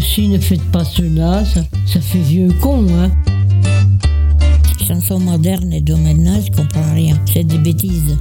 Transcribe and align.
ceci, 0.00 0.28
ne 0.28 0.38
faites 0.38 0.64
pas 0.72 0.84
cela, 0.84 1.44
ça, 1.44 1.60
ça 1.86 2.00
fait 2.00 2.18
vieux 2.18 2.48
con, 2.60 2.86
hein. 2.90 3.10
Chansons 4.86 5.20
modernes 5.20 5.72
et 5.72 5.80
de 5.80 5.94
maintenant, 5.94 6.40
je 6.44 6.50
comprends 6.50 6.92
rien. 6.92 7.16
C'est 7.32 7.44
des 7.44 7.58
bêtises. 7.58 8.18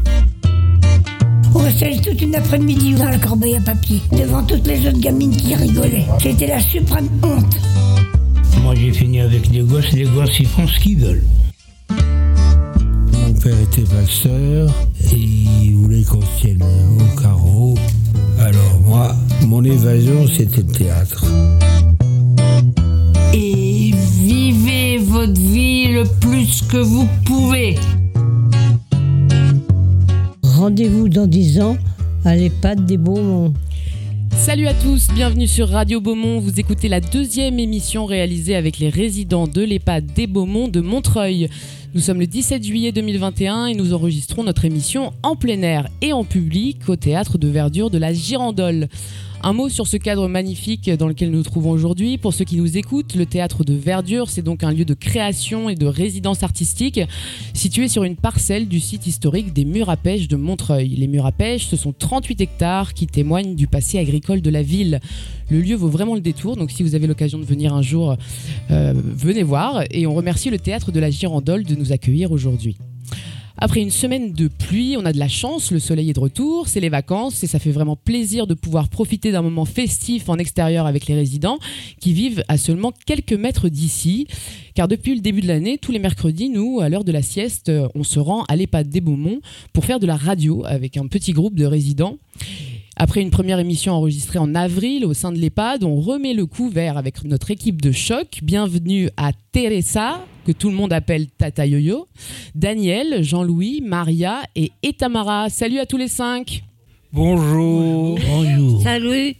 On 1.55 1.59
restait 1.59 1.97
toute 1.97 2.21
une 2.21 2.35
après-midi 2.35 2.93
dans 2.93 3.09
la 3.09 3.17
corbeille 3.17 3.55
à 3.55 3.61
papier, 3.61 3.99
devant 4.11 4.43
toutes 4.43 4.67
les 4.67 4.87
autres 4.87 4.99
gamines 4.99 5.35
qui 5.35 5.55
rigolaient. 5.55 6.05
C'était 6.21 6.47
la 6.47 6.59
suprême 6.59 7.09
honte. 7.23 7.57
Moi, 8.61 8.75
j'ai 8.75 8.93
fini 8.93 9.19
avec 9.19 9.49
des 9.49 9.61
gosses, 9.61 9.91
les 9.93 10.05
gosses, 10.05 10.39
ils 10.39 10.45
font 10.45 10.67
ce 10.67 10.79
qu'ils 10.79 10.99
veulent. 10.99 11.25
Mon 11.89 13.33
père 13.41 13.59
était 13.59 13.83
passeur 13.83 14.71
et 15.11 15.17
il 15.63 15.75
voulait 15.75 16.03
qu'on 16.03 16.21
tienne 16.39 16.63
au 16.63 17.19
carreau. 17.19 17.75
Alors 18.43 18.81
moi, 18.81 19.15
mon 19.47 19.63
évasion, 19.63 20.27
c'était 20.27 20.63
le 20.63 20.73
théâtre. 20.73 21.23
Et 23.33 23.93
vivez 24.19 24.97
votre 24.97 25.39
vie 25.39 25.87
le 25.87 26.03
plus 26.19 26.61
que 26.61 26.75
vous 26.75 27.07
pouvez. 27.25 27.75
Rendez-vous 30.43 31.07
dans 31.07 31.25
10 31.25 31.61
ans 31.61 31.77
à 32.25 32.35
l'EHPAD 32.35 32.85
des 32.85 32.97
Beaumont. 32.97 33.53
Salut 34.35 34.67
à 34.67 34.73
tous, 34.73 35.07
bienvenue 35.15 35.47
sur 35.47 35.69
Radio 35.69 36.01
Beaumont. 36.01 36.39
Vous 36.39 36.59
écoutez 36.59 36.89
la 36.89 36.99
deuxième 36.99 37.59
émission 37.59 38.05
réalisée 38.05 38.57
avec 38.57 38.77
les 38.77 38.89
résidents 38.89 39.47
de 39.47 39.61
l'EHPAD 39.61 40.07
des 40.07 40.27
Beaumont 40.27 40.67
de 40.67 40.81
Montreuil. 40.81 41.47
Nous 41.95 42.01
sommes 42.01 42.19
le 42.19 42.25
17 42.25 42.63
juillet 42.63 42.91
2021 42.91 43.67
et 43.67 43.75
nous 43.75 43.93
enregistrons 43.93 44.43
notre 44.43 44.65
émission 44.65 45.13
en 45.21 45.35
plein 45.35 45.61
air 45.61 45.89
et 46.01 46.11
en 46.11 46.23
public 46.23 46.89
au 46.89 46.95
théâtre 46.95 47.37
de 47.37 47.47
verdure 47.47 47.91
de 47.91 47.99
la 47.99 48.13
Girandole. 48.13 48.87
Un 49.45 49.51
mot 49.51 49.67
sur 49.67 49.87
ce 49.87 49.97
cadre 49.97 50.29
magnifique 50.29 50.89
dans 50.89 51.09
lequel 51.09 51.29
nous 51.29 51.39
nous 51.39 51.43
trouvons 51.43 51.71
aujourd'hui. 51.71 52.17
Pour 52.17 52.33
ceux 52.33 52.45
qui 52.45 52.55
nous 52.55 52.77
écoutent, 52.77 53.13
le 53.13 53.25
théâtre 53.25 53.65
de 53.65 53.73
Verdure, 53.73 54.29
c'est 54.29 54.41
donc 54.41 54.63
un 54.63 54.71
lieu 54.71 54.85
de 54.85 54.93
création 54.93 55.67
et 55.67 55.75
de 55.75 55.85
résidence 55.85 56.43
artistique 56.43 57.01
situé 57.53 57.89
sur 57.89 58.05
une 58.05 58.15
parcelle 58.15 58.69
du 58.69 58.79
site 58.79 59.05
historique 59.05 59.51
des 59.51 59.65
Murs 59.65 59.89
à 59.89 59.97
Pêche 59.97 60.29
de 60.29 60.37
Montreuil. 60.37 60.95
Les 60.95 61.07
Murs 61.07 61.25
à 61.25 61.33
Pêche, 61.33 61.65
ce 61.65 61.75
sont 61.75 61.91
38 61.91 62.39
hectares 62.39 62.93
qui 62.93 63.05
témoignent 63.05 63.53
du 63.53 63.67
passé 63.67 63.99
agricole 63.99 64.39
de 64.39 64.49
la 64.49 64.61
ville. 64.61 65.01
Le 65.49 65.59
lieu 65.59 65.75
vaut 65.75 65.89
vraiment 65.89 66.15
le 66.15 66.21
détour, 66.21 66.55
donc 66.55 66.71
si 66.71 66.81
vous 66.81 66.95
avez 66.95 67.05
l'occasion 67.05 67.37
de 67.37 67.43
venir 67.43 67.73
un 67.73 67.81
jour, 67.81 68.15
euh, 68.71 68.93
venez 68.95 69.43
voir. 69.43 69.83
Et 69.91 70.07
on 70.07 70.13
remercie 70.13 70.51
le 70.51 70.57
théâtre 70.57 70.93
de 70.93 71.01
la 71.01 71.09
Girandole 71.09 71.65
de 71.65 71.75
nous 71.75 71.91
accueillir 71.91 72.31
aujourd'hui. 72.31 72.77
Après 73.57 73.81
une 73.81 73.91
semaine 73.91 74.33
de 74.33 74.47
pluie, 74.47 74.95
on 74.97 75.05
a 75.05 75.13
de 75.13 75.19
la 75.19 75.27
chance, 75.27 75.71
le 75.71 75.79
soleil 75.79 76.09
est 76.09 76.13
de 76.13 76.19
retour, 76.19 76.67
c'est 76.67 76.79
les 76.79 76.89
vacances 76.89 77.43
et 77.43 77.47
ça 77.47 77.59
fait 77.59 77.71
vraiment 77.71 77.95
plaisir 77.95 78.47
de 78.47 78.55
pouvoir 78.55 78.89
profiter 78.89 79.31
d'un 79.31 79.43
moment 79.43 79.65
festif 79.65 80.27
en 80.27 80.37
extérieur 80.37 80.87
avec 80.87 81.05
les 81.05 81.13
résidents 81.13 81.59
qui 81.99 82.13
vivent 82.13 82.43
à 82.47 82.57
seulement 82.57 82.91
quelques 83.05 83.33
mètres 83.33 83.69
d'ici. 83.69 84.27
Car 84.73 84.87
depuis 84.87 85.13
le 85.13 85.21
début 85.21 85.41
de 85.41 85.47
l'année, 85.47 85.77
tous 85.77 85.91
les 85.91 85.99
mercredis, 85.99 86.49
nous, 86.49 86.79
à 86.81 86.89
l'heure 86.89 87.03
de 87.03 87.11
la 87.11 87.21
sieste, 87.21 87.71
on 87.93 88.03
se 88.03 88.19
rend 88.19 88.43
à 88.45 88.55
l'EHPAD 88.55 88.89
des 88.89 89.01
Beaumont 89.01 89.39
pour 89.71 89.85
faire 89.85 89.99
de 89.99 90.07
la 90.07 90.17
radio 90.17 90.63
avec 90.65 90.97
un 90.97 91.05
petit 91.05 91.31
groupe 91.31 91.55
de 91.55 91.65
résidents. 91.65 92.17
Après 92.95 93.21
une 93.21 93.31
première 93.31 93.57
émission 93.57 93.93
enregistrée 93.93 94.37
en 94.37 94.53
avril 94.53 95.03
au 95.05 95.15
sein 95.15 95.31
de 95.31 95.39
l'EHPAD, 95.39 95.83
on 95.83 95.99
remet 95.99 96.35
le 96.35 96.45
couvert 96.45 96.95
avec 96.95 97.23
notre 97.23 97.49
équipe 97.49 97.81
de 97.81 97.91
choc. 97.91 98.39
Bienvenue 98.43 99.09
à 99.17 99.31
Teresa, 99.51 100.23
que 100.45 100.51
tout 100.51 100.69
le 100.69 100.75
monde 100.75 100.93
appelle 100.93 101.27
Tata 101.27 101.65
Yoyo, 101.65 102.07
Daniel, 102.53 103.23
Jean-Louis, 103.23 103.81
Maria 103.83 104.41
et 104.55 104.71
Etamara. 104.83 105.49
Salut 105.49 105.79
à 105.79 105.87
tous 105.87 105.97
les 105.97 106.07
cinq. 106.07 106.63
Bonjour. 107.11 108.19
Bonjour. 108.27 108.83
Salut 108.83 109.35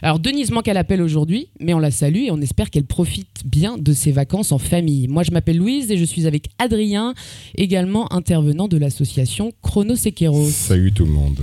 Alors 0.00 0.18
Denise 0.18 0.50
manque 0.50 0.68
à 0.68 0.72
l'appel 0.72 1.02
aujourd'hui, 1.02 1.48
mais 1.60 1.74
on 1.74 1.80
la 1.80 1.90
salue 1.90 2.24
et 2.24 2.30
on 2.30 2.40
espère 2.40 2.70
qu'elle 2.70 2.84
profite 2.84 3.42
bien 3.44 3.76
de 3.76 3.92
ses 3.92 4.10
vacances 4.10 4.52
en 4.52 4.58
famille. 4.58 5.06
Moi 5.06 5.22
je 5.22 5.32
m'appelle 5.32 5.58
Louise 5.58 5.90
et 5.90 5.98
je 5.98 6.04
suis 6.04 6.26
avec 6.26 6.48
Adrien, 6.58 7.12
également 7.56 8.10
intervenant 8.10 8.68
de 8.68 8.78
l'association 8.78 9.52
Chronosequeros. 9.62 10.48
Salut 10.48 10.92
tout 10.92 11.04
le 11.04 11.12
monde. 11.12 11.40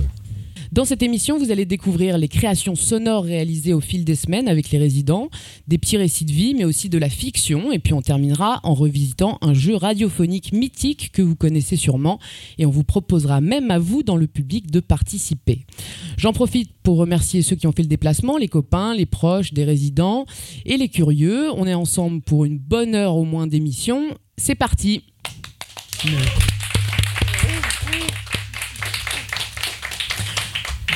Dans 0.70 0.84
cette 0.84 1.02
émission, 1.02 1.38
vous 1.38 1.50
allez 1.50 1.64
découvrir 1.64 2.18
les 2.18 2.28
créations 2.28 2.74
sonores 2.74 3.24
réalisées 3.24 3.72
au 3.72 3.80
fil 3.80 4.04
des 4.04 4.14
semaines 4.14 4.48
avec 4.48 4.70
les 4.70 4.78
résidents, 4.78 5.30
des 5.66 5.78
petits 5.78 5.96
récits 5.96 6.26
de 6.26 6.32
vie, 6.32 6.54
mais 6.54 6.64
aussi 6.64 6.90
de 6.90 6.98
la 6.98 7.08
fiction. 7.08 7.72
Et 7.72 7.78
puis 7.78 7.94
on 7.94 8.02
terminera 8.02 8.60
en 8.64 8.74
revisitant 8.74 9.38
un 9.40 9.54
jeu 9.54 9.76
radiophonique 9.76 10.52
mythique 10.52 11.10
que 11.12 11.22
vous 11.22 11.36
connaissez 11.36 11.76
sûrement. 11.76 12.18
Et 12.58 12.66
on 12.66 12.70
vous 12.70 12.84
proposera 12.84 13.40
même 13.40 13.70
à 13.70 13.78
vous, 13.78 14.02
dans 14.02 14.16
le 14.16 14.26
public, 14.26 14.70
de 14.70 14.80
participer. 14.80 15.64
J'en 16.18 16.32
profite 16.32 16.70
pour 16.82 16.98
remercier 16.98 17.42
ceux 17.42 17.56
qui 17.56 17.66
ont 17.66 17.72
fait 17.72 17.82
le 17.82 17.88
déplacement, 17.88 18.36
les 18.36 18.48
copains, 18.48 18.94
les 18.94 19.06
proches 19.06 19.54
des 19.54 19.64
résidents 19.64 20.26
et 20.66 20.76
les 20.76 20.88
curieux. 20.88 21.50
On 21.52 21.66
est 21.66 21.74
ensemble 21.74 22.20
pour 22.20 22.44
une 22.44 22.58
bonne 22.58 22.94
heure 22.94 23.16
au 23.16 23.24
moins 23.24 23.46
d'émission. 23.46 24.04
C'est 24.36 24.54
parti. 24.54 25.02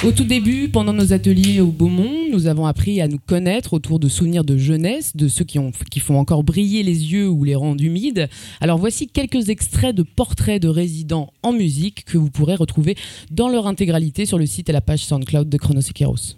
Au 0.05 0.11
tout 0.11 0.25
début, 0.25 0.69
pendant 0.69 0.93
nos 0.93 1.13
ateliers 1.13 1.61
au 1.61 1.69
Beaumont, 1.69 2.29
nous 2.33 2.49
avons 2.49 2.67
appris 2.67 3.01
à 3.01 3.07
nous 3.07 3.21
connaître 3.25 3.73
autour 3.73 4.01
de 4.01 4.09
souvenirs 4.09 4.43
de 4.43 4.57
jeunesse, 4.57 5.17
de 5.17 5.29
ceux 5.29 5.45
qui, 5.45 5.61
ont, 5.61 5.71
qui 5.93 6.01
font 6.01 6.19
encore 6.19 6.43
briller 6.43 6.83
les 6.83 7.13
yeux 7.13 7.29
ou 7.29 7.45
les 7.45 7.55
rendent 7.55 7.81
humides. 7.81 8.29
Alors 8.61 8.79
voici 8.79 9.07
quelques 9.07 9.49
extraits 9.49 9.95
de 9.95 10.03
portraits 10.03 10.61
de 10.61 10.67
résidents 10.67 11.33
en 11.45 11.53
musique 11.53 12.05
que 12.05 12.19
vous 12.19 12.31
pourrez 12.31 12.57
retrouver 12.57 12.97
dans 13.31 13.49
leur 13.49 13.69
intégralité 13.69 14.27
sur 14.27 14.39
le 14.39 14.47
site 14.47 14.69
et 14.69 14.73
la 14.73 14.81
page 14.81 15.05
SoundCloud 15.05 15.49
de 15.49 15.57
Chronosequeros. 15.57 16.35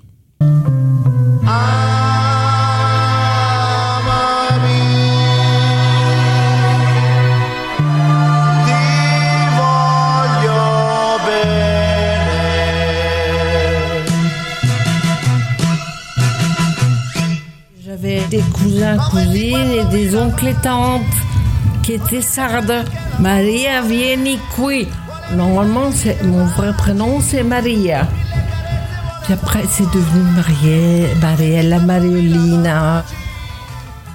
Des 18.04 18.44
cousins, 18.53 18.98
cousines 19.10 19.70
et 19.81 19.84
des 19.91 20.15
oncles 20.15 20.48
et 20.48 20.54
tantes 20.62 21.00
qui 21.82 21.94
étaient 21.94 22.20
sardes. 22.20 22.84
Maria 23.19 23.81
vieni 23.81 24.38
qui. 24.54 24.87
Normalement, 25.34 25.91
c'est, 25.91 26.22
mon 26.22 26.44
vrai 26.44 26.75
prénom, 26.76 27.22
c'est 27.22 27.43
Maria. 27.43 28.06
Puis 29.22 29.32
après, 29.32 29.62
c'est 29.70 29.91
devenu 29.91 30.22
Marie- 30.37 31.14
Mariella, 31.22 31.78
Mariolina. 31.78 33.04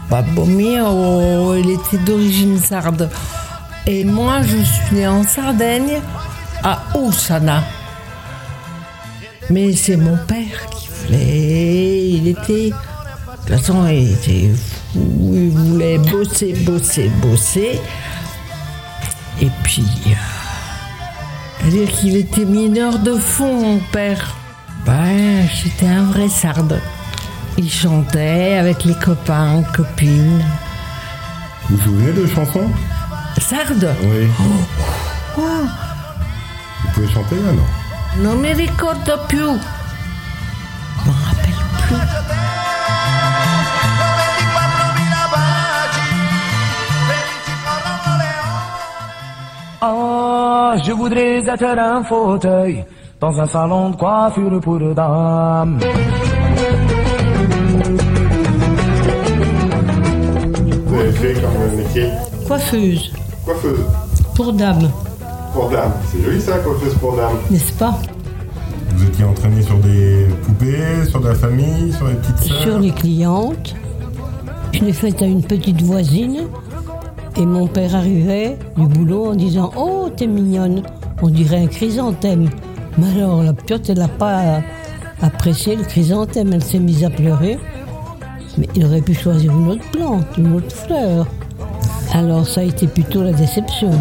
Babbo 0.07 0.45
mio, 0.45 1.55
il 1.55 1.71
était 1.71 1.97
d'origine 2.05 2.59
sarde. 2.59 3.09
Et 3.87 4.03
moi, 4.05 4.43
je 4.43 4.57
suis 4.57 4.95
née 4.97 5.07
en 5.07 5.23
Sardaigne, 5.23 5.99
à 6.63 6.79
Oussana. 6.95 7.63
Mais 9.49 9.73
c'est 9.73 9.97
mon 9.97 10.15
père 10.27 10.69
qui 10.77 10.89
voulait. 10.89 12.09
Il 12.09 12.27
était. 12.27 12.71
De 13.49 13.55
toute 13.55 13.65
façon, 13.65 13.87
il 13.87 14.11
était 14.13 14.51
fou. 14.93 15.31
Il 15.33 15.49
voulait 15.49 15.97
bosser, 15.97 16.53
bosser, 16.65 17.09
bosser. 17.21 17.79
Et 19.41 19.49
puis. 19.63 19.85
euh, 20.07 20.11
C'est-à-dire 21.59 21.89
qu'il 21.91 22.15
était 22.17 22.45
mineur 22.45 22.99
de 22.99 23.13
fond, 23.15 23.59
mon 23.61 23.79
père. 23.91 24.35
Ben, 24.85 25.47
j'étais 25.53 25.87
un 25.87 26.03
vrai 26.03 26.29
sarde. 26.29 26.79
Il 27.57 27.69
chantait 27.69 28.57
avec 28.59 28.85
les 28.85 28.93
copains, 28.95 29.63
copines. 29.75 30.43
Vous 31.69 31.77
vous 31.77 31.83
souvenez 31.83 32.13
de 32.13 32.27
chansons 32.27 32.69
Sarde? 33.39 33.95
Oui. 34.03 34.27
Oh, 35.37 35.41
Vous 36.83 36.89
pouvez 36.93 37.07
chanter 37.11 37.35
là, 37.35 37.51
non 37.51 38.23
Non 38.23 38.35
mi 38.39 38.53
ricordo 38.53 39.13
più. 39.27 39.57
Ah, 49.81 50.75
je 50.83 50.91
voudrais 50.91 51.37
être 51.47 51.63
un 51.63 52.03
fauteuil 52.03 52.83
dans 53.19 53.39
un 53.39 53.45
salon 53.45 53.91
de 53.91 53.95
coiffure 53.95 54.59
pour 54.61 54.79
dames. 54.93 55.79
Vous 60.85 60.99
avez 60.99 61.11
fait 61.11 61.33
comme 61.33 61.77
métier 61.77 62.09
Coiffeuse, 62.47 63.11
Coiffeuse. 63.45 63.79
pour 64.35 64.51
dame, 64.53 64.89
Pour 65.53 65.69
dame. 65.69 65.91
C'est 66.11 66.21
joli 66.23 66.41
ça, 66.41 66.57
coiffeuse 66.59 66.95
pour 66.95 67.15
dame. 67.15 67.33
n'est-ce 67.49 67.71
pas? 67.73 67.95
Vous 68.95 69.05
étiez 69.05 69.23
entraîné 69.23 69.61
sur 69.61 69.77
des 69.77 70.27
poupées, 70.43 71.05
sur 71.09 71.21
de 71.21 71.27
la 71.29 71.35
famille, 71.35 71.93
sur 71.93 72.07
les 72.07 72.15
petites 72.15 72.37
sœurs? 72.39 72.61
Sur 72.63 72.79
les 72.79 72.91
clientes. 72.91 73.75
Je 74.73 74.83
l'ai 74.83 74.93
faite 74.93 75.21
à 75.21 75.25
une 75.25 75.43
petite 75.43 75.81
voisine. 75.81 76.47
Et 77.39 77.45
mon 77.45 77.67
père 77.67 77.95
arrivait 77.95 78.57
du 78.75 78.85
boulot 78.85 79.27
en 79.27 79.35
disant 79.35 79.71
Oh, 79.77 80.09
t'es 80.15 80.27
mignonne. 80.27 80.83
On 81.21 81.29
dirait 81.29 81.63
un 81.63 81.67
chrysanthème. 81.67 82.49
Mais 82.97 83.21
alors, 83.21 83.43
la 83.43 83.53
piote, 83.53 83.89
elle 83.89 83.99
n'a 83.99 84.09
pas 84.09 84.61
apprécié 85.21 85.77
le 85.77 85.83
chrysanthème. 85.83 86.51
Elle 86.51 86.63
s'est 86.63 86.79
mise 86.79 87.05
à 87.05 87.09
pleurer. 87.09 87.57
Mais 88.57 88.67
il 88.75 88.85
aurait 88.85 89.01
pu 89.01 89.13
choisir 89.13 89.53
une 89.53 89.69
autre 89.69 89.89
plante, 89.91 90.25
une 90.37 90.53
autre 90.55 90.71
fleur. 90.71 91.27
Alors 92.13 92.45
ça 92.45 92.61
a 92.61 92.63
été 92.63 92.87
plutôt 92.87 93.23
la 93.23 93.31
déception. 93.31 93.91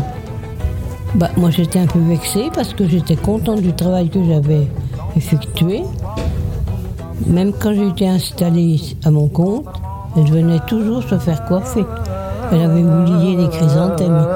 Bah, 1.14 1.30
moi 1.36 1.50
j'étais 1.50 1.78
un 1.78 1.86
peu 1.86 2.00
vexée 2.00 2.48
parce 2.54 2.74
que 2.74 2.88
j'étais 2.88 3.16
contente 3.16 3.60
du 3.60 3.72
travail 3.72 4.08
que 4.08 4.24
j'avais 4.24 4.66
effectué. 5.16 5.82
Même 7.26 7.52
quand 7.52 7.72
été 7.72 8.08
installée 8.08 8.80
à 9.04 9.10
mon 9.10 9.28
compte, 9.28 9.66
elle 10.16 10.30
venait 10.30 10.60
toujours 10.66 11.02
se 11.02 11.18
faire 11.18 11.44
coiffer. 11.44 11.84
Elle 12.50 12.62
avait 12.62 12.82
oublié 12.82 13.36
les 13.36 13.48
chrysanthèmes. 13.50 14.26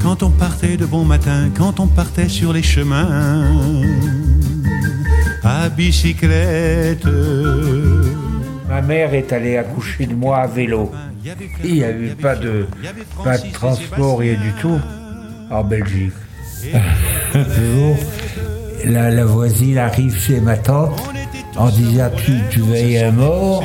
Quand 0.00 0.22
on 0.22 0.30
partait 0.30 0.76
de 0.76 0.86
bon 0.86 1.04
matin, 1.04 1.50
quand 1.54 1.80
on 1.80 1.86
partait 1.86 2.28
sur 2.28 2.52
les 2.52 2.62
chemins, 2.62 3.44
à 5.42 5.68
bicyclette. 5.68 7.06
Ma 8.74 8.82
mère 8.82 9.14
est 9.14 9.32
allée 9.32 9.56
accoucher 9.56 10.04
de 10.04 10.16
moi 10.16 10.38
à 10.38 10.46
vélo. 10.48 10.90
Il 11.62 11.74
n'y 11.74 11.84
a 11.84 11.92
eu 11.92 12.08
pas 12.20 12.34
de, 12.34 12.66
pas 13.22 13.38
de 13.38 13.52
transport, 13.52 14.18
rien 14.18 14.34
du 14.34 14.50
tout 14.60 14.80
en 15.48 15.62
Belgique. 15.62 16.12
Un 17.34 17.44
jour, 17.44 17.96
la, 18.84 19.12
la 19.12 19.24
voisine 19.26 19.78
arrive 19.78 20.18
chez 20.18 20.40
ma 20.40 20.56
tante 20.56 21.00
en 21.56 21.68
disant 21.70 22.10
tu, 22.16 22.32
tu 22.50 22.62
veilles 22.62 22.98
un 22.98 23.12
mort. 23.12 23.62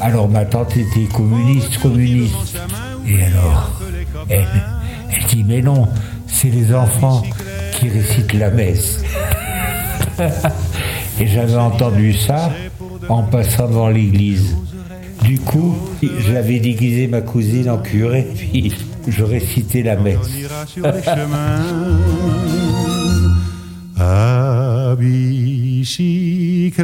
Alors 0.00 0.26
ma 0.26 0.46
tante 0.46 0.74
était 0.74 1.04
communiste, 1.14 1.76
communiste. 1.76 2.56
Et 3.06 3.24
alors, 3.24 3.78
elle, 4.30 4.46
elle 5.14 5.26
dit 5.26 5.44
mais 5.46 5.60
non, 5.60 5.86
c'est 6.26 6.48
les 6.48 6.74
enfants 6.74 7.22
qui 7.72 7.90
récitent 7.90 8.32
la 8.32 8.50
messe. 8.50 9.02
Et 11.20 11.26
j'avais 11.26 11.56
entendu 11.56 12.14
ça 12.14 12.50
en 13.08 13.22
passant 13.22 13.68
devant 13.68 13.88
l'église. 13.88 14.56
Du 15.24 15.38
coup, 15.38 15.76
j'avais 16.02 16.60
déguisé 16.60 17.06
ma 17.06 17.20
cousine 17.20 17.68
en 17.70 17.78
curé, 17.78 18.26
puis 18.34 18.72
je 19.06 19.24
récitais 19.24 19.82
la 19.82 19.96
messe. 19.96 20.18
sur 20.66 20.86
les 20.90 21.02
chemins, 21.02 21.98
à 23.98 24.94
bicyclette. 24.98 26.78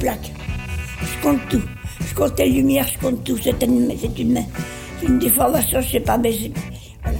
Je 0.00 1.22
compte 1.22 1.40
tout. 1.48 1.62
Je 2.08 2.14
compte 2.14 2.38
les 2.38 2.50
lumières, 2.50 2.86
je 2.92 2.98
compte 2.98 3.24
tout. 3.24 3.36
C'est 3.42 3.62
une, 3.62 3.92
c'est 4.00 4.18
une, 4.18 4.44
une 5.06 5.18
déformation, 5.18 5.80
je 5.80 5.90
sais 5.92 6.00
pas, 6.00 6.18
mais 6.18 6.32
voilà. 7.02 7.18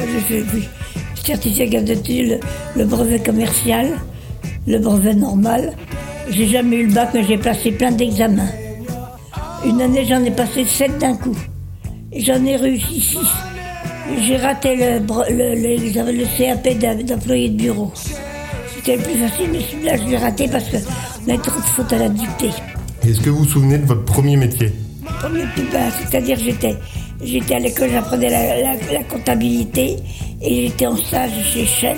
Je 0.00 0.18
fais 0.20 0.44
certificat 1.24 1.80
d'études, 1.80 2.40
le, 2.76 2.80
le 2.80 2.84
brevet 2.86 3.18
commercial, 3.20 3.98
le 4.66 4.78
brevet 4.78 5.14
normal. 5.14 5.74
J'ai 6.30 6.46
jamais 6.46 6.76
eu 6.76 6.86
le 6.86 6.92
bac, 6.94 7.10
mais 7.14 7.24
j'ai 7.24 7.38
passé 7.38 7.72
plein 7.72 7.90
d'examens. 7.90 8.50
Une 9.64 9.80
année, 9.80 10.04
j'en 10.06 10.22
ai 10.24 10.30
passé 10.30 10.64
sept 10.64 10.98
d'un 10.98 11.16
coup. 11.16 11.36
J'en 12.14 12.44
ai 12.44 12.56
réussi 12.56 13.00
six. 13.00 13.28
J'ai 14.20 14.36
raté 14.36 14.76
le, 14.76 14.98
le, 15.00 16.12
le 16.12 16.38
CAP 16.38 17.04
d'employé 17.04 17.48
de 17.50 17.56
bureau. 17.56 17.92
C'était 18.74 18.96
le 18.96 19.02
plus 19.02 19.14
facile, 19.14 19.48
mais 19.52 19.60
celui-là, 19.60 19.96
je 19.96 20.04
l'ai 20.04 20.16
raté 20.16 20.48
parce 20.48 20.64
qu'on 20.70 20.78
trop 21.36 21.60
de 21.60 21.66
fautes 21.66 21.92
à 21.92 21.98
la 21.98 22.08
dictée. 22.08 22.50
Est-ce 23.06 23.20
que 23.20 23.28
vous 23.30 23.38
vous 23.40 23.48
souvenez 23.48 23.78
de 23.78 23.84
votre 23.86 24.04
premier 24.04 24.36
métier 24.36 24.72
Premier 25.20 25.44
bas, 25.72 25.90
c'est-à-dire 25.90 26.38
j'étais, 26.38 26.76
j'étais 27.22 27.54
à 27.54 27.58
l'école, 27.58 27.90
j'apprenais 27.90 28.30
la, 28.30 28.60
la- 28.74 28.92
la 28.92 29.04
comptabilité 29.04 29.96
et 30.40 30.66
j'étais 30.68 30.86
en 30.86 30.96
stage 30.96 31.30
chez 31.52 31.64
Shell 31.66 31.96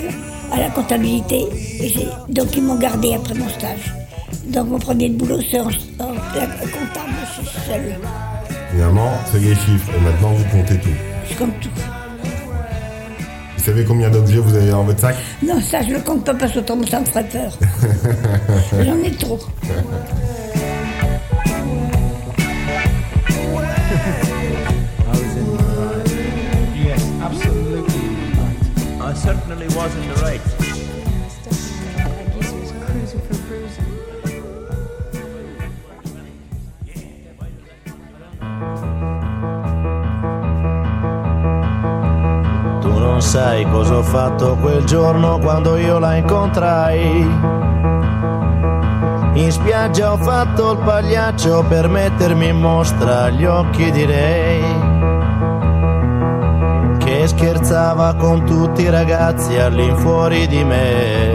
à 0.52 0.58
la 0.58 0.70
comptabilité. 0.70 1.44
Et 1.80 1.92
donc 2.32 2.56
ils 2.56 2.62
m'ont 2.62 2.78
gardé 2.78 3.14
après 3.14 3.34
mon 3.34 3.48
stage. 3.48 3.92
Donc 4.48 4.68
mon 4.68 4.78
premier 4.78 5.08
boulot, 5.10 5.38
c'est 5.50 5.60
en, 5.60 5.64
en- 5.66 6.14
la 6.34 6.46
comptable 6.46 7.14
chez 7.36 7.70
Shell. 7.72 7.98
Évidemment, 8.72 9.10
c'est 9.30 9.38
les 9.40 9.54
chiffres. 9.54 9.90
Et 9.96 10.00
maintenant, 10.00 10.32
vous 10.32 10.44
comptez 10.44 10.76
tout. 10.78 10.88
Je 11.30 11.34
compte 11.36 11.60
tout. 11.60 11.68
Vous 13.60 13.66
savez 13.66 13.84
combien 13.84 14.08
d'objets 14.08 14.38
vous 14.38 14.54
avez 14.54 14.70
dans 14.70 14.84
votre 14.84 15.00
sac 15.00 15.14
Non, 15.42 15.60
ça 15.60 15.82
je 15.82 15.90
le 15.92 16.00
compte 16.00 16.24
pas 16.24 16.32
parce 16.32 16.50
que 16.52 16.60
autant 16.60 16.78
ça 16.90 16.98
me 16.98 17.04
ferait 17.04 17.28
peur. 17.28 17.52
J'en 18.82 18.96
ai 19.04 19.10
trop. 19.10 19.38
I 29.02 29.12
certainly 29.12 29.66
was 29.76 29.94
in 29.94 30.08
the 30.08 30.14
right. 30.22 30.59
Sai 43.30 43.64
cosa 43.70 43.98
ho 43.98 44.02
fatto 44.02 44.56
quel 44.56 44.82
giorno 44.82 45.38
quando 45.38 45.76
io 45.76 46.00
la 46.00 46.16
incontrai. 46.16 47.20
In 49.34 49.52
spiaggia 49.52 50.14
ho 50.14 50.16
fatto 50.16 50.72
il 50.72 50.78
pagliaccio 50.78 51.64
per 51.68 51.88
mettermi 51.88 52.48
in 52.48 52.58
mostra 52.58 53.26
agli 53.26 53.44
occhi 53.44 53.88
di 53.92 54.04
lei. 54.04 54.60
Che 56.98 57.28
scherzava 57.28 58.16
con 58.16 58.44
tutti 58.44 58.82
i 58.82 58.90
ragazzi 58.90 59.56
all'infuori 59.56 60.48
di 60.48 60.64
me. 60.64 61.32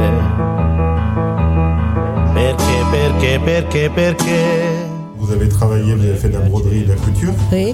Perché, 2.33 2.83
perché, 2.91 3.39
perché, 3.39 3.89
perché? 3.89 4.89
Vous 5.15 5.31
avez 5.31 5.47
travaillé, 5.47 5.95
vous 5.95 6.03
avez 6.03 6.17
fait 6.17 6.27
de 6.27 6.39
la 6.39 6.43
broderie 6.43 6.81
et 6.81 6.87
de 6.87 6.93
la 6.93 6.99
couture. 6.99 7.33
Oui, 7.53 7.73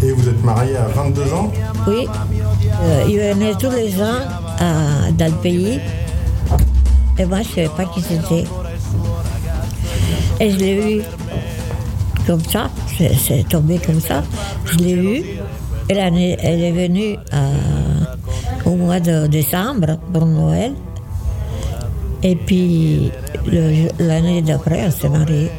Et 0.00 0.12
vous 0.12 0.28
êtes 0.28 0.44
marié 0.44 0.76
à 0.76 0.86
22 0.86 1.32
ans 1.32 1.52
oui. 1.88 2.06
Euh, 2.80 3.04
il 3.08 3.18
venait 3.18 3.54
tous 3.54 3.70
les 3.70 4.00
ans 4.00 4.20
à- 4.60 5.10
dans 5.12 5.26
le 5.26 5.40
pays. 5.42 5.80
Et 7.18 7.24
moi, 7.24 7.38
je 7.42 7.48
ne 7.48 7.54
savais 7.66 7.76
pas 7.76 7.84
qui 7.86 8.00
c'était. 8.00 8.44
Et 10.40 10.50
je 10.50 10.56
l'ai 10.56 10.96
eu 10.98 11.02
comme 12.26 12.44
ça, 12.44 12.70
c'est 12.96 13.48
tombé 13.48 13.78
comme 13.84 14.00
ça. 14.00 14.22
Je 14.66 14.76
l'ai 14.78 14.92
eu. 14.92 15.22
Elle, 15.88 15.98
elle 16.40 16.62
est 16.62 16.72
venue 16.72 17.16
à- 17.32 18.68
au 18.68 18.76
mois 18.76 19.00
de 19.00 19.26
décembre 19.26 19.98
pour 20.12 20.26
Noël. 20.26 20.72
Et 22.22 22.36
puis 22.36 23.10
l'année 23.98 24.42
d'après, 24.42 24.86
on 24.86 24.90
s'est 24.90 25.08
mariés. 25.08 25.50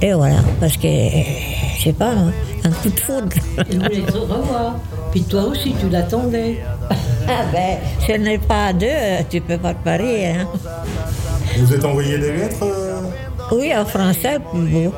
Et 0.00 0.12
voilà, 0.14 0.36
parce 0.58 0.76
que, 0.76 0.88
je 0.88 1.82
sais 1.84 1.92
pas, 1.92 2.10
hein, 2.12 2.32
un 2.64 2.70
coup 2.70 2.90
de 2.90 3.00
foudre. 3.00 3.28
Elle 3.70 3.78
voulait 3.78 4.02
te 4.02 4.12
revoir. 4.16 4.74
Puis 5.10 5.22
toi 5.22 5.42
aussi, 5.44 5.74
tu 5.80 5.88
l'attendais. 5.88 6.60
Ah 7.28 7.44
ben, 7.52 7.78
ce 8.06 8.12
n'est 8.12 8.38
pas 8.38 8.66
à 8.66 8.72
deux, 8.72 8.86
tu 9.30 9.40
peux 9.40 9.58
pas 9.58 9.74
te 9.74 9.84
marier. 9.88 10.28
Hein. 10.28 10.48
Vous 11.58 11.72
êtes 11.74 11.84
envoyé 11.84 12.18
des 12.18 12.32
lettres 12.32 12.62
euh 12.64 13.00
Oui, 13.52 13.72
en 13.76 13.84
français, 13.84 14.38
plus 14.52 14.62
beau. 14.68 14.92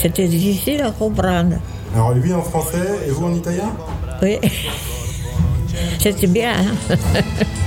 C'était 0.00 0.28
difficile 0.28 0.82
à 0.82 0.90
comprendre. 0.90 1.56
Alors 1.94 2.12
lui 2.12 2.32
en 2.32 2.42
français 2.42 2.78
et 3.06 3.10
vous 3.10 3.26
en 3.26 3.34
italien? 3.34 3.72
Oui. 4.22 4.38
C'était 6.00 6.26
bien. 6.26 6.50
Hein? 6.52 6.96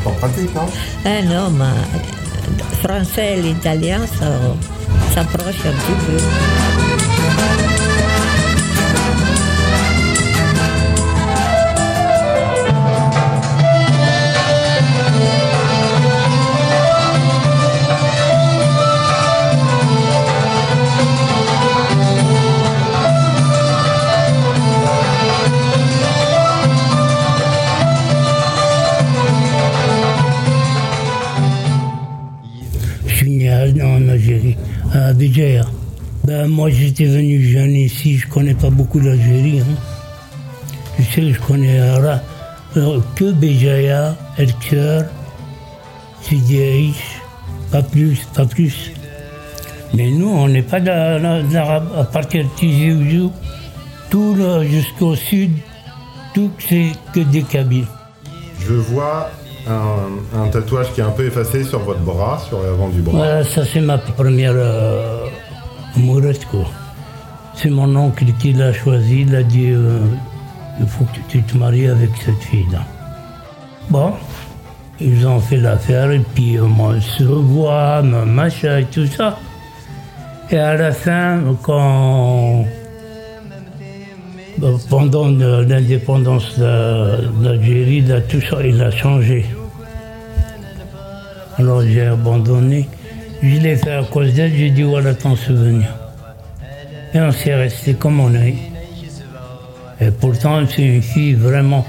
Pas 0.04 0.12
pratique, 0.12 0.54
non? 0.56 0.62
Ah 1.06 1.22
non, 1.24 1.50
mais 1.52 1.66
le 2.58 2.88
français 2.88 3.38
et 3.38 3.42
l'italien 3.42 4.00
ça- 4.06 5.14
s'approchent 5.14 5.66
un 5.66 5.72
petit 5.72 6.06
peu. 6.06 6.18
Ben, 36.24 36.48
moi, 36.48 36.70
j'étais 36.70 37.06
venu 37.06 37.42
jeune 37.44 37.72
ici, 37.76 38.18
je 38.18 38.28
connais 38.28 38.54
pas 38.54 38.70
beaucoup 38.70 39.00
l'Algérie. 39.00 39.62
Hein. 39.62 39.76
Je 41.00 41.04
sais 41.04 41.34
je 41.34 41.40
connais 41.42 41.80
euh, 42.78 43.00
que 43.16 43.32
Béjaïa, 43.32 44.16
El 44.38 44.54
Kher, 44.56 45.06
Sidi 46.22 46.94
pas 47.72 47.82
plus, 47.82 48.20
pas 48.36 48.46
plus. 48.46 48.92
Mais 49.96 50.12
nous, 50.12 50.30
on 50.30 50.48
n'est 50.48 50.62
pas 50.62 50.80
d'a- 50.80 51.20
d'a- 51.20 51.42
d'arabe. 51.42 51.88
À 51.98 52.04
partir 52.04 52.44
de 52.44 52.50
Tizi 52.56 52.92
tout 54.10 54.36
jusqu'au 54.70 55.16
sud, 55.16 55.52
tout 56.34 56.52
c'est 56.60 56.92
que 57.14 57.22
des 57.22 57.42
Kabyles. 57.44 57.88
Je 58.60 58.74
vois 58.74 59.32
un, 59.68 60.48
tatouage 60.50 60.92
qui 60.94 61.02
est 61.02 61.04
un 61.04 61.12
peu 61.12 61.26
effacé 61.26 61.64
sur 61.64 61.80
votre 61.80 62.00
bras, 62.02 62.40
sur 62.48 62.62
l'avant 62.62 62.90
du 62.90 63.02
bras. 63.02 63.44
Ça 63.44 63.66
c'est 63.66 63.82
ma 63.82 63.98
première 63.98 64.54
euh. 64.56 65.26
C'est 67.56 67.70
mon 67.70 67.96
oncle 67.96 68.26
qui 68.40 68.54
l'a 68.54 68.74
choisi, 68.74 69.22
il 69.22 69.36
a 69.36 69.44
dit 69.44 69.72
euh, 69.72 70.00
il 70.80 70.88
faut 70.88 71.04
que 71.06 71.20
tu 71.28 71.44
te 71.44 71.58
maries 71.58 71.88
avec 71.88 72.10
cette 72.24 72.42
fille-là. 72.42 72.80
Bon, 73.90 74.14
ils 75.00 75.28
ont 75.28 75.40
fait 75.40 75.58
l'affaire 75.58 76.12
et 76.12 76.20
puis 76.34 76.58
euh, 76.58 76.64
moi, 76.64 76.94
on 76.98 77.02
se 77.02 77.24
revoit, 77.24 78.02
ma- 78.04 78.26
machin 78.26 78.78
et 78.78 78.86
tout 78.86 79.06
ça. 79.06 79.38
Et 80.50 80.58
à 80.58 80.76
la 80.76 80.92
fin, 80.92 81.40
quand. 81.62 82.66
Pendant 84.90 85.28
l'indépendance 85.30 86.60
d'Algérie, 86.60 88.04
tout 88.30 88.42
ça, 88.42 88.58
il 88.64 88.82
a 88.82 88.92
changé. 88.92 89.46
Alors 91.58 91.82
j'ai 91.82 92.08
abandonné. 92.08 92.88
Je 93.42 93.60
l'ai 93.60 93.76
fait 93.76 93.92
à 93.92 94.04
cause 94.04 94.34
d'elle, 94.34 94.54
j'ai 94.56 94.70
dit 94.70 94.84
voilà 94.84 95.14
ton 95.14 95.36
souvenir. 95.36 95.88
Et 97.14 97.20
on 97.20 97.32
s'est 97.32 97.56
resté 97.56 97.94
comme 97.94 98.20
on 98.20 98.34
est. 98.36 98.56
Et 100.00 100.12
pourtant, 100.12 100.62
c'est 100.68 100.82
une 100.82 101.02
fille 101.02 101.34
vraiment. 101.34 101.86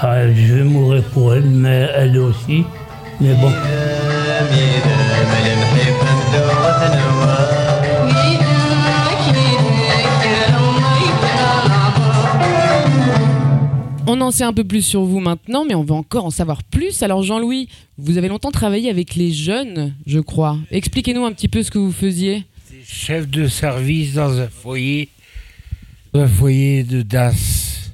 ah, 0.00 0.26
je 0.32 0.54
vais 0.54 0.64
mourir 0.64 1.02
pour 1.12 1.34
elle, 1.34 1.44
mais 1.44 1.88
elle 1.96 2.18
aussi. 2.18 2.64
Mais 3.20 3.34
bon. 3.34 3.50
On 14.12 14.20
en 14.22 14.32
sait 14.32 14.42
un 14.42 14.52
peu 14.52 14.64
plus 14.64 14.82
sur 14.82 15.04
vous 15.04 15.20
maintenant, 15.20 15.64
mais 15.64 15.76
on 15.76 15.84
veut 15.84 15.92
encore 15.94 16.24
en 16.24 16.30
savoir 16.30 16.64
plus. 16.64 17.00
Alors 17.04 17.22
Jean-Louis, 17.22 17.68
vous 17.96 18.18
avez 18.18 18.26
longtemps 18.26 18.50
travaillé 18.50 18.90
avec 18.90 19.14
les 19.14 19.30
jeunes, 19.32 19.94
je 20.04 20.18
crois. 20.18 20.58
Expliquez-nous 20.72 21.24
un 21.24 21.30
petit 21.32 21.46
peu 21.46 21.62
ce 21.62 21.70
que 21.70 21.78
vous 21.78 21.92
faisiez. 21.92 22.42
Chef 22.84 23.28
de 23.28 23.46
service 23.46 24.14
dans 24.14 24.36
un 24.40 24.48
foyer, 24.48 25.10
un 26.12 26.26
foyer 26.26 26.82
de 26.82 27.02
DAS, 27.02 27.92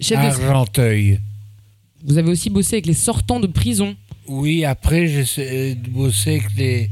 Chef 0.00 0.18
à 0.18 0.22
de- 0.36 0.42
Argenteuil. 0.42 1.20
Vous 2.04 2.18
avez 2.18 2.30
aussi 2.32 2.50
bossé 2.50 2.74
avec 2.76 2.86
les 2.86 2.94
sortants 2.94 3.38
de 3.38 3.46
prison. 3.46 3.94
Oui, 4.26 4.64
après, 4.64 5.06
j'ai 5.06 5.24
euh, 5.38 5.74
bossé 5.88 6.30
avec 6.30 6.48
les, 6.56 6.90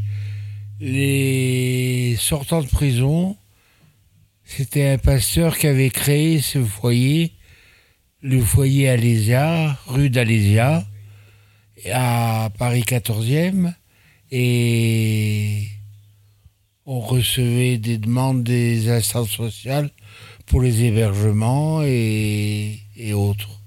les 0.80 2.14
sortants 2.16 2.62
de 2.62 2.68
prison. 2.68 3.36
C'était 4.44 4.90
un 4.90 4.98
pasteur 4.98 5.58
qui 5.58 5.66
avait 5.66 5.90
créé 5.90 6.40
ce 6.40 6.62
foyer, 6.62 7.32
le 8.26 8.40
foyer 8.40 8.88
Alésia, 8.88 9.78
rue 9.86 10.10
d'Alésia, 10.10 10.84
à 11.92 12.50
Paris 12.58 12.82
14e. 12.84 13.72
Et 14.32 15.62
on 16.86 16.98
recevait 16.98 17.78
des 17.78 17.98
demandes 17.98 18.42
des 18.42 18.90
instances 18.90 19.30
sociales 19.30 19.90
pour 20.46 20.60
les 20.60 20.82
hébergements 20.84 21.82
et, 21.84 22.80
et 22.96 23.12
autres. 23.12 23.60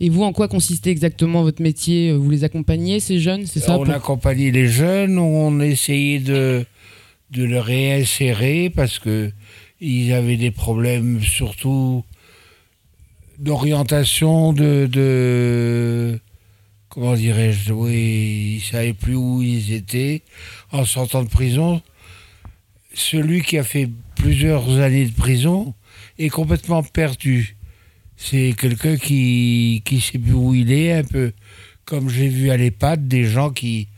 Et 0.00 0.10
vous, 0.10 0.24
en 0.24 0.32
quoi 0.32 0.48
consistait 0.48 0.90
exactement 0.90 1.42
votre 1.42 1.62
métier? 1.62 2.12
Vous 2.12 2.28
les 2.28 2.42
accompagnez, 2.42 2.98
ces 2.98 3.20
jeunes, 3.20 3.46
c'est 3.46 3.60
ça? 3.60 3.78
On 3.78 3.84
pour- 3.84 3.94
accompagnait 3.94 4.50
les 4.50 4.66
jeunes, 4.66 5.16
on 5.18 5.60
essayait 5.60 6.18
de, 6.18 6.66
de 7.30 7.44
les 7.44 7.60
réinsérer 7.60 8.68
parce 8.68 8.98
que 8.98 9.30
ils 9.80 10.12
avaient 10.12 10.36
des 10.36 10.50
problèmes 10.50 11.22
surtout 11.22 12.04
d'orientation, 13.38 14.52
de, 14.52 16.18
comment 16.88 17.14
dirais-je, 17.14 17.72
oui, 17.72 18.56
ils 18.56 18.62
savaient 18.62 18.92
plus 18.92 19.14
où 19.14 19.42
ils 19.42 19.72
étaient 19.72 20.22
en 20.72 20.84
sortant 20.84 21.22
de 21.22 21.28
prison. 21.28 21.82
Celui 22.94 23.42
qui 23.42 23.58
a 23.58 23.64
fait 23.64 23.90
plusieurs 24.14 24.78
années 24.78 25.06
de 25.06 25.12
prison 25.12 25.74
est 26.18 26.30
complètement 26.30 26.82
perdu. 26.82 27.56
C'est 28.16 28.54
quelqu'un 28.58 28.96
qui 28.96 29.82
qui 29.84 30.00
sait 30.00 30.18
plus 30.18 30.32
où 30.32 30.54
il 30.54 30.72
est, 30.72 30.92
un 30.92 31.04
peu 31.04 31.32
comme 31.84 32.08
j'ai 32.08 32.28
vu 32.28 32.50
à 32.50 32.56
l'EHPAD 32.56 33.08
des 33.08 33.24
gens 33.24 33.50
qui. 33.50 33.88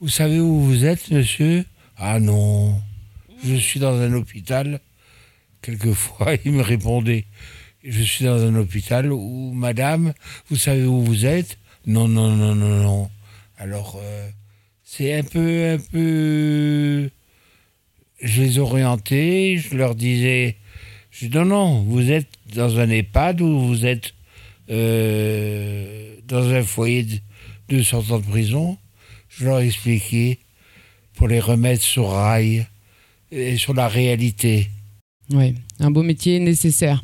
Vous 0.00 0.08
savez 0.08 0.40
où 0.40 0.60
vous 0.60 0.84
êtes, 0.84 1.10
monsieur? 1.10 1.64
Ah 1.96 2.20
non, 2.20 2.80
je 3.44 3.54
suis 3.54 3.80
dans 3.80 3.98
un 4.00 4.12
hôpital. 4.12 4.80
Quelquefois, 5.62 6.34
il 6.44 6.52
me 6.52 6.62
répondait 6.62 7.24
Je 7.86 8.02
suis 8.02 8.24
dans 8.24 8.44
un 8.44 8.54
hôpital 8.56 9.12
où, 9.12 9.52
madame, 9.52 10.12
vous 10.48 10.56
savez 10.56 10.84
où 10.84 11.02
vous 11.02 11.24
êtes? 11.24 11.56
Non, 11.86 12.08
non, 12.08 12.34
non, 12.34 12.54
non, 12.54 12.82
non. 12.82 13.10
Alors, 13.58 13.98
euh, 14.02 14.28
c'est 14.82 15.14
un 15.14 15.22
peu, 15.22 15.70
un 15.70 15.78
peu. 15.78 17.08
Je 18.20 18.42
les 18.42 18.58
orientais, 18.58 19.56
je 19.58 19.76
leur 19.76 19.94
disais 19.94 20.56
je 21.18 21.28
dis, 21.28 21.34
non, 21.38 21.46
non, 21.46 21.82
vous 21.82 22.10
êtes 22.10 22.28
dans 22.54 22.78
un 22.78 22.90
EHPAD 22.90 23.40
ou 23.40 23.58
vous 23.58 23.86
êtes 23.86 24.12
euh, 24.68 26.14
dans 26.28 26.46
un 26.50 26.62
foyer 26.62 27.04
de, 27.04 27.18
de 27.68 27.82
sortants 27.82 28.18
de 28.18 28.24
prison. 28.26 28.76
Je 29.30 29.46
leur 29.46 29.60
expliquais 29.60 30.38
pour 31.14 31.28
les 31.28 31.40
remettre 31.40 31.82
sur 31.82 32.10
rail 32.10 32.66
et 33.32 33.56
sur 33.56 33.72
la 33.72 33.88
réalité. 33.88 34.68
Oui, 35.30 35.54
un 35.80 35.90
beau 35.90 36.02
métier 36.02 36.38
nécessaire. 36.38 37.02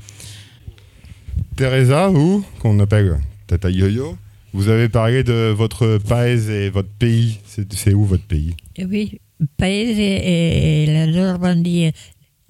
Teresa, 1.57 2.09
vous, 2.09 2.45
qu'on 2.61 2.79
appelle 2.81 3.19
Tata 3.47 3.71
Yo-Yo, 3.71 4.17
vous 4.53 4.69
avez 4.69 4.89
parlé 4.89 5.23
de 5.23 5.51
votre 5.57 5.99
paese 5.99 6.49
et 6.51 6.71
votre 6.71 6.89
pays. 6.89 7.39
C'est 7.47 7.95
où 7.95 8.05
votre 8.05 8.25
pays? 8.25 8.55
Eh 8.77 8.85
Oui, 8.85 9.21
Paese 9.57 9.99
et, 9.99 10.87
la 10.87 11.07
Normandie, 11.07 11.91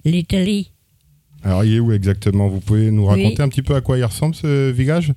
l'Italie. 0.05 0.71
Alors, 1.43 1.65
il 1.65 1.73
est 1.75 1.79
où 1.79 1.91
exactement? 1.91 2.47
Vous 2.47 2.59
pouvez 2.61 2.91
nous 2.91 3.03
Oui. 3.09 3.23
raconter 3.23 3.41
un 3.43 3.49
petit 3.49 3.61
peu 3.61 3.75
à 3.75 3.81
quoi 3.81 3.97
il 3.97 4.03
ressemble 4.05 4.35
ce 4.35 4.71
village? 4.71 5.13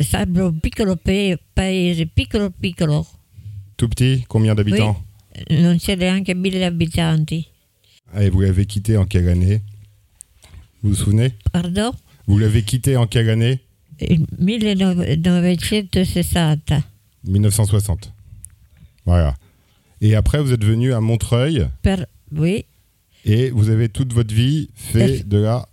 Sabro 0.00 0.52
piccolo 0.52 0.96
pa- 0.96 1.36
paese, 1.54 2.06
piccolo 2.14 2.50
piccolo. 2.50 3.06
Tout 3.76 3.88
petit, 3.88 4.24
combien 4.28 4.54
d'habitants? 4.54 4.96
Non 5.50 5.76
c'è 5.78 5.96
neanche 5.96 6.34
mille 6.34 6.62
abitanti. 6.62 7.46
Et 8.18 8.30
vous 8.30 8.40
l'avez 8.40 8.64
quitté 8.64 8.96
en 8.96 9.04
quelle 9.04 9.28
année? 9.28 9.60
Vous 10.82 10.90
vous 10.90 10.94
souvenez? 10.94 11.32
Pardon? 11.52 11.92
Vous 12.26 12.38
l'avez 12.38 12.62
quitté 12.62 12.96
en 12.96 13.06
quelle 13.06 13.30
année? 13.30 13.60
Il 14.00 14.26
1960. 14.38 16.72
1960. 17.24 18.12
Voilà. 19.04 19.34
Et 20.00 20.14
après, 20.14 20.42
vous 20.42 20.52
êtes 20.52 20.64
venu 20.64 20.92
à 20.92 21.00
Montreuil 21.00 21.66
Per, 21.82 21.96
oui, 22.32 22.64
et 23.24 23.50
vous 23.50 23.70
avez 23.70 23.88
toute 23.88 24.12
votre 24.12 24.34
vie 24.34 24.68
fait 24.74 25.26
de 25.26 25.38
la 25.38 25.66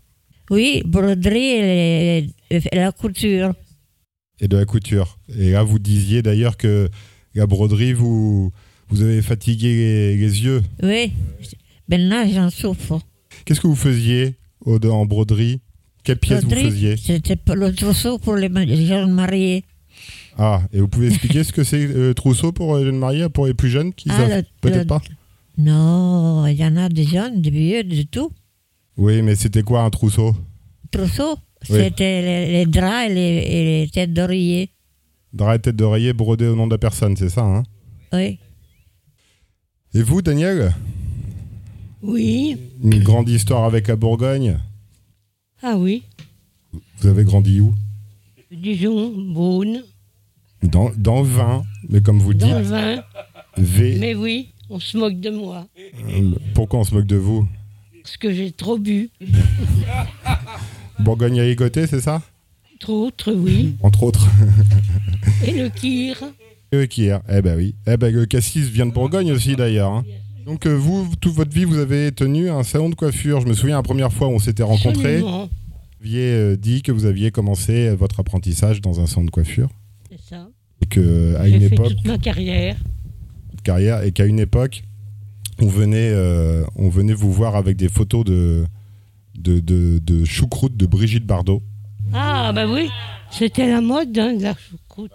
oui, 0.49 0.81
broderie 0.85 1.39
et, 1.39 2.29
la 2.71 2.91
couture. 2.91 3.53
et 4.39 4.47
de 4.47 4.57
la 4.57 4.65
couture. 4.65 5.17
Et 5.37 5.51
là, 5.51 5.63
vous 5.63 5.79
disiez 5.79 6.21
d'ailleurs 6.21 6.57
que 6.57 6.89
la 7.35 7.47
broderie, 7.47 7.93
vous, 7.93 8.51
vous 8.89 9.01
avez 9.01 9.21
fatigué 9.21 9.75
les, 9.75 10.17
les 10.17 10.43
yeux. 10.43 10.61
Oui, 10.81 11.13
maintenant 11.87 12.27
j'en 12.29 12.49
souffre. 12.49 12.99
Qu'est-ce 13.45 13.61
que 13.61 13.67
vous 13.67 13.75
faisiez 13.75 14.35
en 14.65 15.05
broderie? 15.05 15.61
Quelle 16.03 16.17
pièce 16.17 16.43
vous 16.43 16.49
faisiez 16.49 16.97
C'était 16.97 17.37
le 17.55 17.73
trousseau 17.73 18.17
pour 18.19 18.35
les 18.35 18.49
jeunes 18.85 19.11
mariés. 19.11 19.63
Ah, 20.37 20.61
et 20.73 20.79
vous 20.79 20.87
pouvez 20.87 21.07
expliquer 21.07 21.43
ce 21.43 21.53
que 21.53 21.63
c'est 21.63 21.85
le 21.87 22.13
trousseau 22.13 22.51
pour 22.51 22.77
les 22.77 22.85
jeunes 22.85 22.97
mariés, 22.97 23.29
pour 23.29 23.45
les 23.45 23.53
plus 23.53 23.69
jeunes 23.69 23.93
qui 23.93 24.09
Ah, 24.11 24.41
peut-être 24.61 24.87
pas 24.87 25.01
Non, 25.57 26.45
il 26.47 26.55
y 26.55 26.65
en 26.65 26.75
a 26.75 26.89
des 26.89 27.05
jeunes, 27.05 27.41
des 27.41 27.51
vieux, 27.51 27.83
de 27.83 28.01
tout. 28.03 28.31
Oui, 28.97 29.21
mais 29.21 29.35
c'était 29.35 29.63
quoi 29.63 29.83
un 29.83 29.89
trousseau? 29.89 30.35
Trousseau, 30.91 31.35
Oui. 31.69 31.77
c'était 31.79 32.21
les, 32.21 32.51
les 32.51 32.65
draps 32.65 33.09
et 33.09 33.13
les, 33.13 33.21
et 33.21 33.81
les 33.83 33.89
têtes 33.89 34.13
d'oreiller. 34.13 34.69
Drap 35.33 35.55
et 35.55 35.59
tête 35.59 35.75
d'oreiller 35.75 36.13
brodé 36.13 36.47
au 36.47 36.55
nom 36.55 36.67
de 36.67 36.73
la 36.73 36.77
personne, 36.79 37.15
c'est 37.15 37.29
ça, 37.29 37.41
hein? 37.43 37.63
Oui. 38.11 38.39
Et 39.93 40.01
vous, 40.01 40.21
Daniel? 40.21 40.73
Oui. 42.01 42.57
Une 42.83 43.01
grande 43.03 43.29
histoire 43.29 43.63
avec 43.63 43.87
la 43.87 43.95
Bourgogne? 43.95 44.57
Ah 45.63 45.77
oui. 45.77 46.03
Vous 46.99 47.07
avez 47.07 47.23
grandi 47.23 47.59
où? 47.61 47.73
Dijon, 48.51 49.11
Beaune, 49.33 49.83
dans, 50.61 50.91
dans 50.95 51.21
le 51.21 51.27
vin, 51.27 51.63
mais 51.89 52.01
comme 52.01 52.19
vous 52.19 52.31
le 52.31 52.37
dans 52.37 52.47
le 52.57 52.61
dites, 52.61 52.69
vin. 52.69 53.03
V, 53.57 53.97
Mais 53.99 54.13
oui. 54.15 54.49
On 54.69 54.79
se 54.79 54.97
moque 54.97 55.19
de 55.19 55.29
moi. 55.29 55.67
Euh, 55.77 56.31
Pourquoi 56.53 56.79
on 56.79 56.83
se 56.83 56.93
moque 56.95 57.05
de 57.05 57.15
vous? 57.17 57.47
Parce 58.01 58.17
que 58.17 58.33
j'ai 58.33 58.51
trop 58.51 58.77
bu. 58.77 59.09
Bourgogne 60.99 61.39
à 61.39 61.45
ligoter, 61.45 61.85
c'est 61.87 61.99
ça? 62.01 62.21
Trop 62.79 63.07
autres, 63.07 63.31
oui. 63.33 63.75
Entre 63.81 64.03
autres. 64.03 64.27
Et 65.45 65.51
le 65.51 65.69
kir. 65.69 66.17
Et 66.71 66.77
le 66.77 66.85
Kier. 66.87 67.17
Eh 67.29 67.41
ben 67.41 67.55
oui. 67.57 67.75
Eh 67.85 67.97
ben 67.97 68.11
le 68.13 68.25
cassis 68.25 68.67
vient 68.67 68.85
de 68.87 68.91
Bourgogne 68.91 69.31
aussi 69.31 69.55
d'ailleurs. 69.55 69.91
hein? 69.91 70.03
Donc 70.45 70.65
euh, 70.65 70.75
vous, 70.75 71.09
toute 71.19 71.33
votre 71.33 71.53
vie, 71.53 71.65
vous 71.65 71.77
avez 71.77 72.11
tenu 72.11 72.49
un 72.49 72.63
salon 72.63 72.89
de 72.89 72.95
coiffure. 72.95 73.41
Je 73.41 73.47
me 73.47 73.53
souviens 73.53 73.77
la 73.77 73.83
première 73.83 74.11
fois 74.11 74.27
où 74.27 74.31
on 74.31 74.39
s'était 74.39 74.63
rencontrés. 74.63 75.15
Absolument. 75.15 75.49
Vous 75.99 76.07
aviez 76.07 76.33
euh, 76.33 76.57
dit 76.57 76.81
que 76.81 76.91
vous 76.91 77.05
aviez 77.05 77.31
commencé 77.31 77.95
votre 77.95 78.19
apprentissage 78.19 78.81
dans 78.81 78.99
un 78.99 79.05
salon 79.05 79.25
de 79.25 79.31
coiffure. 79.31 79.69
C'est 80.11 80.19
ça. 80.19 80.49
Et 80.81 80.85
que 80.85 81.35
à 81.37 81.47
une 81.47 81.61
fait 81.61 81.75
époque, 81.75 81.89
toute 81.89 82.05
ma 82.05 82.17
carrière. 82.17 82.75
et 84.03 84.11
qu'à 84.11 84.25
une 84.25 84.39
époque, 84.39 84.83
on 85.61 85.67
venait, 85.67 86.11
euh, 86.11 86.65
on 86.75 86.89
venait 86.89 87.13
vous 87.13 87.31
voir 87.31 87.55
avec 87.55 87.77
des 87.77 87.87
photos 87.87 88.25
de, 88.25 88.65
de, 89.35 89.61
de, 89.61 89.99
de 89.99 90.25
choucroute 90.25 90.75
de 90.75 90.85
Brigitte 90.85 91.25
Bardot. 91.25 91.61
Ah, 92.13 92.51
bah 92.53 92.67
oui. 92.67 92.89
C'était 93.31 93.67
la 93.67 93.79
mode, 93.81 94.17
hein, 94.17 94.35
de 94.35 94.43
la 94.43 94.55
choucroute. 94.55 95.11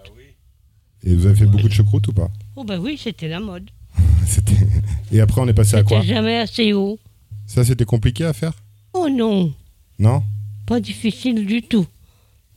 Et 1.04 1.14
vous 1.14 1.26
avez 1.26 1.36
fait 1.36 1.46
beaucoup 1.46 1.68
de 1.68 1.72
choucroute 1.72 2.08
ou 2.08 2.12
pas? 2.12 2.28
Oh, 2.56 2.64
bah 2.64 2.78
oui, 2.80 2.98
c'était 2.98 3.28
la 3.28 3.40
mode. 3.40 3.70
Et 5.12 5.20
après, 5.20 5.40
on 5.40 5.48
est 5.48 5.54
passé 5.54 5.76
à 5.76 5.82
quoi 5.82 6.00
jamais 6.02 6.36
assez 6.38 6.72
haut. 6.72 6.98
Ça, 7.46 7.64
c'était 7.64 7.84
compliqué 7.84 8.24
à 8.24 8.32
faire 8.32 8.52
Oh 8.92 9.08
non, 9.10 9.52
Non 9.98 10.22
pas 10.66 10.80
difficile 10.80 11.46
du 11.46 11.62
tout. 11.62 11.86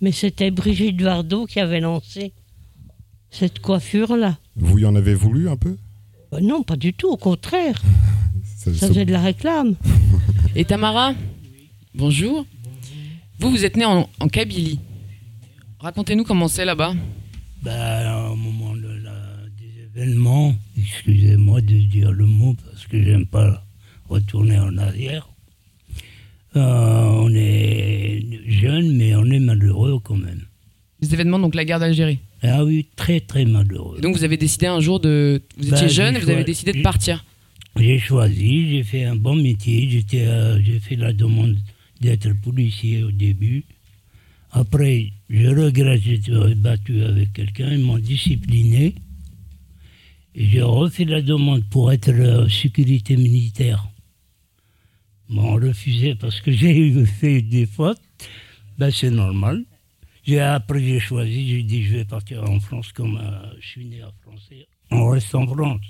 Mais 0.01 0.11
c'était 0.11 0.51
Brigitte 0.51 0.97
Bardot 1.01 1.45
qui 1.45 1.61
avait 1.61 1.79
lancé 1.79 2.33
cette 3.29 3.59
coiffure-là. 3.59 4.37
Vous 4.57 4.79
y 4.79 4.85
en 4.85 4.95
avez 4.95 5.13
voulu 5.13 5.47
un 5.47 5.55
peu 5.55 5.77
Bah 6.29 6.39
non, 6.41 6.61
pas 6.63 6.75
du 6.75 6.93
tout, 6.93 7.07
au 7.07 7.15
contraire. 7.17 7.81
Ça- 8.57 8.73
Ça 8.73 8.79
ça- 8.79 8.87
faisait 8.89 9.05
de 9.05 9.13
la 9.13 9.21
réclame. 9.21 9.75
Et 10.55 10.65
Tamara 10.65 11.13
Bonjour. 11.95 12.45
Vous, 13.39 13.49
vous 13.49 13.63
êtes 13.65 13.77
né 13.77 13.85
en, 13.85 14.09
en 14.19 14.27
Kabylie. 14.27 14.79
Racontez-nous 15.79 16.25
comment 16.25 16.47
c'est 16.49 16.65
là-bas. 16.65 16.93
Ben, 17.63 18.27
au 18.31 18.35
moment 18.35 18.70
événements, 19.95 20.55
excusez-moi 20.77 21.61
de 21.61 21.75
dire 21.79 22.11
le 22.11 22.25
mot 22.25 22.55
parce 22.65 22.87
que 22.87 23.01
j'aime 23.01 23.25
pas 23.25 23.65
retourner 24.09 24.57
en 24.59 24.77
arrière. 24.77 25.29
Euh, 26.55 27.05
on 27.23 27.29
est 27.33 28.23
jeune, 28.47 28.95
mais 28.95 29.15
on 29.15 29.25
est 29.25 29.39
malheureux 29.39 29.99
quand 30.03 30.17
même. 30.17 30.41
Les 31.01 31.13
événements, 31.13 31.39
donc 31.39 31.55
la 31.55 31.65
guerre 31.65 31.79
d'Algérie. 31.79 32.19
Ah 32.43 32.63
oui, 32.65 32.87
très 32.95 33.19
très 33.21 33.45
malheureux. 33.45 33.97
Et 33.97 34.01
donc 34.01 34.15
vous 34.15 34.23
avez 34.23 34.37
décidé 34.37 34.65
un 34.67 34.79
jour 34.79 34.99
de... 34.99 35.41
Vous 35.57 35.67
étiez 35.73 35.87
j'ai 35.87 35.93
jeune 35.93 36.15
et 36.15 36.19
vous 36.19 36.29
avez 36.29 36.43
décidé 36.43 36.71
de 36.71 36.77
j'ai- 36.77 36.83
partir. 36.83 37.25
J'ai 37.79 37.99
choisi, 37.99 38.69
j'ai 38.69 38.83
fait 38.83 39.05
un 39.05 39.15
bon 39.15 39.35
métier, 39.35 39.89
j'étais, 39.89 40.25
euh, 40.27 40.61
j'ai 40.61 40.79
fait 40.79 40.97
la 40.97 41.13
demande 41.13 41.55
d'être 42.01 42.29
policier 42.41 43.03
au 43.03 43.11
début. 43.11 43.63
Après, 44.51 45.11
je 45.29 45.47
regrette, 45.47 46.01
j'étais 46.01 46.55
battu 46.55 47.01
avec 47.03 47.31
quelqu'un, 47.31 47.69
ils 47.71 47.79
m'ont 47.79 47.97
discipliné. 47.97 48.95
J'ai 50.35 50.61
refait 50.61 51.05
la 51.05 51.21
demande 51.21 51.63
pour 51.69 51.91
être 51.91 52.09
euh, 52.09 52.47
sécurité 52.47 53.17
militaire. 53.17 53.87
Ils 55.29 55.35
m'ont 55.35 55.55
refusé 55.55 56.15
parce 56.15 56.39
que 56.39 56.51
j'ai 56.59 56.77
eu 56.77 57.05
fait 57.05 57.41
des 57.41 57.65
fautes. 57.65 57.99
Ben, 58.77 58.91
c'est 58.91 59.11
normal. 59.11 59.63
J'ai, 60.23 60.39
après, 60.39 60.81
j'ai 60.81 60.99
choisi, 60.99 61.49
j'ai 61.49 61.63
dit 61.63 61.83
je 61.83 61.97
vais 61.97 62.05
partir 62.05 62.43
en 62.49 62.59
France 62.59 62.91
comme 62.93 63.17
euh, 63.17 63.53
je 63.59 63.67
suis 63.67 63.85
né 63.85 64.03
en 64.03 64.11
Français. 64.21 64.67
On 64.91 65.09
reste 65.09 65.33
en 65.35 65.47
France. 65.47 65.81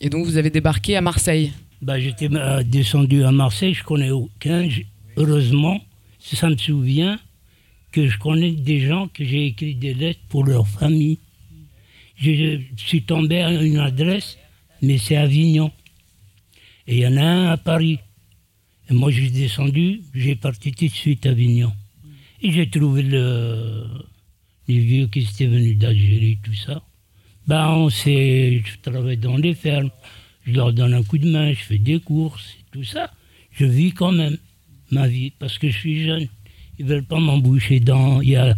Et 0.00 0.10
donc 0.10 0.24
vous 0.24 0.36
avez 0.36 0.50
débarqué 0.50 0.96
à 0.96 1.00
Marseille? 1.00 1.52
Bah, 1.82 2.00
J'étais 2.00 2.28
euh, 2.32 2.62
descendu 2.62 3.22
à 3.24 3.30
Marseille, 3.30 3.74
je 3.74 3.84
connais 3.84 4.10
aucun. 4.10 4.68
Heureusement, 5.16 5.80
ça 6.18 6.48
me 6.48 6.56
souvient 6.56 7.18
que 7.92 8.08
je 8.08 8.18
connais 8.18 8.52
des 8.52 8.80
gens 8.80 9.08
que 9.08 9.24
j'ai 9.24 9.46
écrit 9.46 9.74
des 9.74 9.94
lettres 9.94 10.20
pour 10.28 10.44
leur 10.44 10.66
famille. 10.66 11.18
Je 12.20 12.60
suis 12.76 13.02
tombé 13.02 13.40
à 13.42 13.50
une 13.62 13.78
adresse, 13.78 14.38
mais 14.82 14.98
c'est 14.98 15.16
Avignon. 15.16 15.70
Et 16.86 16.96
il 16.96 17.02
y 17.02 17.06
en 17.06 17.16
a 17.16 17.22
un 17.22 17.46
à 17.50 17.56
Paris. 17.56 17.98
Et 18.90 18.94
moi, 18.94 19.10
j'ai 19.10 19.30
descendu, 19.30 20.02
j'ai 20.14 20.34
parti 20.34 20.72
tout 20.72 20.86
de 20.86 20.90
suite 20.90 21.26
à 21.26 21.30
Avignon. 21.30 21.72
Et 22.40 22.50
j'ai 22.50 22.68
trouvé 22.68 23.02
le, 23.02 23.84
les 24.66 24.78
vieux 24.78 25.06
qui 25.08 25.20
étaient 25.20 25.46
venus 25.46 25.76
d'Algérie, 25.76 26.38
tout 26.42 26.54
ça. 26.54 26.82
Ben, 27.46 27.68
on 27.68 27.90
s'est, 27.90 28.62
je 28.64 28.90
travaille 28.90 29.16
dans 29.16 29.36
les 29.36 29.54
fermes, 29.54 29.90
je 30.44 30.52
leur 30.52 30.72
donne 30.72 30.94
un 30.94 31.02
coup 31.02 31.18
de 31.18 31.30
main, 31.30 31.52
je 31.52 31.62
fais 31.62 31.78
des 31.78 32.00
courses, 32.00 32.56
tout 32.72 32.84
ça. 32.84 33.10
Je 33.52 33.64
vis 33.64 33.92
quand 33.92 34.12
même 34.12 34.38
ma 34.90 35.08
vie 35.08 35.30
parce 35.30 35.58
que 35.58 35.68
je 35.68 35.76
suis 35.76 36.04
jeune. 36.04 36.28
Ils 36.78 36.86
veulent 36.86 37.04
pas 37.04 37.18
m'emboucher 37.18 37.80
dans. 37.80 38.20
Il 38.20 38.30
y 38.30 38.36
a 38.36 38.56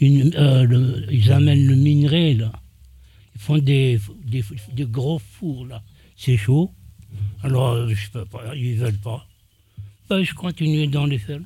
euh, 0.00 1.06
ils 1.10 1.32
amènent 1.32 1.66
le 1.66 1.74
minerai 1.74 2.34
là. 2.34 2.52
Font 3.48 3.56
des, 3.58 3.98
des, 4.26 4.44
des 4.74 4.84
gros 4.84 5.18
fours 5.18 5.64
là. 5.66 5.82
C'est 6.16 6.36
chaud. 6.36 6.70
Alors 7.42 7.70
euh, 7.70 7.88
je 7.88 8.10
peux 8.10 8.26
pas. 8.26 8.54
Ils 8.54 8.76
veulent 8.76 8.98
pas. 9.10 9.26
Ben, 10.10 10.22
je 10.22 10.34
continue 10.34 10.86
dans 10.86 11.06
les 11.06 11.18
fermes. 11.18 11.44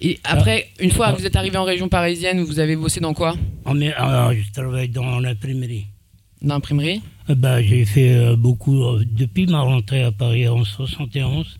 Et 0.00 0.18
après, 0.24 0.68
une 0.80 0.90
fois 0.90 1.06
Ah. 1.08 1.12
que 1.14 1.20
vous 1.20 1.26
êtes 1.26 1.36
arrivé 1.36 1.56
en 1.56 1.64
région 1.64 1.88
parisienne, 1.88 2.42
vous 2.42 2.58
avez 2.58 2.76
bossé 2.76 3.00
dans 3.00 3.14
quoi? 3.14 3.36
Ah, 3.64 3.72
mais, 3.72 3.92
ah, 3.96 4.30
je 4.34 4.52
travaille 4.52 4.88
dans 4.90 5.18
l'imprimerie. 5.20 5.86
Dans 6.42 6.54
l'imprimerie? 6.56 7.00
Eh 7.28 7.34
ben, 7.36 7.62
j'ai 7.62 7.84
fait 7.86 8.14
euh, 8.14 8.36
beaucoup, 8.36 8.82
euh, 8.82 9.02
depuis 9.06 9.46
ma 9.46 9.60
rentrée 9.60 10.02
à 10.02 10.12
Paris 10.12 10.46
en 10.48 10.64
71, 10.64 11.58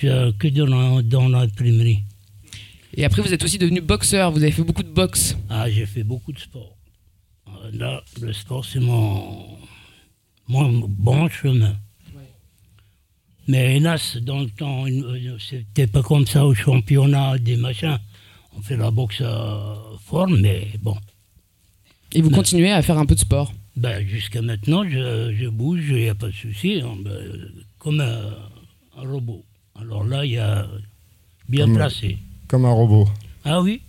j'ai 0.00 0.08
euh, 0.10 0.32
que 0.38 0.48
dans, 0.48 1.00
dans 1.02 1.28
l'imprimerie. 1.28 2.00
Et 2.94 3.04
après, 3.06 3.22
vous 3.22 3.32
êtes 3.32 3.44
aussi 3.44 3.56
devenu 3.56 3.80
boxeur. 3.80 4.32
Vous 4.32 4.42
avez 4.42 4.52
fait 4.52 4.64
beaucoup 4.64 4.82
de 4.82 4.90
boxe. 4.92 5.36
Ah, 5.48 5.70
j'ai 5.70 5.86
fait 5.86 6.02
beaucoup 6.02 6.32
de 6.32 6.40
sport. 6.40 6.76
Là, 7.72 8.02
le 8.20 8.32
sport, 8.32 8.64
c'est 8.64 8.80
mon, 8.80 9.56
mon 10.48 10.78
bon 10.88 11.28
chemin. 11.28 11.76
Mais 13.48 13.76
hélas, 13.76 14.16
dans 14.18 14.40
le 14.40 14.50
temps, 14.50 14.84
c'était 15.38 15.86
pas 15.86 16.02
comme 16.02 16.26
ça 16.26 16.46
au 16.46 16.54
championnat, 16.54 17.38
des 17.38 17.56
machins. 17.56 17.98
On 18.56 18.62
fait 18.62 18.76
la 18.76 18.90
boxe 18.90 19.18
euh, 19.22 19.74
fort, 20.04 20.28
mais 20.28 20.68
bon. 20.82 20.96
Et 22.12 22.20
vous 22.22 22.30
continuez 22.30 22.70
à 22.72 22.82
faire 22.82 22.98
un 22.98 23.06
peu 23.06 23.14
de 23.14 23.20
sport 23.20 23.52
Ben, 23.76 24.06
jusqu'à 24.06 24.42
maintenant, 24.42 24.84
je, 24.88 25.34
je 25.34 25.48
bouge, 25.48 25.84
il 25.88 25.96
n'y 25.96 26.08
a 26.08 26.14
pas 26.14 26.26
de 26.28 26.32
souci, 26.32 26.80
hein, 26.84 26.96
ben, 27.04 27.50
comme 27.78 28.00
un, 28.00 28.30
un 28.98 29.08
robot. 29.08 29.44
Alors 29.80 30.04
là, 30.04 30.24
il 30.24 30.32
y 30.32 30.38
a 30.38 30.66
bien 31.48 31.64
Comme- 31.66 31.74
placé. 31.76 32.18
Comme 32.48 32.64
un 32.64 32.72
robot. 32.72 33.08
Ah 33.44 33.60
oui 33.62 33.80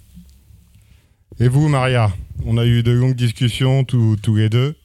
Et 1.39 1.47
vous, 1.47 1.67
Maria 1.67 2.11
On 2.45 2.57
a 2.57 2.65
eu 2.65 2.83
de 2.83 2.91
longues 2.91 3.15
discussions 3.15 3.83
tous, 3.83 4.17
tous 4.21 4.35
les 4.35 4.49
deux, 4.49 4.75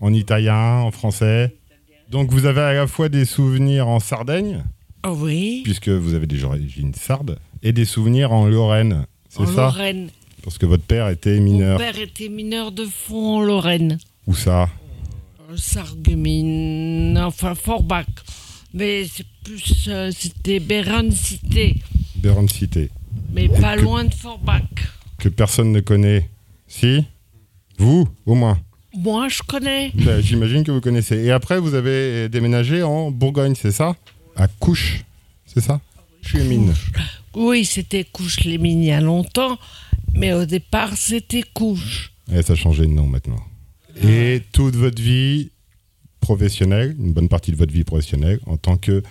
en 0.00 0.12
italien, 0.12 0.78
en 0.80 0.90
français. 0.90 1.54
Donc 2.10 2.30
vous 2.30 2.46
avez 2.46 2.60
à 2.60 2.72
la 2.72 2.86
fois 2.86 3.08
des 3.08 3.24
souvenirs 3.24 3.88
en 3.88 4.00
Sardaigne, 4.00 4.64
Ah 5.02 5.12
oui. 5.12 5.60
puisque 5.64 5.88
vous 5.88 6.14
avez 6.14 6.26
des 6.26 6.44
origines 6.44 6.94
sardes, 6.94 7.38
et 7.62 7.72
des 7.72 7.84
souvenirs 7.84 8.32
en 8.32 8.46
Lorraine. 8.46 9.06
C'est 9.28 9.40
En 9.40 9.46
ça? 9.46 9.62
Lorraine. 9.62 10.08
Parce 10.42 10.58
que 10.58 10.66
votre 10.66 10.82
père 10.82 11.08
était 11.08 11.38
Mon 11.38 11.44
mineur. 11.52 11.78
père 11.78 11.98
était 11.98 12.28
mineur 12.28 12.72
de 12.72 12.84
fond 12.84 13.36
en 13.36 13.42
Lorraine. 13.42 13.98
Où 14.26 14.34
ça? 14.34 14.68
Euh, 15.50 15.56
Sarreguemines, 15.56 17.18
enfin 17.18 17.54
Forbach. 17.54 18.06
Mais 18.74 19.04
c'est 19.04 19.26
plus, 19.44 19.84
euh, 19.88 20.10
c'était 20.16 20.58
Bérancité, 20.60 21.76
Béran 22.16 22.48
Cité. 22.48 22.90
mais 23.34 23.48
pas 23.48 23.76
loin 23.76 24.04
de 24.04 24.14
Forbach. 24.14 24.62
Que 25.18 25.28
personne 25.28 25.72
ne 25.72 25.80
connaît. 25.80 26.28
Si? 26.72 27.04
Vous, 27.78 28.08
au 28.24 28.34
moins. 28.34 28.58
Moi, 28.96 29.28
je 29.28 29.42
connais. 29.46 29.92
Ben, 29.94 30.22
J'imagine 30.22 30.64
que 30.64 30.72
vous 30.72 30.80
connaissez. 30.80 31.16
Et 31.18 31.30
après, 31.30 31.60
vous 31.60 31.74
avez 31.74 32.30
déménagé 32.30 32.82
en 32.82 33.10
Bourgogne, 33.10 33.54
c'est 33.54 33.72
ça? 33.72 33.94
À 34.36 34.48
Couche, 34.48 35.04
c'est 35.44 35.60
ça? 35.60 35.82
Chuemine. 36.22 36.72
Oui, 37.34 37.66
c'était 37.66 38.04
Couche-les-Mines 38.04 38.82
il 38.82 38.86
y 38.86 38.90
a 38.90 39.02
longtemps, 39.02 39.58
mais 40.14 40.32
au 40.32 40.46
départ, 40.46 40.96
c'était 40.96 41.42
Couche. 41.52 42.12
Et 42.32 42.40
ça 42.40 42.54
a 42.54 42.56
changé 42.56 42.86
de 42.86 42.92
nom 42.92 43.06
maintenant. 43.06 43.40
Et 44.02 44.40
toute 44.52 44.74
votre 44.74 45.00
vie 45.00 45.50
professionnelle, 46.20 46.96
une 46.98 47.12
bonne 47.12 47.28
partie 47.28 47.52
de 47.52 47.56
votre 47.56 47.72
vie 47.72 47.84
professionnelle, 47.84 48.40
en 48.46 48.56
tant 48.56 48.78
que. 48.78 49.02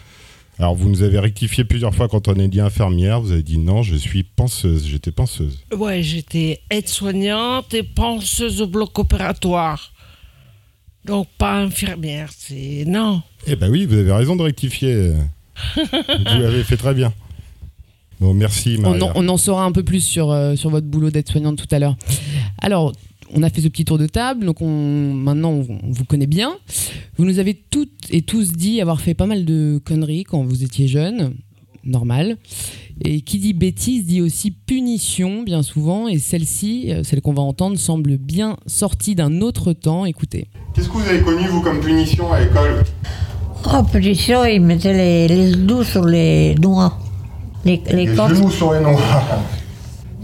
Alors, 0.62 0.76
vous 0.76 0.90
nous 0.90 1.02
avez 1.02 1.18
rectifié 1.18 1.64
plusieurs 1.64 1.96
fois 1.96 2.08
quand 2.08 2.28
on 2.28 2.36
est 2.36 2.48
dit 2.48 2.60
infirmière. 2.60 3.20
Vous 3.20 3.32
avez 3.32 3.42
dit 3.42 3.58
non, 3.58 3.82
je 3.82 3.96
suis 3.96 4.22
penseuse. 4.22 4.86
J'étais 4.86 5.10
penseuse. 5.10 5.58
Ouais, 5.76 6.04
j'étais 6.04 6.62
aide-soignante 6.70 7.74
et 7.74 7.82
penseuse 7.82 8.62
au 8.62 8.68
bloc 8.68 9.00
opératoire. 9.00 9.92
Donc 11.04 11.28
pas 11.40 11.56
infirmière, 11.56 12.30
c'est... 12.38 12.84
Non. 12.86 13.24
Eh 13.48 13.56
ben 13.56 13.72
oui, 13.72 13.88
vous 13.88 13.96
avez 13.96 14.12
raison 14.12 14.36
de 14.36 14.44
rectifier. 14.44 15.14
vous 15.76 15.84
l'avez 16.26 16.64
fait 16.64 16.78
très 16.78 16.94
bien. 16.94 17.12
Bon, 18.20 18.36
merci, 18.36 18.76
On 18.78 18.82
Maria. 18.82 19.06
en, 19.06 19.12
on 19.16 19.30
en 19.30 19.38
saura 19.38 19.64
un 19.64 19.72
peu 19.72 19.82
plus 19.82 20.02
sur, 20.02 20.30
euh, 20.30 20.56
sur 20.56 20.70
votre 20.70 20.86
boulot 20.86 21.10
d'aide-soignante 21.10 21.58
tout 21.58 21.76
à 21.76 21.80
l'heure. 21.80 21.96
Alors, 22.60 22.94
on 23.34 23.44
a 23.44 23.50
fait 23.50 23.62
ce 23.62 23.68
petit 23.68 23.86
tour 23.86 23.98
de 23.98 24.08
table, 24.08 24.46
donc 24.46 24.62
on, 24.62 25.14
maintenant 25.14 25.52
on, 25.52 25.80
on 25.84 25.92
vous 25.92 26.06
connaît 26.06 26.28
bien. 26.28 26.54
Vous 27.18 27.26
nous 27.26 27.40
avez 27.40 27.54
toutes 27.54 28.08
et 28.10 28.22
tous 28.22 28.52
dit 28.52 28.82
avoir 28.82 29.02
fait 29.02 29.14
pas 29.14 29.26
mal 29.26 29.46
de 29.46 29.80
conneries 29.84 30.24
quand 30.24 30.44
vous 30.44 30.64
étiez 30.64 30.88
jeunes, 30.88 31.34
normal. 31.84 32.38
Et 33.04 33.22
qui 33.22 33.40
dit 33.40 33.54
bêtise 33.54 34.06
dit 34.06 34.22
aussi 34.22 34.52
punition, 34.52 35.42
bien 35.42 35.64
souvent, 35.64 36.08
et 36.08 36.20
celle-ci, 36.20 36.92
euh, 36.92 37.04
celle 37.04 37.22
qu'on 37.22 37.34
va 37.34 37.42
entendre, 37.42 37.80
semble 37.80 38.18
bien 38.18 38.58
sortie 38.68 39.16
d'un 39.16 39.42
autre 39.42 39.74
temps. 39.74 40.06
Écoutez. 40.06 40.48
Qu'est-ce 40.76 40.88
que 40.88 40.94
vous 40.94 41.10
avez 41.10 41.22
connu, 41.22 41.48
vous, 41.48 41.62
comme 41.62 41.80
punition 41.80 42.32
à 42.32 42.42
l'école? 42.42 42.84
Oh, 43.66 43.84
punition, 43.92 44.46
ils 44.46 44.62
mettaient 44.62 44.94
les, 44.94 45.28
les 45.28 45.52
genoux 45.54 45.84
sur 45.84 46.06
les 46.06 46.54
noix. 46.56 47.00
Les, 47.66 47.82
les 47.92 48.06
Les 48.06 48.16
genoux 48.16 48.52
sur 48.52 48.74
les 48.74 48.82
noix. 48.82 49.00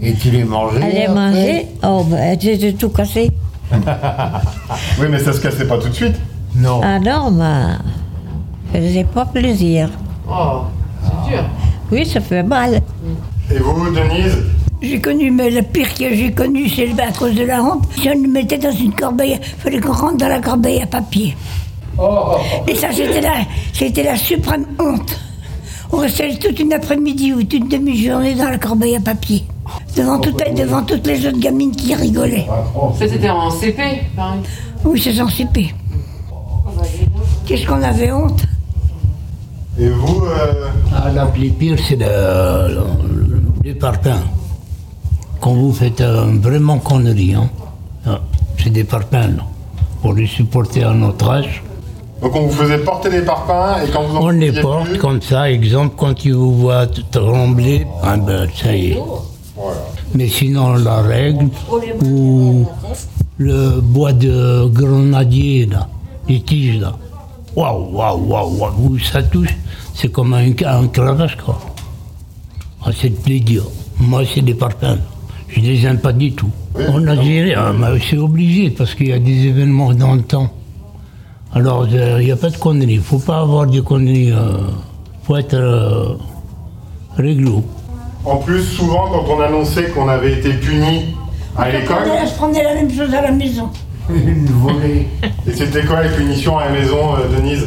Et 0.00 0.14
tu 0.14 0.30
les 0.30 0.44
mangeais 0.44 0.80
Elle 0.82 0.94
les 0.94 1.08
mangeait. 1.08 1.66
Oh, 1.82 2.04
ben, 2.04 2.38
j'étais 2.40 2.72
tout 2.72 2.90
cassé. 2.90 3.30
oui, 3.72 5.06
mais 5.10 5.18
ça 5.18 5.32
se 5.32 5.40
cassait 5.40 5.66
pas 5.66 5.78
tout 5.78 5.88
de 5.88 5.94
suite. 5.94 6.16
Non. 6.56 6.80
Ah 6.82 6.98
non, 6.98 7.30
mais 7.30 7.74
ça 8.72 8.80
faisait 8.80 9.04
pas 9.04 9.26
plaisir. 9.26 9.90
Oh, 10.28 10.62
c'est 11.02 11.30
dur. 11.30 11.44
Oui, 11.90 12.06
ça 12.06 12.20
fait 12.20 12.42
mal. 12.42 12.80
Et 13.50 13.58
vous, 13.58 13.90
Denise? 13.90 14.36
J'ai 14.80 15.00
connu, 15.00 15.30
mais 15.30 15.50
le 15.50 15.62
pire 15.62 15.92
que 15.92 16.14
j'ai 16.14 16.32
connu, 16.32 16.68
c'est 16.68 16.88
à 17.00 17.10
cause 17.10 17.34
de 17.34 17.44
la 17.44 17.62
honte. 17.62 17.82
Si 18.00 18.08
on 18.08 18.16
nous 18.18 18.30
mettait 18.30 18.58
dans 18.58 18.70
une 18.70 18.92
corbeille, 18.92 19.38
il 19.40 19.60
fallait 19.60 19.80
qu'on 19.80 19.92
rentre 19.92 20.18
dans 20.18 20.28
la 20.28 20.40
corbeille 20.40 20.82
à 20.82 20.86
papier. 20.86 21.36
Et 22.68 22.74
ça, 22.76 22.88
c'était 22.92 23.20
la, 23.20 23.34
c'était 23.72 24.04
la 24.04 24.16
suprême 24.16 24.66
honte. 24.78 25.18
On 25.90 25.96
restait 25.96 26.36
toute 26.36 26.60
une 26.60 26.72
après-midi 26.72 27.32
ou 27.32 27.42
toute 27.42 27.54
une 27.54 27.68
demi-journée 27.68 28.34
dans 28.34 28.50
la 28.50 28.58
corbeille 28.58 28.96
à 28.96 29.00
papier. 29.00 29.44
Devant, 29.96 30.18
toutes 30.20 30.40
les- 30.44 30.52
devant 30.54 30.82
toutes 30.82 31.06
les 31.06 31.26
autres 31.26 31.38
gamines 31.40 31.74
qui 31.74 31.94
rigolaient. 31.94 32.46
Ça, 32.98 33.08
c'était 33.08 33.30
en 33.30 33.50
CP, 33.50 33.82
pareil. 34.16 34.40
Oui, 34.84 35.00
c'est 35.02 35.12
sans 35.14 35.28
CP. 35.28 35.74
Qu'est-ce 37.46 37.66
qu'on 37.66 37.82
avait 37.82 38.12
honte? 38.12 38.42
Et 39.78 39.88
vous, 39.88 40.24
euh, 40.24 40.66
Ah, 40.94 41.10
la 41.14 41.26
plus 41.26 41.50
pire, 41.50 41.76
c'est 41.86 41.96
le, 41.96 43.72
parpaings. 43.80 44.24
Quand 45.40 45.54
vous 45.54 45.72
faites 45.72 46.00
euh, 46.00 46.24
vraiment 46.40 46.78
connerie, 46.78 47.34
hein, 47.34 47.48
ah, 48.06 48.20
c'est 48.58 48.70
des 48.70 48.84
parpaings, 48.84 49.36
là, 49.36 49.44
pour 50.02 50.14
les 50.14 50.26
supporter 50.26 50.82
à 50.84 50.92
notre 50.92 51.28
âge. 51.30 51.62
donc 52.20 52.34
on 52.34 52.46
vous 52.48 52.50
faisait 52.50 52.78
porter 52.78 53.10
des 53.10 53.22
parpaings 53.22 53.84
et 53.86 53.90
quand 53.90 54.02
vous 54.02 54.16
en 54.16 54.22
On 54.24 54.28
les 54.30 54.50
porte 54.60 54.88
plus- 54.88 54.98
comme 54.98 55.22
ça, 55.22 55.48
exemple, 55.50 55.94
quand 55.96 56.24
ils 56.24 56.34
vous 56.34 56.54
voient 56.56 56.88
t- 56.88 57.02
trembler, 57.12 57.86
ah 58.02 58.16
ben, 58.16 58.48
ça 58.60 58.74
y 58.74 58.90
est. 58.92 58.98
Voilà. 59.58 59.80
Mais 60.14 60.28
sinon, 60.28 60.74
la 60.74 61.02
règle, 61.02 61.48
ou 62.04 62.64
le 63.38 63.80
bois 63.80 64.12
de 64.12 64.66
grenadier, 64.68 65.66
là, 65.66 65.88
les 66.28 66.40
tiges, 66.40 66.80
là. 66.80 66.96
Waouh, 67.56 67.90
waouh, 67.92 68.20
waouh, 68.28 68.56
waouh, 68.58 68.72
où 68.90 68.98
ça 68.98 69.22
touche, 69.22 69.56
c'est 69.94 70.12
comme 70.12 70.32
un, 70.34 70.52
un 70.66 70.86
cravache, 70.88 71.36
quoi. 71.36 71.58
Ah, 72.84 72.90
c'est 72.94 73.12
idiot. 73.28 73.64
Moi, 73.98 74.22
c'est 74.32 74.42
des 74.42 74.54
parpaings. 74.54 74.98
Je 75.48 75.60
les 75.60 75.84
aime 75.86 75.98
pas 75.98 76.12
du 76.12 76.32
tout. 76.32 76.50
On 76.76 77.04
a 77.08 77.20
géré, 77.20 77.54
ah, 77.54 77.72
mais 77.76 77.98
c'est 78.08 78.18
obligé, 78.18 78.70
parce 78.70 78.94
qu'il 78.94 79.08
y 79.08 79.12
a 79.12 79.18
des 79.18 79.46
événements 79.46 79.92
dans 79.92 80.14
le 80.14 80.22
temps. 80.22 80.50
Alors, 81.52 81.86
euh, 81.92 82.18
il 82.20 82.26
n'y 82.26 82.32
a 82.32 82.36
pas 82.36 82.50
de 82.50 82.56
conneries. 82.58 82.92
Il 82.92 82.98
ne 82.98 83.02
faut 83.02 83.18
pas 83.18 83.40
avoir 83.40 83.66
des 83.66 83.80
conneries. 83.82 84.28
Il 84.28 84.36
faut 85.24 85.36
être 85.36 85.54
euh, 85.54 86.14
réglo. 87.16 87.64
En 88.24 88.36
plus, 88.36 88.62
souvent, 88.62 89.08
quand 89.08 89.24
on 89.34 89.40
annonçait 89.40 89.84
qu'on 89.90 90.08
avait 90.08 90.34
été 90.34 90.50
puni 90.54 91.14
à 91.56 91.70
l'école, 91.70 91.96
On 92.22 92.26
se 92.26 92.34
prenait 92.34 92.62
la 92.62 92.74
même 92.74 92.90
chose 92.92 93.12
à 93.14 93.22
la 93.22 93.32
maison. 93.32 93.70
Une 94.10 94.46
volée. 94.46 95.06
et 95.46 95.52
c'était 95.54 95.82
quoi 95.84 96.02
les 96.02 96.10
punitions 96.10 96.58
à 96.58 96.66
la 96.66 96.72
maison, 96.72 97.14
euh, 97.16 97.36
Denise 97.36 97.66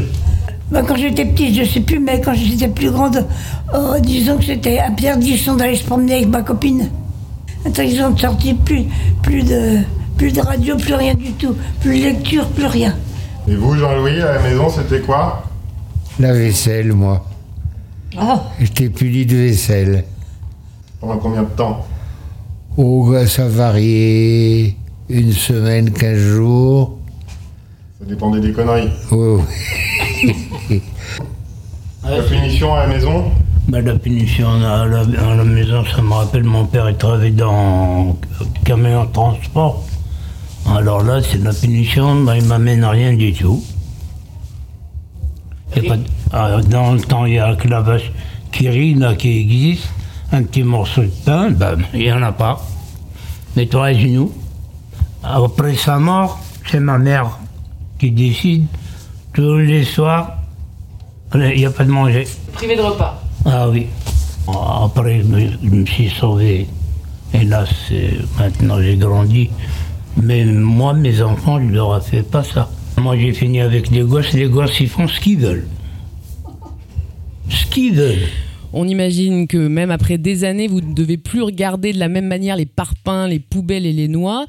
Ben, 0.72 0.84
quand 0.84 0.96
j'étais 0.96 1.26
petite, 1.26 1.56
je 1.56 1.64
sais 1.64 1.82
plus, 1.82 2.00
mais 2.00 2.20
quand 2.22 2.34
j'étais 2.34 2.68
plus 2.68 2.90
grande, 2.92 3.26
oh, 3.76 3.94
disons 4.00 4.38
que 4.38 4.46
c'était 4.46 4.80
interdisant 4.80 5.56
d'aller 5.56 5.76
se 5.76 5.84
promener 5.84 6.16
avec 6.16 6.28
ma 6.28 6.42
copine. 6.42 6.90
Interdisant 7.66 8.10
de 8.12 8.20
sortir 8.20 8.56
plus, 8.66 8.86
plus 9.22 9.44
de, 9.44 9.80
plus 10.18 10.32
de 10.32 10.42
radio, 10.42 10.76
plus 10.78 10.96
rien 10.96 11.14
du 11.14 11.32
tout. 11.34 11.56
Plus 11.82 12.00
de 12.00 12.06
lecture, 12.06 12.48
plus 12.50 12.66
rien. 12.66 12.96
Et 13.48 13.56
vous, 13.56 13.76
Jean-Louis, 13.76 14.22
à 14.22 14.34
la 14.34 14.40
maison, 14.42 14.70
c'était 14.70 15.02
quoi? 15.02 15.44
La 16.20 16.34
vaisselle, 16.34 16.94
moi. 16.94 17.26
Oh, 18.20 18.40
J'étais 18.60 18.90
puni 18.90 19.26
de 19.26 19.38
vaisselle. 19.38 20.04
Pendant 21.02 21.18
combien 21.18 21.42
de 21.42 21.50
temps 21.50 21.86
Oh, 22.78 23.10
bah, 23.12 23.26
ça 23.26 23.48
variait. 23.48 24.76
Une 25.10 25.34
semaine, 25.34 25.92
quinze 25.92 26.20
jours. 26.20 27.00
Ça 28.00 28.06
dépendait 28.06 28.40
des 28.40 28.54
conneries. 28.54 28.92
Oh, 29.12 29.42
La 32.04 32.22
punition 32.22 32.74
à 32.74 32.88
la 32.88 32.94
maison 32.94 33.32
Ben, 33.68 33.84
la 33.84 33.96
punition 33.96 34.48
à 34.50 34.86
la, 34.86 35.00
à 35.00 35.36
la 35.36 35.44
maison, 35.44 35.84
ça 35.86 36.02
me 36.02 36.14
rappelle 36.14 36.44
mon 36.44 36.66
père, 36.66 36.90
il 36.90 36.98
travaillait 36.98 37.32
dans 37.32 38.18
camion 38.64 39.06
de 39.06 39.12
transport. 39.12 39.84
Alors 40.68 41.04
là, 41.04 41.20
c'est 41.22 41.44
la 41.44 41.54
punition, 41.54 42.24
ben, 42.24 42.36
il 42.36 42.46
m'amène 42.46 42.86
rien 42.86 43.14
du 43.14 43.34
tout. 43.34 43.64
Pas 45.88 45.96
ah, 46.32 46.62
dans 46.62 46.94
le 46.94 47.02
temps, 47.02 47.26
il 47.26 47.34
y 47.34 47.40
a 47.40 47.56
que 47.56 47.68
la 47.68 47.82
vache 47.82 48.12
qui 48.52 48.70
rit, 48.70 48.94
là, 48.94 49.16
qui 49.16 49.40
existe. 49.40 49.90
Un 50.32 50.44
petit 50.44 50.64
morceau 50.64 51.02
de 51.04 51.12
pain, 51.26 51.52
ben, 51.52 51.78
il 51.94 52.00
n'y 52.02 52.12
en 52.12 52.22
a 52.22 52.32
pas. 52.32 52.62
Mets-toi 53.56 53.86
à 53.88 53.94
genoux. 53.94 54.32
Après 55.24 55.76
sa 55.76 56.00
mort, 56.00 56.40
c'est 56.70 56.80
ma 56.80 56.98
mère 56.98 57.38
qui 58.00 58.12
décide. 58.12 58.66
Tous 59.34 59.58
les 59.58 59.84
soirs, 59.84 60.38
il 61.36 61.58
n'y 61.58 61.66
a 61.66 61.72
pas 61.72 61.84
de 61.84 61.92
manger. 61.92 62.26
Privé 62.54 62.76
de 62.76 62.82
repas. 62.82 63.22
Ah 63.46 63.70
oui. 63.70 63.88
Après, 64.48 65.22
je 65.22 65.68
me, 65.68 65.86
suis 65.86 66.10
sauvé. 66.10 66.68
Et 67.34 67.44
là, 67.44 67.66
c'est- 67.88 68.18
maintenant 68.40 68.82
j'ai 68.82 68.98
grandi. 68.98 69.50
Mais 70.22 70.44
moi, 70.46 70.94
mes 70.94 71.22
enfants, 71.22 71.60
je 71.62 71.74
leur 71.74 71.98
ai 71.98 72.02
fait 72.02 72.24
pas 72.24 72.44
ça. 72.44 72.70
Moi, 72.98 73.18
j'ai 73.18 73.34
fini 73.34 73.62
avec 73.62 73.90
les 73.92 74.02
gosses. 74.02 74.34
Les 74.34 74.48
gosses, 74.50 74.80
ils 74.80 74.90
font 74.90 75.08
ce 75.08 75.20
qu'ils 75.20 75.40
veulent. 75.40 75.68
Ce 77.50 77.66
qu'ils 77.68 77.96
veulent. 77.96 78.28
On 78.74 78.88
imagine 78.88 79.48
que 79.48 79.58
même 79.58 79.92
après 79.92 80.18
des 80.18 80.46
années, 80.46 80.68
vous 80.68 80.80
ne 80.80 80.94
devez 80.94 81.18
plus 81.18 81.42
regarder 81.42 81.92
de 81.92 82.00
la 82.00 82.08
même 82.08 82.28
manière 82.28 82.56
les 82.56 82.66
parpaings, 82.66 83.28
les 83.28 83.40
poubelles 83.40 83.86
et 83.86 83.92
les 83.92 84.08
noix. 84.08 84.46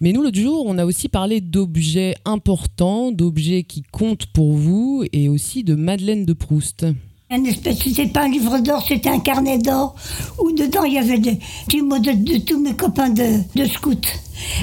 Mais 0.00 0.12
nous, 0.12 0.22
l'autre 0.22 0.40
jour, 0.40 0.64
on 0.66 0.78
a 0.78 0.86
aussi 0.86 1.10
parlé 1.10 1.42
d'objets 1.42 2.14
importants, 2.24 3.12
d'objets 3.12 3.64
qui 3.64 3.82
comptent 3.82 4.26
pour 4.26 4.54
vous 4.54 5.04
et 5.12 5.28
aussi 5.28 5.62
de 5.62 5.74
Madeleine 5.74 6.24
de 6.24 6.32
Proust. 6.32 6.86
Un 7.32 7.44
espèce, 7.44 7.80
c'était 7.80 8.06
pas 8.06 8.24
un 8.24 8.28
livre 8.28 8.58
d'or, 8.60 8.82
c'était 8.88 9.10
un 9.10 9.20
carnet 9.20 9.58
d'or 9.58 9.94
où 10.42 10.50
dedans 10.52 10.82
il 10.84 10.94
y 10.94 10.98
avait 10.98 11.18
des 11.18 11.38
petits 11.66 11.82
mots 11.82 11.98
de, 11.98 12.38
tous 12.38 12.58
mes 12.58 12.74
copains 12.74 13.10
de, 13.10 13.40
de 13.54 13.66
scouts. 13.66 13.94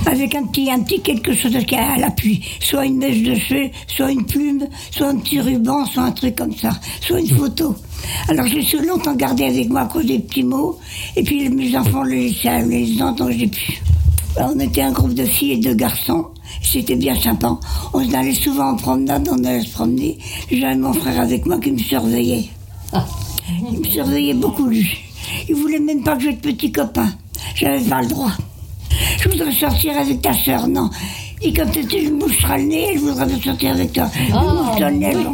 Avec 0.08 0.34
un 0.34 0.46
petit, 0.48 0.72
un 0.72 0.82
petit 0.82 1.02
quelque 1.02 1.34
chose 1.34 1.56
qui 1.66 1.76
a 1.76 1.94
à 1.94 1.98
l'appui. 1.98 2.44
Soit 2.60 2.88
une 2.88 2.98
mèche 2.98 3.22
de 3.22 3.36
cheveux, 3.36 3.70
soit 3.88 4.12
une 4.12 4.26
plume, 4.26 4.68
soit 4.92 5.10
un 5.10 5.18
petit 5.18 5.40
ruban, 5.40 5.86
soit 5.86 6.04
un 6.04 6.12
truc 6.12 6.36
comme 6.36 6.56
ça, 6.56 6.72
soit 7.00 7.20
une 7.20 7.30
photo. 7.30 7.76
Alors 8.28 8.48
j'ai 8.48 8.62
su 8.62 8.86
longtemps 8.86 9.16
gardé 9.16 9.46
avec 9.46 9.70
moi 9.70 9.82
à 9.82 9.86
cause 9.86 10.06
des 10.06 10.20
petits 10.20 10.44
mots. 10.44 10.80
Et 11.16 11.24
puis 11.24 11.50
mes 11.50 11.76
enfants 11.78 12.04
les 12.04 12.30
laissaient 12.30 12.64
les 12.66 13.48
pu. 13.48 13.82
Alors, 14.38 14.52
on 14.56 14.60
était 14.60 14.82
un 14.82 14.92
groupe 14.92 15.16
de 15.16 15.26
filles 15.26 15.54
et 15.54 15.58
de 15.58 15.74
garçons. 15.74 16.28
C'était 16.62 16.96
bien 16.96 17.16
sympa. 17.16 17.58
On 17.94 18.14
allait 18.14 18.34
souvent 18.34 18.72
en 18.72 18.76
promenade, 18.76 19.28
on 19.32 19.44
allait 19.44 19.64
se 19.64 19.72
promener. 19.72 20.20
J'avais 20.52 20.76
mon 20.76 20.94
frère 20.94 21.20
avec 21.20 21.46
moi 21.48 21.60
qui 21.60 21.72
me 21.72 21.80
surveillait. 21.80 22.46
Il 23.72 23.80
me 23.80 23.86
surveillait 23.86 24.36
beaucoup, 24.36 24.68
lui. 24.68 24.88
Il 25.50 25.56
voulait 25.56 25.80
même 25.80 26.04
pas 26.04 26.16
que 26.16 26.24
j'aie 26.24 26.34
de 26.34 26.40
petits 26.40 26.72
copains. 26.72 27.12
J'avais 27.56 27.82
pas 27.82 28.02
le 28.02 28.08
droit. 28.08 28.32
Je 29.20 29.30
voudrais 29.30 29.52
sortir 29.52 29.98
avec 29.98 30.22
ta 30.22 30.34
sœur, 30.34 30.68
non. 30.68 30.90
Et 31.42 31.54
quand 31.54 31.70
tu 31.72 32.12
me 32.12 32.20
moucheras 32.20 32.58
le 32.58 32.64
nez, 32.64 32.88
elle 32.94 33.00
voudrait 33.00 33.26
me 33.28 33.40
sortir 33.40 33.72
avec 33.72 33.94
toi. 33.94 34.10
Il 34.28 34.34
mouche 34.34 34.80
le 34.80 34.90
nez, 34.92 35.14
non. 35.14 35.34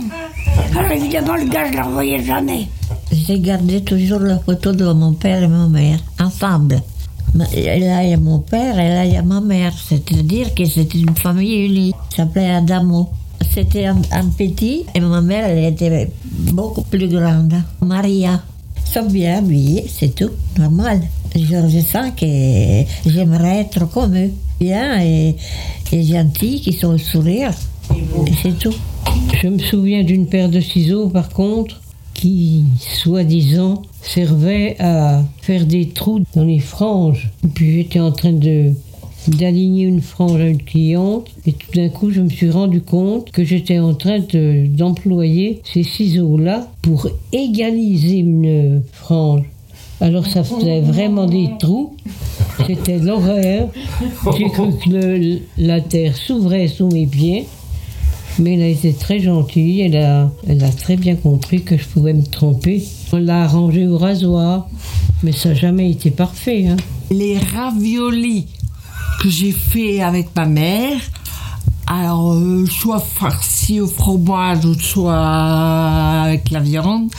Alors 0.78 0.92
évidemment, 0.92 1.36
le 1.36 1.46
gars, 1.46 1.66
je 1.66 1.72
ne 1.72 1.78
le 1.78 1.84
revoyais 1.88 2.24
jamais. 2.24 2.68
j'ai 3.12 3.39
gardé 3.39 3.84
toujours 3.84 4.20
la 4.20 4.38
photo 4.39 4.72
de 4.74 4.92
mon 4.92 5.13
père 5.13 5.42
et 5.44 5.48
ma 5.48 5.68
mère, 5.68 6.00
ensemble. 6.20 6.82
Et 7.56 7.80
là, 7.80 8.04
il 8.04 8.10
y 8.12 8.13
a 8.13 8.18
mon 8.18 8.39
père 8.39 8.78
et 8.78 8.89
là, 8.89 9.06
il 9.06 9.13
y 9.13 9.18
a 9.18 9.22
ma 9.24 9.42
mère. 9.42 9.74
C'est-à-dire 9.88 10.54
que 10.54 10.66
c'était 10.66 11.00
une 11.00 11.16
famille 11.16 11.66
unie. 11.66 11.94
Ça 12.10 12.18
s'appelait 12.18 12.52
Adamo. 12.52 13.10
C'était 13.54 13.86
un, 13.86 13.98
un 14.12 14.26
petit 14.28 14.86
et 14.94 15.00
ma 15.00 15.22
mère, 15.22 15.46
elle 15.46 15.74
était 15.74 16.12
beaucoup 16.52 16.84
plus 16.84 17.08
grande. 17.08 17.56
Maria. 17.82 18.42
Sont 18.94 19.08
bien 19.08 19.40
habillés, 19.40 19.86
c'est 19.88 20.14
tout, 20.14 20.30
normal. 20.56 21.02
Je 21.36 21.80
sens 21.80 22.12
que 22.16 22.84
j'aimerais 23.10 23.62
être 23.62 23.90
comme 23.90 24.16
eux. 24.16 24.32
Bien 24.60 25.02
et, 25.02 25.36
et 25.92 26.04
gentils, 26.04 26.62
qui 26.62 26.74
sont 26.74 26.90
au 26.90 26.98
sourire. 27.00 27.50
Et 27.92 28.32
c'est 28.44 28.60
tout. 28.60 28.76
Je 29.42 29.48
me 29.48 29.58
souviens 29.58 30.04
d'une 30.04 30.28
paire 30.28 30.48
de 30.48 30.60
ciseaux, 30.60 31.10
par 31.10 31.30
contre, 31.30 31.82
qui, 32.14 32.66
soi-disant, 32.80 33.82
servait 34.04 34.76
à 34.80 35.24
faire 35.42 35.66
des 35.66 35.90
trous 35.90 36.22
dans 36.36 36.44
les 36.44 36.60
franges. 36.60 37.32
Et 37.44 37.48
puis 37.48 37.74
j'étais 37.74 38.00
en 38.00 38.12
train 38.12 38.34
de 38.34 38.74
d'aligner 39.30 39.84
une 39.86 40.02
frange 40.02 40.40
à 40.42 40.48
une 40.48 40.62
cliente 40.62 41.28
et 41.46 41.54
tout 41.54 41.72
d'un 41.76 41.90
coup 41.90 42.12
je 42.12 42.22
me 42.22 42.30
suis 42.30 42.50
rendu 42.50 42.82
compte 42.82 43.32
que 43.32 43.44
j'étais 43.44 43.80
en 43.80 43.94
train 43.94 44.20
de- 44.20 44.68
d'employer 44.68 45.62
ces 45.64 45.84
ciseaux-là 45.84 46.68
pour 46.82 47.08
égaliser 47.32 48.18
une 48.18 48.82
frange. 48.92 49.44
Alors 50.02 50.26
ça 50.28 50.44
faisait 50.44 50.82
vraiment 50.82 51.26
des 51.26 51.50
trous, 51.60 51.96
c'était 52.68 52.98
l'horreur. 53.00 53.70
J'ai 54.38 54.50
cru 54.50 54.68
que 54.84 55.40
la 55.58 55.80
terre 55.82 56.16
s'ouvrait 56.18 56.68
sous 56.68 56.90
mes 56.90 57.08
pieds. 57.08 57.46
Mais 58.40 58.56
elle 58.56 58.64
a 58.64 58.68
été 58.68 58.94
très 58.94 59.20
gentille, 59.20 59.82
elle 59.82 59.96
a, 59.96 60.32
elle 60.48 60.64
a 60.64 60.70
très 60.70 60.96
bien 60.98 61.16
compris 61.16 61.62
que 61.62 61.78
je 61.78 61.86
pouvais 61.86 62.14
me 62.16 62.24
tromper. 62.24 62.84
On 63.14 63.18
l'a 63.18 63.44
arrangé 63.44 63.86
au 63.86 64.00
rasoir, 64.00 64.68
mais 65.22 65.32
ça 65.32 65.50
n'a 65.50 65.56
jamais 65.56 65.92
été 65.92 66.10
parfait. 66.10 66.66
hein. 66.66 66.78
Les 67.12 67.38
raviolis 67.38 68.48
que 69.24 69.30
j'ai 69.30 69.54
fait 69.54 70.02
avec 70.02 70.36
ma 70.36 70.46
mère, 70.46 71.00
alors 71.88 72.34
euh, 72.34 72.66
soit 72.66 73.00
farcis 73.00 73.80
au 73.80 73.88
fromage 73.88 74.66
ou 74.66 74.78
soit 74.78 75.16
avec 76.26 76.52
la 76.52 76.60
viande, 76.60 77.10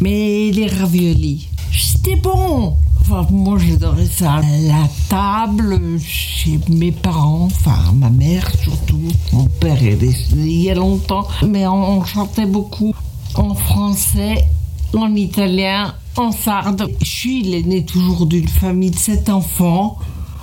mais 0.00 0.50
les 0.50 0.66
raviolis, 0.66 1.48
c'était 1.72 2.16
bon. 2.16 2.74
Enfin, 3.00 3.24
moi 3.30 3.56
j'adorais 3.58 4.06
ça. 4.06 4.40
La 4.62 4.88
table 5.08 5.80
chez 6.04 6.58
mes 6.70 6.90
parents, 6.90 7.44
enfin 7.44 7.92
ma 7.94 8.10
mère 8.10 8.50
surtout, 8.60 9.12
mon 9.32 9.44
père 9.44 9.80
est 9.80 9.94
décédé 9.94 10.42
il 10.42 10.62
y 10.62 10.70
a 10.72 10.74
longtemps, 10.74 11.28
mais 11.46 11.68
on, 11.68 11.98
on 11.98 12.04
chantait 12.04 12.46
beaucoup 12.46 12.96
en 13.36 13.54
français, 13.54 14.44
en 14.92 15.14
italien, 15.14 15.94
en 16.16 16.32
sarde. 16.32 16.88
Je 17.00 17.08
suis 17.08 17.42
l'aîné 17.44 17.84
toujours 17.84 18.26
d'une 18.26 18.48
famille 18.48 18.90
de 18.90 18.98
sept 18.98 19.28
enfants. 19.28 19.98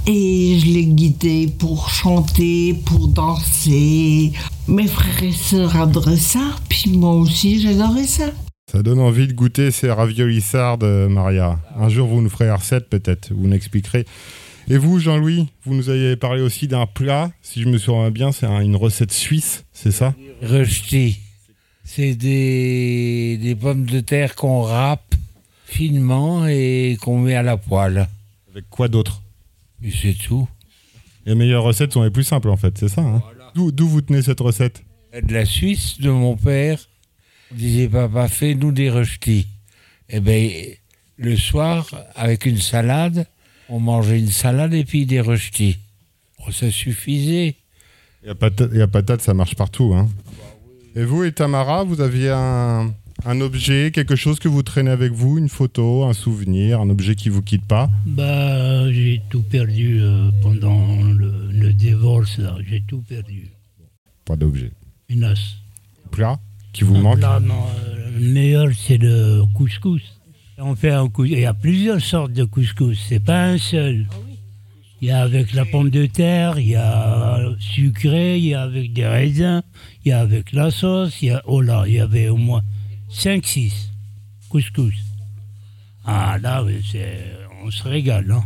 Et 0.08 0.58
je 0.60 0.66
l'ai 0.66 0.86
guidé 0.86 1.48
pour 1.60 1.90
chanter, 1.90 2.74
pour 2.86 3.08
danser. 3.08 4.32
Mes 4.68 4.88
frères 4.88 5.24
et 5.24 5.32
sœurs 5.32 5.76
adoraient 5.76 6.18
ça, 6.18 6.56
puis 6.70 6.90
moi 6.92 7.14
aussi 7.14 7.62
j'adorais 7.62 8.08
ça. 8.08 8.32
Ça 8.72 8.82
donne 8.82 9.00
envie 9.00 9.28
de 9.28 9.34
goûter 9.34 9.70
ces 9.70 9.92
raviolis 9.92 10.42
sardes, 10.42 10.84
euh, 10.84 11.08
Maria. 11.10 11.60
Un 11.78 11.90
jour, 11.90 12.08
vous 12.08 12.22
nous 12.22 12.30
ferez 12.30 12.46
la 12.48 12.56
recette, 12.56 12.90
peut-être. 12.90 13.32
Vous 13.34 13.48
nous 13.48 13.54
expliquerez. 13.56 14.06
Et 14.70 14.78
vous, 14.78 15.00
Jean-Louis, 15.00 15.48
vous 15.66 15.74
nous 15.76 15.90
avez 15.90 16.16
parlé 16.16 16.42
aussi 16.42 16.68
d'un 16.68 16.86
plat. 16.86 17.30
Si 17.42 17.62
je 17.62 17.68
me 17.68 17.78
souviens 17.78 18.12
bien, 18.12 18.32
c'est 18.32 18.46
un- 18.46 18.62
une 18.62 18.78
recette 18.78 19.12
suisse, 19.12 19.66
c'est 19.74 19.92
ça? 19.92 20.14
Rejeté. 20.42 21.18
C'est 21.84 22.16
des, 22.16 23.38
des 23.42 23.56
pommes 23.56 23.86
de 23.86 24.00
terre 24.00 24.36
qu'on 24.36 24.62
râpe 24.62 25.16
finement 25.66 26.48
et 26.48 26.98
qu'on 27.02 27.20
met 27.20 27.36
à 27.36 27.44
la 27.44 27.58
poêle. 27.58 28.08
Avec 28.52 28.66
quoi 28.70 28.88
d'autre? 28.88 29.21
Et 29.84 29.92
c'est 29.92 30.14
tout. 30.14 30.48
Les 31.26 31.36
meilleures 31.36 31.64
recettes 31.64 31.94
sont 31.94 32.04
les 32.04 32.10
plus 32.10 32.24
simples, 32.24 32.50
en 32.50 32.58
fait, 32.58 32.78
c'est 32.78 32.88
ça 32.88 33.02
hein 33.02 33.22
D'où 33.54 33.72
d'où 33.72 33.88
vous 33.88 34.02
tenez 34.02 34.22
cette 34.22 34.40
recette 34.40 34.84
De 35.14 35.34
la 35.34 35.46
Suisse, 35.46 36.00
de 36.00 36.10
mon 36.10 36.36
père, 36.38 36.80
on 37.52 37.56
disait 37.56 37.88
papa, 37.88 38.28
fais-nous 38.28 38.72
des 38.72 38.90
rejetés. 38.90 39.46
Eh 40.10 40.20
bien, 40.20 40.50
le 41.18 41.36
soir, 41.36 41.90
avec 42.16 42.46
une 42.46 42.58
salade, 42.58 43.28
on 43.70 43.80
mangeait 43.80 44.20
une 44.20 44.32
salade 44.32 44.74
et 44.74 44.84
puis 44.84 45.06
des 45.06 45.22
rejetés. 45.22 45.78
Oh, 46.40 46.52
ça 46.52 46.72
suffisait. 46.72 47.56
Patate, 48.40 48.74
et 48.74 48.82
à 48.82 48.88
patate, 48.88 49.22
ça 49.22 49.34
marche 49.34 49.56
partout. 49.56 49.94
Hein. 49.96 50.10
Et 50.96 51.04
vous 51.04 51.24
et 51.24 51.32
Tamara, 51.32 51.84
vous 51.84 52.02
aviez 52.02 52.30
un, 52.30 52.94
un 53.26 53.42
objet, 53.42 53.92
quelque 53.92 54.16
chose 54.16 54.40
que 54.40 54.48
vous 54.48 54.64
traînez 54.64 54.90
avec 54.92 55.12
vous, 55.12 55.38
une 55.38 55.50
photo, 55.50 56.04
un 56.04 56.14
souvenir, 56.14 56.82
un 56.82 56.90
objet 56.90 57.16
qui 57.16 57.30
vous 57.30 57.42
quitte 57.42 57.66
pas 57.66 57.90
Bah, 58.06 58.92
j'ai 58.92 59.22
tout 59.30 59.44
perdu 59.44 60.00
euh, 60.02 60.32
pendant 60.42 61.04
le, 61.04 61.50
le 61.52 61.74
divorce, 61.74 62.38
là. 62.38 62.56
J'ai 62.68 62.82
tout 62.88 63.04
perdu. 63.08 63.50
Pas 64.26 64.36
d'objet. 64.36 64.72
Une 65.10 65.26
os. 65.26 65.58
Plat 66.12 66.40
qui 66.74 66.84
vous 66.84 66.96
Un 66.96 67.02
manque 67.02 67.20
plat, 67.20 67.40
non, 67.40 67.66
euh, 67.86 68.12
le 68.20 68.34
meilleur, 68.34 68.68
c'est 68.76 68.98
le 68.98 69.44
couscous. 69.54 70.02
On 70.58 70.76
fait 70.76 70.92
un 70.92 71.08
couscous. 71.08 71.38
Il 71.38 71.42
y 71.42 71.46
a 71.46 71.54
plusieurs 71.54 72.02
sortes 72.02 72.34
de 72.34 72.44
couscous, 72.44 72.98
c'est 73.08 73.24
pas 73.24 73.46
un 73.46 73.58
seul. 73.58 74.08
Il 75.02 75.08
y 75.08 75.12
a 75.12 75.22
avec 75.22 75.54
la 75.54 75.66
pomme 75.66 75.90
de 75.90 76.06
terre, 76.06 76.60
il 76.60 76.68
y 76.70 76.76
a 76.76 77.40
sucré, 77.60 78.38
il 78.38 78.46
y 78.46 78.54
a 78.54 78.62
avec 78.62 78.94
des 78.94 79.08
raisins, 79.08 79.64
il 80.06 80.10
y 80.10 80.12
a 80.12 80.20
avec 80.20 80.54
la 80.54 80.70
sauce, 80.70 81.24
il 81.24 81.30
y 81.30 81.32
a, 81.32 81.42
oh 81.48 81.60
là, 81.60 81.86
il 81.88 81.96
y 81.96 82.00
avait 82.00 82.30
au 82.30 82.38
moins 82.38 82.62
5-6 83.14 83.72
couscous. 84.50 84.94
Ah 86.06 86.38
là, 86.42 86.66
on 87.64 87.72
se 87.72 87.84
régale. 87.84 88.32
Hein. 88.32 88.44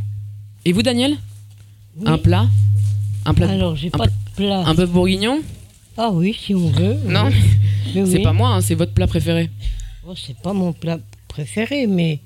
Et 0.65 0.73
vous, 0.73 0.81
Daniel? 0.83 1.17
Oui. 1.97 2.03
Un 2.07 2.17
plat? 2.17 2.47
Un 3.25 3.33
plat 3.33 3.49
Alors, 3.49 3.75
j'ai 3.75 3.87
un 3.87 3.97
pas 3.97 4.07
de 4.07 4.11
plat. 4.35 4.63
Un 4.65 4.73
bœuf 4.73 4.89
bourguignon? 4.91 5.41
Ah 5.97 6.09
oui, 6.11 6.35
si 6.39 6.53
on 6.53 6.69
veut. 6.69 6.97
Non 7.07 7.29
C'est 7.93 8.01
oui. 8.01 8.23
pas 8.23 8.33
moi, 8.33 8.49
hein, 8.55 8.61
c'est 8.61 8.75
votre 8.75 8.93
plat 8.93 9.07
préféré. 9.07 9.49
Oh, 10.05 10.13
c'est 10.15 10.37
pas 10.41 10.53
mon 10.53 10.73
plat 10.73 10.99
préféré, 11.27 11.87
mais 11.87 12.19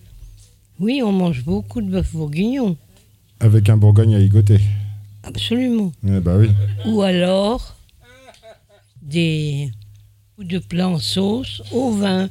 oui, 0.80 1.02
on 1.04 1.12
mange 1.12 1.44
beaucoup 1.44 1.82
de 1.82 1.90
bœuf 1.90 2.14
bourguignon. 2.14 2.76
Avec 3.40 3.70
un 3.70 3.78
bourgogne 3.78 4.16
à 4.16 4.20
ligoter. 4.20 4.60
Absolument. 5.24 5.92
Eh 6.08 6.20
bah 6.20 6.38
oui. 6.38 6.50
Ou 6.86 7.02
alors 7.02 7.76
des 9.02 9.72
ou 10.40 10.44
de 10.44 10.58
plats 10.60 10.88
en 10.88 11.00
sauce 11.00 11.62
au 11.72 11.92
vin. 11.92 12.30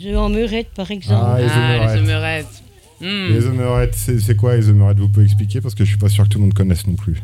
Je 0.00 0.14
en 0.14 0.28
murette, 0.28 0.70
par 0.74 0.90
exemple. 0.90 1.24
Ah, 1.26 1.40
les 1.40 1.46
Ah, 1.50 1.98
omelettes. 1.98 2.62
Les 3.00 3.46
omelettes, 3.46 3.94
c'est 3.96 4.20
c'est 4.20 4.36
quoi 4.36 4.56
les 4.56 4.68
omelettes 4.70 4.98
Vous 4.98 5.08
pouvez 5.08 5.26
expliquer 5.26 5.60
parce 5.60 5.74
que 5.74 5.84
je 5.84 5.90
suis 5.90 5.98
pas 5.98 6.08
sûr 6.08 6.24
que 6.24 6.28
tout 6.28 6.38
le 6.38 6.44
monde 6.44 6.54
connaisse 6.54 6.86
non 6.86 6.94
plus. 6.94 7.20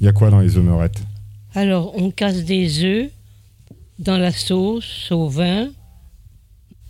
Il 0.00 0.04
y 0.04 0.08
a 0.08 0.12
quoi 0.12 0.30
dans 0.30 0.38
les 0.40 0.56
omelettes 0.56 1.02
Alors, 1.54 1.92
on 2.00 2.10
casse 2.12 2.44
des 2.44 2.84
œufs 2.84 3.10
dans 3.98 4.16
la 4.18 4.30
sauce 4.30 5.10
au 5.10 5.28
vin 5.28 5.68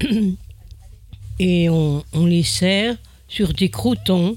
et 1.38 1.70
on, 1.70 2.04
on 2.12 2.26
les 2.26 2.42
sert 2.42 2.94
sur 3.26 3.54
des 3.54 3.70
croutons. 3.70 4.36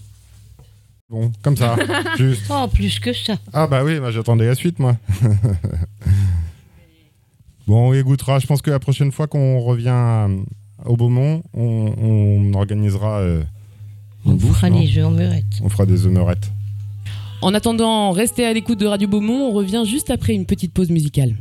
Bon, 1.10 1.30
comme 1.41 1.58
ça, 1.58 1.75
juste. 2.17 2.43
Oh, 2.49 2.67
plus 2.73 2.99
que 2.99 3.12
ça. 3.12 3.36
Ah 3.51 3.67
bah 3.67 3.84
oui, 3.84 3.99
bah, 3.99 4.12
j'attendais 4.12 4.47
la 4.47 4.56
suite 4.56 4.80
moi. 4.80 4.95
bon, 7.71 7.89
on 7.89 7.93
y 7.93 8.03
goûtera. 8.03 8.39
Je 8.39 8.47
pense 8.47 8.62
que 8.62 8.69
la 8.69 8.79
prochaine 8.79 9.12
fois 9.12 9.27
qu'on 9.27 9.60
revient 9.60 10.27
au 10.86 10.97
Beaumont, 10.97 11.41
on, 11.53 11.93
on 11.97 12.53
organisera 12.53 13.19
euh, 13.19 13.43
On 14.25 14.34
bouffe, 14.34 14.57
fera 14.57 14.69
les 14.69 14.97
œufs 14.97 15.05
en. 15.05 15.62
On 15.63 15.69
fera 15.69 15.86
des 15.86 16.05
omelettes. 16.05 16.51
En 17.41 17.53
attendant, 17.53 18.12
restez 18.12 18.45
à 18.45 18.53
l'écoute 18.53 18.79
de 18.79 18.86
Radio 18.86 19.07
Beaumont. 19.07 19.49
On 19.49 19.51
revient 19.53 19.84
juste 19.86 20.12
après 20.12 20.34
une 20.34 20.45
petite 20.45 20.73
pause 20.73 20.89
musicale. 20.89 21.36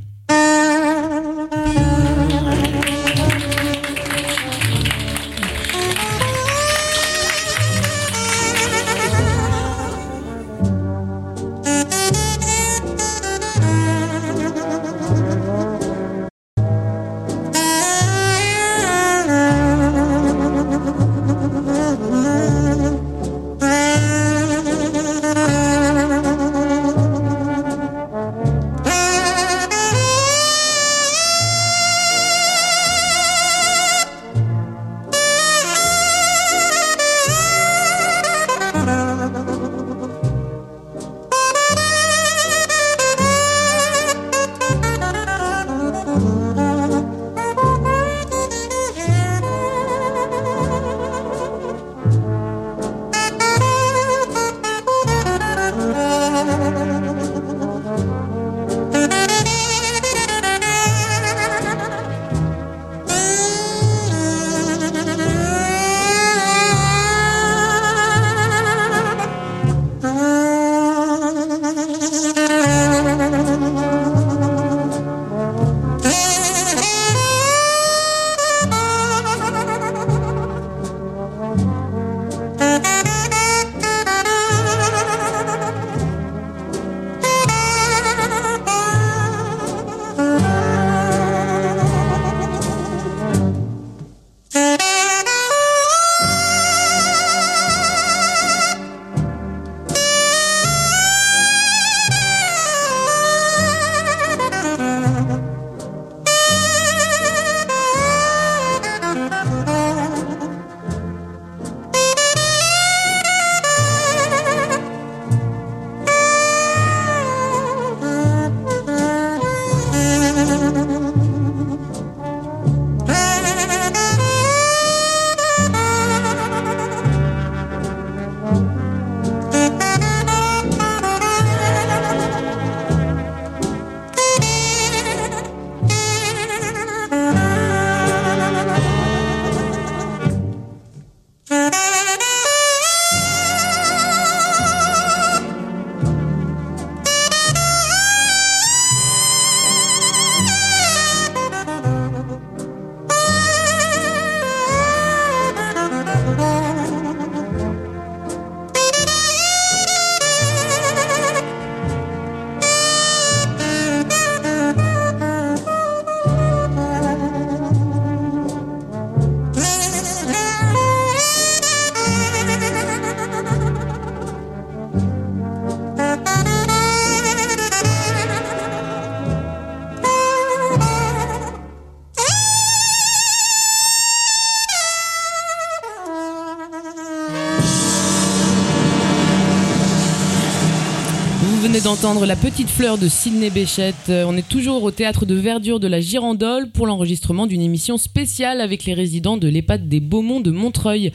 Venez 192.11 192.21
d'entendre 192.21 192.27
La 192.27 192.37
Petite 192.37 192.71
Fleur 192.71 192.99
de 192.99 193.09
Sidney 193.09 193.51
Béchette. 193.51 194.09
Euh, 194.09 194.25
On 194.27 194.37
est 194.37 194.49
toujours 194.49 194.83
au 194.83 194.91
théâtre 194.91 195.27
de 195.27 195.35
verdure 195.35 195.79
de 195.81 195.87
la 195.87 196.01
Girandole 196.01 196.71
pour 196.71 196.87
l'enregistrement 196.87 197.47
d'une 197.47 197.61
émission 197.61 197.99
spéciale 197.99 198.61
avec 198.61 198.85
les 198.85 198.95
résidents 198.95 199.37
de 199.37 199.49
l'EHPAD 199.49 199.89
des 199.89 200.01
Beaumonts 200.01 200.41
de 200.41 200.51
Montreuil. 200.51 201.13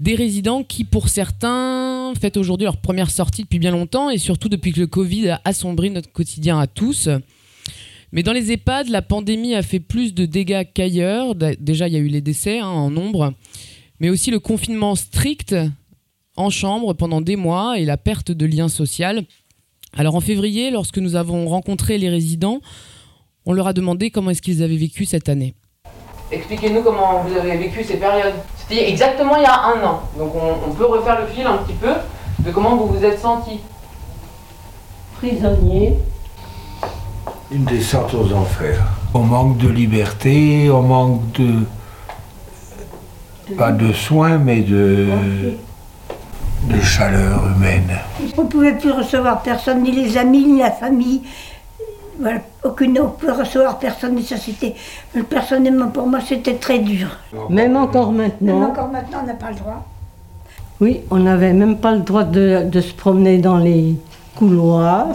Des 0.00 0.14
résidents 0.14 0.62
qui, 0.62 0.84
pour 0.84 1.08
certains, 1.08 2.12
fêtent 2.20 2.36
aujourd'hui 2.36 2.64
leur 2.64 2.78
première 2.78 3.10
sortie 3.10 3.42
depuis 3.42 3.58
bien 3.58 3.72
longtemps 3.72 4.08
et 4.10 4.18
surtout 4.18 4.48
depuis 4.48 4.72
que 4.72 4.80
le 4.80 4.86
Covid 4.86 5.30
a 5.30 5.40
assombri 5.44 5.90
notre 5.90 6.12
quotidien 6.12 6.58
à 6.58 6.66
tous. 6.66 7.08
Mais 8.12 8.22
dans 8.22 8.32
les 8.32 8.52
EHPAD, 8.52 8.88
la 8.88 9.02
pandémie 9.02 9.54
a 9.54 9.62
fait 9.62 9.80
plus 9.80 10.14
de 10.14 10.24
dégâts 10.24 10.64
qu'ailleurs. 10.72 11.34
Déjà, 11.34 11.88
il 11.88 11.94
y 11.94 11.96
a 11.96 12.00
eu 12.00 12.08
les 12.08 12.22
décès 12.22 12.60
hein, 12.60 12.68
en 12.68 12.90
nombre, 12.90 13.34
mais 14.00 14.08
aussi 14.08 14.30
le 14.30 14.38
confinement 14.38 14.94
strict 14.94 15.54
en 16.36 16.50
chambre 16.50 16.94
pendant 16.94 17.20
des 17.20 17.36
mois 17.36 17.78
et 17.78 17.84
la 17.84 17.96
perte 17.96 18.30
de 18.30 18.46
lien 18.46 18.68
social. 18.68 19.24
Alors 19.96 20.14
en 20.14 20.20
février, 20.20 20.70
lorsque 20.70 20.98
nous 20.98 21.16
avons 21.16 21.48
rencontré 21.48 21.98
les 21.98 22.08
résidents, 22.08 22.60
on 23.44 23.52
leur 23.52 23.66
a 23.66 23.72
demandé 23.72 24.10
comment 24.10 24.30
est-ce 24.30 24.42
qu'ils 24.42 24.62
avaient 24.62 24.76
vécu 24.76 25.04
cette 25.04 25.28
année. 25.28 25.54
Expliquez-nous 26.30 26.82
comment 26.82 27.22
vous 27.22 27.36
avez 27.36 27.56
vécu 27.56 27.84
ces 27.84 27.96
périodes. 27.96 28.34
C'était 28.56 28.88
exactement 28.90 29.36
il 29.36 29.42
y 29.42 29.46
a 29.46 29.64
un 29.64 29.84
an. 29.84 30.02
Donc 30.18 30.34
on, 30.34 30.70
on 30.70 30.72
peut 30.72 30.86
refaire 30.86 31.20
le 31.20 31.26
fil 31.28 31.46
un 31.46 31.58
petit 31.58 31.74
peu 31.74 31.92
de 32.40 32.50
comment 32.50 32.76
vous 32.76 32.88
vous 32.88 33.04
êtes 33.04 33.20
senti. 33.20 33.60
Prisonnier. 35.18 35.94
Une 37.50 37.64
descente 37.64 38.12
aux 38.14 38.32
enfers. 38.32 38.84
On 39.14 39.20
manque 39.20 39.58
de 39.58 39.68
liberté, 39.68 40.68
on 40.68 40.82
manque 40.82 41.32
de. 41.32 41.62
pas 43.56 43.72
de 43.72 43.92
soins, 43.92 44.38
mais 44.38 44.60
de. 44.60 45.06
De 46.68 46.80
chaleur 46.80 47.42
humaine. 47.56 47.98
On 48.36 48.42
ne 48.44 48.48
pouvait 48.48 48.74
plus 48.76 48.90
recevoir 48.90 49.42
personne, 49.42 49.82
ni 49.82 49.92
les 49.92 50.16
amis, 50.18 50.44
ni 50.44 50.58
la 50.58 50.70
famille. 50.70 51.22
Voilà, 52.18 52.40
aucune, 52.64 52.98
on 52.98 53.04
ne 53.04 53.08
pouvait 53.10 53.32
recevoir 53.32 53.78
personne, 53.78 54.18
et 54.18 54.22
ça 54.22 54.36
c'était, 54.36 54.74
personnellement 55.28 55.88
pour 55.88 56.06
moi, 56.06 56.20
c'était 56.26 56.54
très 56.54 56.78
dur. 56.78 57.08
Même 57.50 57.76
encore 57.76 58.10
Même 58.12 58.32
maintenant. 58.40 58.70
encore 58.70 58.88
maintenant, 58.88 59.18
on 59.22 59.26
n'a 59.26 59.34
pas 59.34 59.50
le 59.50 59.56
droit. 59.56 59.86
Oui, 60.80 61.00
on 61.10 61.18
n'avait 61.18 61.52
même 61.52 61.78
pas 61.78 61.92
le 61.92 62.00
droit 62.00 62.24
de, 62.24 62.64
de 62.68 62.80
se 62.80 62.92
promener 62.92 63.38
dans 63.38 63.58
les 63.58 63.96
couloirs. 64.34 65.08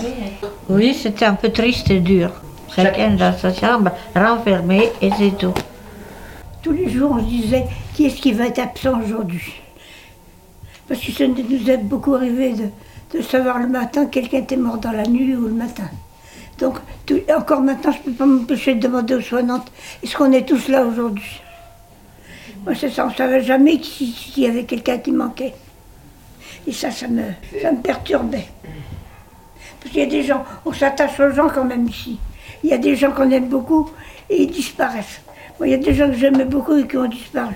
Oui, 0.69 0.93
c'était 0.93 1.25
un 1.25 1.33
peu 1.35 1.49
triste 1.49 1.89
et 1.91 1.99
dur. 1.99 2.31
Chacun 2.75 3.11
dans 3.11 3.35
sa 3.37 3.53
chambre, 3.53 3.91
renfermé, 4.15 4.89
et 5.01 5.09
c'est 5.17 5.37
tout. 5.37 5.53
Tous 6.61 6.71
les 6.71 6.89
jours, 6.89 7.11
on 7.15 7.19
se 7.19 7.25
disait 7.29 7.65
qui 7.93 8.05
est-ce 8.05 8.21
qui 8.21 8.31
va 8.31 8.45
être 8.45 8.59
absent 8.59 8.99
aujourd'hui? 9.03 9.61
Parce 10.91 11.06
que 11.06 11.12
ça 11.13 11.25
nous 11.25 11.69
est 11.69 11.77
beaucoup 11.77 12.15
arrivé 12.15 12.51
de, 12.51 12.65
de 13.17 13.23
savoir 13.23 13.60
le 13.60 13.67
matin 13.69 14.08
quelqu'un 14.08 14.39
était 14.39 14.58
mort 14.58 14.77
dans 14.77 14.91
la 14.91 15.04
nuit 15.04 15.34
ou 15.38 15.47
le 15.47 15.54
matin. 15.54 15.89
Donc, 16.60 16.80
encore 17.34 17.62
maintenant, 17.62 17.93
je 17.93 17.99
ne 17.99 18.04
peux 18.04 18.12
pas 18.12 18.25
m'empêcher 18.25 18.75
de 18.75 18.82
demander 18.82 19.13
aux 19.15 19.21
soignantes 19.21 19.71
est-ce 20.04 20.17
qu'on 20.17 20.34
est 20.34 20.45
tous 20.45 20.67
là 20.67 20.84
aujourd'hui? 20.84 21.39
Moi, 22.65 22.75
c'est 22.75 22.89
ça, 22.89 23.06
on 23.06 23.10
ne 23.10 23.15
savait 23.15 23.41
jamais 23.41 23.77
qui- 23.80 24.12
s'il 24.12 24.43
y 24.43 24.47
avait 24.47 24.65
quelqu'un 24.65 24.97
qui 24.97 25.13
manquait. 25.13 25.54
Et 26.67 26.73
ça, 26.73 26.91
ça 26.91 27.08
me, 27.08 27.23
ça 27.62 27.71
me 27.71 27.77
perturbait. 27.77 28.49
Parce 29.80 29.91
qu'il 29.93 30.01
y 30.01 30.06
a 30.06 30.10
des 30.10 30.23
gens, 30.23 30.43
on 30.65 30.73
s'attache 30.73 31.17
aux 31.21 31.32
gens 31.32 31.47
quand 31.47 31.63
même 31.63 31.88
ici. 31.88 32.19
Il 32.65 32.69
y 32.69 32.73
a 32.73 32.77
des 32.77 32.97
gens 32.97 33.12
qu'on 33.13 33.32
aime 33.32 33.47
beaucoup 33.47 33.89
et 34.30 34.43
ils 34.43 34.51
disparaissent. 34.51 35.21
Moi, 35.58 35.69
il 35.69 35.71
y 35.71 35.73
a 35.73 35.77
des 35.77 35.93
gens 35.93 36.08
que 36.08 36.15
j'aimais 36.17 36.43
beaucoup 36.43 36.75
et 36.75 36.86
qui 36.86 36.97
ont 36.97 37.08
disparu. 37.08 37.56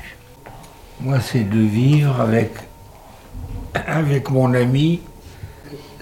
Moi, 1.01 1.19
c'est 1.19 1.43
de 1.49 1.59
vivre 1.59 2.21
avec, 2.21 2.53
avec 3.87 4.29
mon 4.29 4.53
ami. 4.53 5.01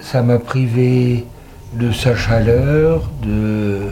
Ça 0.00 0.22
m'a 0.22 0.38
privé 0.38 1.26
de 1.74 1.92
sa 1.92 2.14
chaleur, 2.14 3.10
de. 3.22 3.90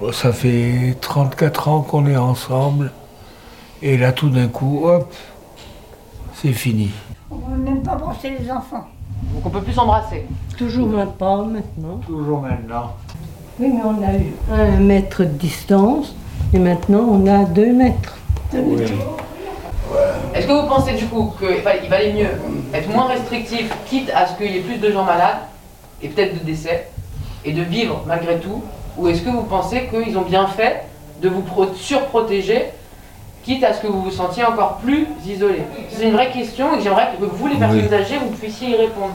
Bon, 0.00 0.12
ça 0.12 0.32
fait 0.32 0.96
34 1.00 1.68
ans 1.68 1.80
qu'on 1.80 2.06
est 2.06 2.16
ensemble. 2.16 2.92
Et 3.82 3.96
là, 3.96 4.12
tout 4.12 4.30
d'un 4.30 4.48
coup, 4.48 4.82
hop, 4.84 5.12
c'est 6.34 6.52
fini. 6.52 6.90
On 7.30 7.36
même 7.56 7.82
pas 7.82 7.96
brosser 7.96 8.32
les 8.38 8.50
enfants. 8.50 8.86
Donc 9.34 9.46
on 9.46 9.50
peut 9.50 9.62
plus 9.62 9.72
s'embrasser. 9.72 10.26
Toujours 10.56 10.88
même 10.88 11.12
pas 11.12 11.44
maintenant. 11.44 12.00
Toujours 12.06 12.40
maintenant. 12.40 12.92
Oui, 13.58 13.72
mais 13.72 13.82
on 13.84 14.02
a 14.02 14.14
eu 14.14 14.34
un 14.52 14.80
mètre 14.80 15.22
de 15.22 15.30
distance 15.30 16.14
et 16.52 16.58
maintenant 16.58 17.00
on 17.00 17.26
a 17.26 17.44
deux 17.44 17.72
mètres. 17.72 18.16
Est-ce 20.34 20.46
que 20.46 20.52
vous 20.52 20.66
pensez 20.68 20.92
du 20.94 21.06
coup 21.06 21.32
qu'il 21.38 21.88
valait 21.88 22.12
mieux 22.12 22.30
être 22.74 22.88
moins 22.90 23.06
restrictif, 23.08 23.70
quitte 23.88 24.10
à 24.14 24.26
ce 24.26 24.34
qu'il 24.36 24.50
y 24.52 24.58
ait 24.58 24.62
plus 24.62 24.78
de 24.78 24.90
gens 24.90 25.04
malades, 25.04 25.38
et 26.02 26.08
peut-être 26.08 26.34
de 26.38 26.44
décès, 26.44 26.88
et 27.44 27.52
de 27.52 27.62
vivre 27.62 28.02
malgré 28.06 28.38
tout 28.38 28.62
Ou 28.98 29.08
est-ce 29.08 29.22
que 29.22 29.30
vous 29.30 29.44
pensez 29.44 29.88
qu'ils 29.88 30.16
ont 30.18 30.22
bien 30.22 30.46
fait 30.46 30.82
de 31.22 31.28
vous 31.28 31.42
pro- 31.42 31.72
surprotéger, 31.74 32.66
quitte 33.44 33.64
à 33.64 33.72
ce 33.72 33.80
que 33.80 33.86
vous 33.86 34.02
vous 34.02 34.10
sentiez 34.10 34.44
encore 34.44 34.78
plus 34.78 35.06
isolé? 35.26 35.62
C'est 35.90 36.04
une 36.08 36.12
vraie 36.14 36.30
question 36.30 36.76
et 36.76 36.82
j'aimerais 36.82 37.08
que 37.18 37.24
vous, 37.24 37.46
les 37.46 37.56
personnes 37.56 37.88
Oui. 37.90 37.94
âgées, 37.94 38.18
vous 38.18 38.36
puissiez 38.36 38.70
y 38.70 38.76
répondre. 38.76 39.14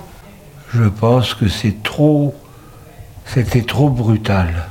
Je 0.73 0.83
pense 0.85 1.33
que 1.33 1.47
c'est 1.49 1.83
trop. 1.83 2.33
C'était 3.25 3.61
trop 3.63 3.89
brutal. 3.89 4.69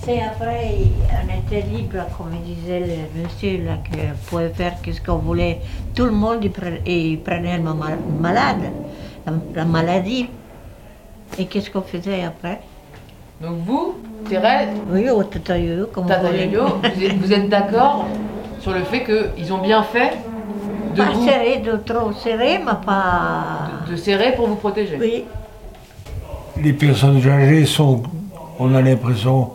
C'est 0.00 0.20
après, 0.20 0.78
on 1.10 1.54
était 1.54 1.66
libre, 1.66 1.98
comme 2.16 2.30
disait 2.44 2.80
le 2.80 3.22
monsieur, 3.22 3.64
là, 3.64 3.74
qu'on 3.84 4.16
pouvait 4.28 4.48
faire 4.50 4.74
ce 4.84 5.00
qu'on 5.00 5.16
voulait. 5.18 5.60
Tout 5.94 6.04
le 6.06 6.10
monde 6.12 6.38
il 6.42 6.50
pre- 6.50 6.80
il 6.86 7.18
prenait 7.20 7.56
le 7.58 7.62
ma- 7.62 7.96
malade, 8.20 8.62
la, 9.26 9.32
la 9.54 9.64
maladie. 9.64 10.28
Et 11.38 11.46
qu'est-ce 11.46 11.70
qu'on 11.70 11.82
faisait 11.82 12.24
après? 12.24 12.60
Donc 13.40 13.58
vous, 13.66 13.94
Thérèse, 14.28 14.68
Oui, 14.90 15.08
au 15.10 15.22
comme 15.92 16.06
Tata 16.06 16.28
on. 16.30 16.50
Yoyo, 16.52 16.64
vous 16.94 17.04
êtes, 17.04 17.12
vous 17.18 17.32
êtes 17.32 17.48
d'accord 17.48 18.06
sur 18.60 18.72
le 18.72 18.82
fait 18.84 19.04
qu'ils 19.04 19.52
ont 19.52 19.58
bien 19.58 19.82
fait 19.82 20.12
de, 20.94 21.02
Pas 21.02 21.10
vous, 21.12 21.26
serré, 21.26 21.58
de 21.58 21.76
trop 21.76 22.12
serré, 22.12 22.58
mais 22.58 22.72
pas... 22.84 23.70
de 23.90 23.96
serrer 23.96 24.32
pour 24.34 24.46
vous 24.48 24.56
protéger? 24.56 24.96
Oui. 25.00 25.24
Les 26.60 26.72
personnes 26.72 27.16
âgées 27.26 27.66
sont. 27.66 28.02
On 28.58 28.74
a 28.74 28.82
l'impression 28.82 29.50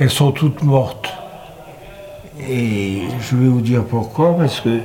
qu'elles 0.00 0.08
sont 0.08 0.32
toutes 0.32 0.62
mortes. 0.62 1.12
Et 2.48 3.02
je 3.20 3.36
vais 3.36 3.48
vous 3.48 3.60
dire 3.60 3.84
pourquoi, 3.84 4.34
parce 4.34 4.58
que 4.60 4.80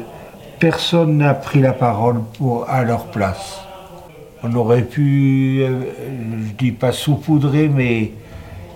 personne 0.59 1.20
n'a 1.20 1.34
pris 1.34 1.61
la 1.61 1.72
parole 1.72 2.20
à 2.68 2.84
leur 2.84 3.05
place. 3.05 3.61
On 4.43 4.53
aurait 4.55 4.84
pu, 4.84 5.61
euh, 5.61 5.84
je 6.45 6.51
dis 6.57 6.74
pas 6.74 6.91
saupoudrer, 6.91 7.70
mais 7.70 8.11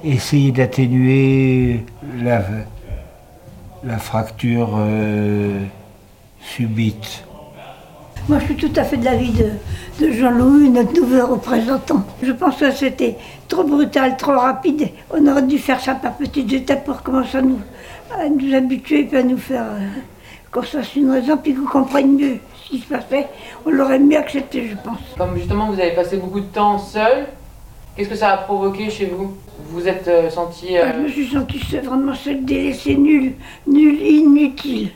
essayer 0.05 0.53
d'atténuer 0.53 1.83
la, 2.23 2.41
la 3.83 3.97
fracture 3.97 4.77
euh, 4.77 5.59
subite. 6.39 7.25
Moi, 8.29 8.37
je 8.41 8.45
suis 8.45 8.55
tout 8.57 8.71
à 8.79 8.83
fait 8.83 8.97
de 8.97 9.05
l'avis 9.05 9.31
de, 9.31 10.05
de 10.05 10.11
Jean-Louis, 10.11 10.69
notre 10.69 10.93
nouveau 10.93 11.25
représentant. 11.25 12.03
Je 12.21 12.31
pense 12.31 12.57
que 12.57 12.69
c'était 12.69 13.15
trop 13.47 13.63
brutal, 13.63 14.17
trop 14.17 14.33
rapide. 14.37 14.89
On 15.09 15.25
aurait 15.25 15.41
dû 15.41 15.57
faire 15.57 15.79
ça 15.79 15.95
par 15.95 16.13
petites 16.13 16.53
étapes 16.53 16.85
pour 16.85 17.01
commencer 17.01 17.39
à 17.39 17.41
nous, 17.41 17.59
à 18.15 18.29
nous 18.29 18.53
habituer, 18.53 19.05
puis 19.05 19.17
à 19.17 19.23
nous 19.23 19.39
faire 19.39 19.63
euh, 19.63 19.79
qu'on 20.51 20.61
fasse 20.61 20.95
une 20.95 21.09
raison, 21.09 21.37
puis 21.37 21.55
qu'on 21.55 21.65
comprenne 21.65 22.15
mieux 22.17 22.37
ce 22.63 22.69
qui 22.69 22.77
se 22.77 22.85
passait. 22.85 23.25
On 23.65 23.71
l'aurait 23.71 23.97
mieux 23.97 24.19
accepté, 24.19 24.67
je 24.69 24.75
pense. 24.75 24.99
Comme 25.17 25.35
justement 25.35 25.71
vous 25.71 25.79
avez 25.79 25.95
passé 25.95 26.17
beaucoup 26.17 26.41
de 26.41 26.45
temps 26.53 26.77
seul, 26.77 27.25
qu'est-ce 27.97 28.09
que 28.09 28.15
ça 28.15 28.29
a 28.33 28.37
provoqué 28.37 28.91
chez 28.91 29.07
vous? 29.07 29.33
Vous 29.57 29.79
vous 29.79 29.87
êtes 29.87 30.07
euh, 30.07 30.29
senti... 30.29 30.77
euh, 30.77 30.91
Je 30.93 31.01
me 31.01 31.07
suis 31.07 31.27
sentie 31.29 31.57
vraiment 31.83 32.13
seule, 32.13 32.45
délaissée, 32.45 32.95
nulle, 32.95 33.33
nulle, 33.65 33.99
inutile. 33.99 34.91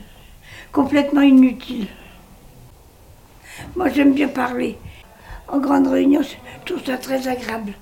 Complètement 0.70 1.22
inutile. 1.22 1.88
Moi, 3.76 3.88
j'aime 3.88 4.12
bien 4.12 4.28
parler. 4.28 4.78
En 5.48 5.58
grande 5.58 5.86
réunion, 5.88 6.22
je 6.22 6.72
trouve 6.72 6.84
ça 6.84 6.96
très 6.96 7.28
agréable. 7.28 7.72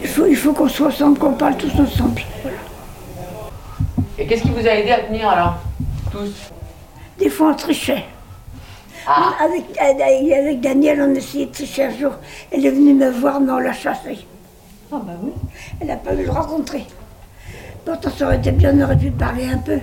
Il 0.00 0.08
faut, 0.08 0.26
il 0.26 0.36
faut 0.36 0.52
qu'on 0.52 0.68
soit 0.68 0.88
ensemble, 0.88 1.18
qu'on 1.18 1.32
parle 1.32 1.56
tous 1.56 1.72
ensemble. 1.80 2.20
Voilà. 2.42 2.56
Et 4.18 4.26
qu'est-ce 4.26 4.42
qui 4.42 4.50
vous 4.50 4.66
a 4.66 4.70
aidé 4.70 4.90
à 4.90 5.00
tenir 5.00 5.28
alors 5.28 5.56
Tous? 6.10 6.50
Des 7.18 7.30
fois, 7.30 7.50
on 7.50 7.54
trichait. 7.54 8.04
Avec, 9.40 9.64
avec, 9.80 10.32
avec 10.32 10.60
Daniel, 10.60 11.00
on 11.00 11.14
essayait 11.14 11.46
de 11.46 11.52
tricher 11.52 11.84
un 11.84 11.96
jour. 11.96 12.12
Elle 12.50 12.66
est 12.66 12.70
venue 12.70 12.92
me 12.94 13.10
voir, 13.10 13.40
mais 13.40 13.52
on 13.52 13.58
l'a 13.58 13.72
chassée. 13.72 14.26
Ah 14.92 15.00
bah 15.02 15.12
oui. 15.22 15.32
Elle 15.80 15.86
n'a 15.88 15.96
pas 15.96 16.14
eu 16.14 16.24
le 16.24 16.30
rencontrer. 16.30 16.86
Pourtant, 17.84 18.10
ça 18.10 18.26
aurait 18.26 18.36
été 18.36 18.52
bien, 18.52 18.76
on 18.78 18.82
aurait 18.82 18.98
pu 18.98 19.10
parler 19.10 19.46
un 19.48 19.58
peu. 19.58 19.78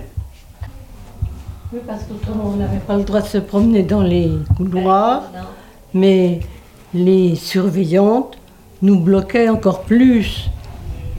Oui, 1.74 1.80
parce 1.86 2.03
qu'autrement, 2.03 2.51
on 2.53 2.57
n'avait 2.57 2.80
pas 2.80 2.95
le 2.95 3.03
droit 3.03 3.22
de 3.22 3.28
se 3.28 3.38
promener 3.38 3.84
dans 3.84 4.01
les 4.01 4.32
couloirs, 4.55 5.24
mais 5.93 6.39
les 6.93 7.36
surveillantes 7.36 8.38
nous 8.82 8.99
bloquaient 8.99 9.49
encore 9.49 9.82
plus. 9.82 10.49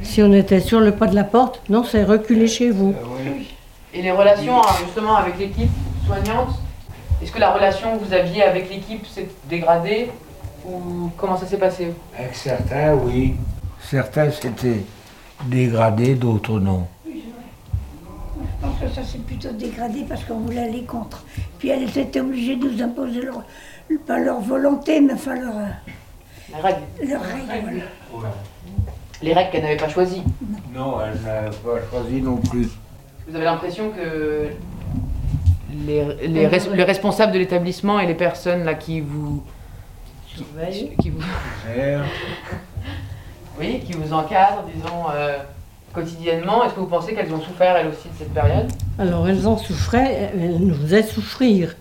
Si 0.03 0.23
on 0.23 0.33
était 0.33 0.61
sur 0.61 0.81
le 0.81 0.93
pas 0.93 1.09
de 1.09 1.15
la 1.15 1.25
porte, 1.25 1.61
non, 1.69 1.83
c'est 1.85 2.05
reculer 2.05 2.47
chez 2.47 2.71
vous. 2.71 2.95
Et 3.93 4.03
les 4.03 4.13
relations 4.13 4.59
hein, 4.59 4.75
justement 4.85 5.17
avec 5.17 5.39
l'équipe 5.39 5.71
soignante, 6.07 6.51
est-ce 7.23 7.33
que 7.33 7.41
la 7.41 7.53
relation 7.53 7.99
que 7.99 8.05
vous 8.05 8.13
aviez 8.13 8.43
avec 8.43 8.71
l'équipe 8.71 9.07
s'est 9.07 9.29
dégradée 9.49 10.11
Ou 10.69 11.11
comment 11.17 11.37
ça 11.37 11.47
s'est 11.47 11.57
passé? 11.57 11.93
Avec 12.17 12.35
certains, 12.35 12.95
oui. 12.95 13.35
Certains 13.81 14.31
s'étaient 14.31 14.85
dégradés, 15.47 16.15
d'autres 16.15 16.61
non. 16.61 16.87
Je 18.61 18.67
pense 18.67 18.79
que 18.81 18.89
ça 18.89 19.03
s'est 19.05 19.19
plutôt 19.19 19.53
dégradé 19.53 20.05
parce 20.09 20.25
qu'on 20.25 20.39
voulait 20.41 20.65
aller 20.65 20.83
contre. 20.85 21.25
Puis 21.59 21.69
elles 21.69 21.97
étaient 21.99 22.21
obligées 22.21 22.57
de 22.57 22.69
nous 22.69 22.83
imposer 22.83 23.23
leur, 23.23 23.43
pas 24.07 24.19
leur 24.19 24.41
volonté, 24.41 25.01
mais 25.01 25.13
enfin 25.15 25.35
leur, 25.35 25.57
euh, 25.57 25.67
Les 26.55 26.61
règles. 26.61 26.81
leur 27.11 27.23
règle. 27.23 27.83
voilà. 28.13 28.35
Les 29.23 29.33
règles 29.33 29.51
qu'elle 29.51 29.63
n'avait 29.63 29.77
pas 29.77 29.89
choisies. 29.89 30.23
Non, 30.75 30.99
elle 31.01 31.21
n'a 31.23 31.51
pas 31.51 31.81
choisi 31.91 32.21
non 32.23 32.37
plus. 32.37 32.69
Vous 33.29 33.35
avez 33.35 33.45
l'impression 33.45 33.91
que 33.91 34.49
les, 35.87 36.29
les, 36.29 36.47
res- 36.47 36.71
le 36.75 36.83
responsable 36.83 37.33
de 37.33 37.39
l'établissement 37.39 37.99
et 38.01 38.07
les 38.07 38.15
personnes 38.15 38.65
là 38.65 38.75
qui 38.75 39.01
vous 39.01 39.43
qui, 40.27 40.45
qui 41.01 41.11
vous 41.11 41.21
oui 43.59 43.81
qui 43.81 43.93
vous 43.93 44.13
encadrent 44.13 44.65
disons 44.75 45.05
euh, 45.13 45.37
quotidiennement 45.97 46.65
est-ce 46.65 46.75
que 46.75 46.81
vous 46.81 46.87
pensez 46.87 47.15
qu'elles 47.15 47.33
ont 47.33 47.41
souffert 47.41 47.75
elles 47.77 47.89
aussi 47.89 48.09
de 48.09 48.15
cette 48.19 48.35
période? 48.35 48.71
Alors 48.99 49.27
elles 49.27 49.47
en 49.47 49.57
souffraient, 49.57 50.31
elles 50.35 50.59
nous 50.61 50.75
faisaient 50.75 51.03
souffrir. 51.03 51.75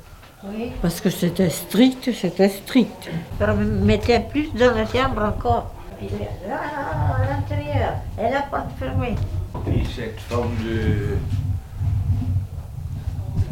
Oui. 0.45 0.71
Parce 0.81 1.01
que 1.01 1.09
c'était 1.09 1.49
strict, 1.49 2.11
c'était 2.13 2.49
strict. 2.49 3.09
On 3.41 3.53
me 3.55 3.65
mettait 3.65 4.21
plus 4.21 4.53
dans 4.53 4.73
la 4.73 4.85
chambre 4.85 5.21
encore. 5.23 5.71
Puis 5.97 6.07
là, 6.47 6.59
à 7.15 7.33
l'intérieur, 7.33 7.93
elle 8.17 8.31
n'a 8.31 8.43
pas 8.43 8.65
fermé. 8.79 9.15
Puis 9.65 9.85
cette 9.95 10.19
forme 10.21 10.55
de, 10.63 11.17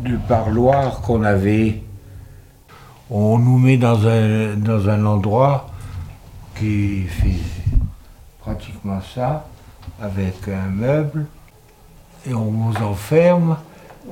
de 0.09 0.17
parloir 0.27 1.01
qu'on 1.01 1.23
avait, 1.23 1.81
on 3.09 3.37
nous 3.37 3.57
met 3.57 3.77
dans 3.77 4.07
un, 4.07 4.55
dans 4.55 4.87
un 4.87 5.05
endroit 5.05 5.67
qui 6.57 7.03
fait 7.07 7.41
pratiquement 8.41 8.99
ça, 9.15 9.45
avec 10.03 10.35
un 10.49 10.69
meuble, 10.69 11.25
et 12.27 12.33
on 12.33 12.45
vous 12.45 12.75
enferme, 12.83 13.57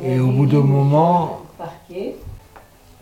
et 0.01 0.19
au 0.19 0.31
bout 0.31 0.45
d'un 0.45 0.61
moment, 0.61 1.41
Parquet, 1.57 2.15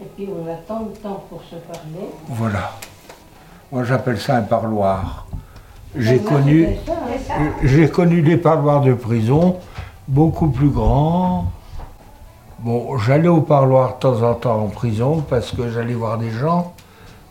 et 0.01 0.05
puis 0.15 0.27
on 0.27 0.51
attend 0.51 0.85
le 0.85 0.93
temps 0.99 1.23
pour 1.29 1.41
se 1.43 1.55
parler. 1.55 2.09
voilà. 2.27 2.71
Moi 3.71 3.83
j'appelle 3.83 4.19
ça 4.19 4.37
un 4.37 4.41
parloir. 4.41 5.27
J'ai 5.95 6.17
connu, 6.19 6.67
j'ai 7.63 7.89
connu 7.89 8.21
des 8.23 8.37
parloirs 8.37 8.81
de 8.81 8.93
prison 8.93 9.57
beaucoup 10.07 10.49
plus 10.49 10.69
grands. 10.69 11.51
Bon, 12.59 12.97
j'allais 12.97 13.27
au 13.27 13.41
parloir 13.41 13.95
de 13.95 13.99
temps 13.99 14.21
en 14.23 14.33
temps 14.33 14.63
en 14.63 14.67
prison 14.67 15.23
parce 15.29 15.51
que 15.51 15.69
j'allais 15.69 15.93
voir 15.93 16.17
des 16.17 16.31
gens, 16.31 16.73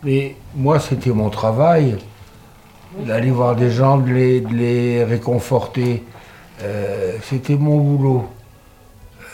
mais 0.05 0.37
moi 0.55 0.79
c'était 0.79 1.11
mon 1.11 1.31
travail 1.31 1.99
d'aller 2.97 3.31
voir 3.31 3.57
des 3.57 3.71
gens, 3.71 3.99
de 3.99 4.11
les, 4.11 4.41
de 4.41 4.55
les 4.55 5.05
réconforter. 5.05 6.05
Euh, 6.63 7.17
c'était 7.23 7.57
mon 7.57 7.79
boulot. 7.79 8.29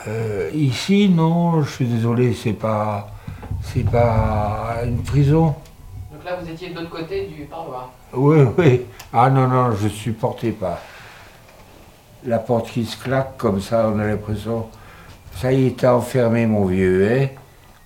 Euh, 0.07 0.51
ici, 0.55 1.09
non, 1.09 1.63
je 1.63 1.71
suis 1.71 1.87
désolé, 1.87 2.35
c'est 2.35 2.53
pas, 2.53 3.11
c'est 3.63 3.89
pas 3.89 4.77
une 4.85 5.03
prison. 5.03 5.55
donc 6.13 6.25
là 6.25 6.37
vous 6.41 6.51
étiez 6.51 6.71
de 6.71 6.75
l'autre 6.75 6.91
côté 6.91 7.27
du 7.27 7.45
parloir 7.45 7.91
Oui, 8.13 8.39
oui. 8.59 8.83
Ah 9.13 9.31
non, 9.31 9.49
non, 9.49 9.73
je 9.73 9.89
supportais 9.89 10.51
pas. 10.51 10.81
La 12.27 12.39
porte 12.39 12.71
qui 12.71 12.85
se 12.85 13.03
claque 13.03 13.37
comme 13.39 13.61
ça, 13.61 13.91
on 13.95 13.99
a 13.99 14.05
l'impression. 14.07 14.67
Ça 15.37 15.53
y 15.53 15.67
est, 15.67 15.77
t'as 15.79 15.95
enfermé, 15.95 16.47
mon 16.47 16.67
vieux, 16.67 17.11
hein 17.11 17.29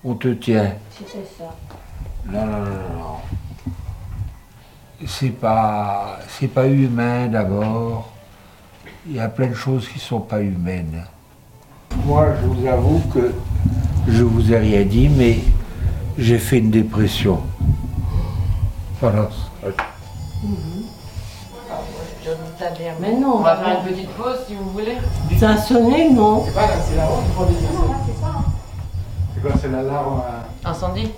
On 0.04 0.14
te 0.14 0.28
tient. 0.28 0.72
C'était 0.90 1.24
ça. 1.38 1.54
Non, 2.26 2.44
non, 2.44 2.52
non, 2.52 2.58
non, 2.58 2.98
non. 2.98 3.16
C'est 5.06 5.30
pas, 5.30 6.18
c'est 6.28 6.48
pas 6.48 6.66
humain 6.66 7.28
d'abord. 7.28 8.10
Il 9.06 9.14
y 9.14 9.20
a 9.20 9.28
plein 9.28 9.46
de 9.46 9.54
choses 9.54 9.88
qui 9.88 9.98
sont 9.98 10.20
pas 10.20 10.40
humaines. 10.40 11.04
Moi, 12.04 12.26
je 12.40 12.46
vous 12.46 12.66
avoue 12.66 13.00
que 13.14 13.32
je 14.08 14.22
vous 14.22 14.52
ai 14.52 14.58
rien 14.58 14.84
dit, 14.84 15.08
mais 15.08 15.38
j'ai 16.18 16.38
fait 16.38 16.58
une 16.58 16.70
dépression. 16.70 17.40
Voilà. 19.00 19.28
Mais 23.00 23.14
non, 23.14 23.36
on 23.36 23.42
va 23.42 23.56
faire 23.56 23.80
une 23.80 23.92
petite 23.92 24.10
pause 24.10 24.38
si 24.46 24.54
vous 24.54 24.70
voulez 24.70 24.96
ça 25.38 25.50
a 25.50 25.56
sonné, 25.56 26.10
non? 26.10 26.44
C'est 26.44 26.54
pas 26.54 26.66
là, 26.66 26.74
c'est 26.84 26.94
tu 26.94 27.32
prends 27.34 27.46
des 27.46 27.54
C'est 29.34 29.40
quoi, 29.40 29.50
c'est 29.60 29.68
l'alarme 29.68 30.20
euh, 30.26 30.68
incendie 30.68 31.10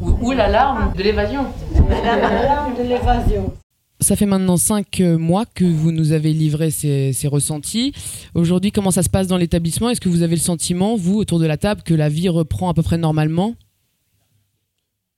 ou, 0.00 0.32
l'alarme 0.32 0.92
de 0.96 1.02
l'évasion 1.02 1.46
L'alarme 1.88 2.76
de 2.76 2.82
l'évasion. 2.82 3.52
Ça 4.00 4.14
fait 4.14 4.26
maintenant 4.26 4.58
cinq 4.58 5.00
euh, 5.00 5.16
mois 5.16 5.46
que 5.46 5.64
vous 5.64 5.90
nous 5.90 6.12
avez 6.12 6.32
livré 6.34 6.70
ces, 6.70 7.12
ces 7.14 7.28
ressentis. 7.28 7.94
Aujourd'hui, 8.34 8.70
comment 8.70 8.90
ça 8.90 9.02
se 9.02 9.08
passe 9.08 9.26
dans 9.26 9.38
l'établissement? 9.38 9.88
Est-ce 9.88 10.02
que 10.02 10.10
vous 10.10 10.22
avez 10.22 10.36
le 10.36 10.40
sentiment, 10.42 10.96
vous, 10.96 11.14
autour 11.16 11.38
de 11.38 11.46
la 11.46 11.56
table, 11.56 11.82
que 11.82 11.94
la 11.94 12.10
vie 12.10 12.28
reprend 12.28 12.68
à 12.68 12.74
peu 12.74 12.82
près 12.82 12.98
normalement? 12.98 13.54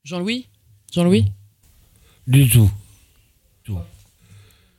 Jean-Louis? 0.04 0.46
Jean-Louis? 0.92 1.24
Du 2.28 2.48
tout. 2.48 2.70
Tout. 3.64 3.78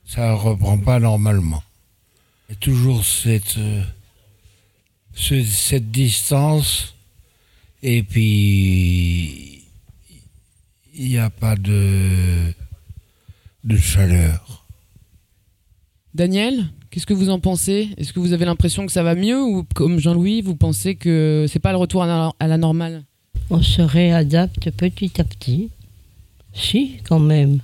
Ça 0.06 0.34
reprend 0.34 0.78
pas 0.78 0.98
normalement. 0.98 1.62
Il 2.48 2.52
y 2.54 2.56
a 2.56 2.58
toujours 2.58 3.04
cette, 3.04 3.58
euh, 3.58 3.82
ce- 5.14 5.44
cette 5.44 5.90
distance 5.90 6.94
et 7.82 8.02
puis 8.02 9.59
il 11.00 11.08
n'y 11.08 11.18
a 11.18 11.30
pas 11.30 11.56
de, 11.56 12.52
de 13.64 13.76
chaleur. 13.78 14.66
Daniel, 16.14 16.66
qu'est-ce 16.90 17.06
que 17.06 17.14
vous 17.14 17.30
en 17.30 17.40
pensez? 17.40 17.88
Est-ce 17.96 18.12
que 18.12 18.20
vous 18.20 18.34
avez 18.34 18.44
l'impression 18.44 18.84
que 18.84 18.92
ça 18.92 19.02
va 19.02 19.14
mieux 19.14 19.42
ou 19.42 19.64
comme 19.74 19.98
Jean-Louis, 19.98 20.42
vous 20.42 20.56
pensez 20.56 20.96
que 20.96 21.46
c'est 21.48 21.58
pas 21.58 21.72
le 21.72 21.78
retour 21.78 22.02
à 22.02 22.06
la, 22.06 22.32
à 22.38 22.46
la 22.46 22.58
normale? 22.58 23.04
On 23.48 23.62
se 23.62 23.80
réadapte 23.80 24.70
petit 24.72 25.18
à 25.18 25.24
petit. 25.24 25.70
Si, 26.52 26.98
quand 27.04 27.18
même. 27.18 27.60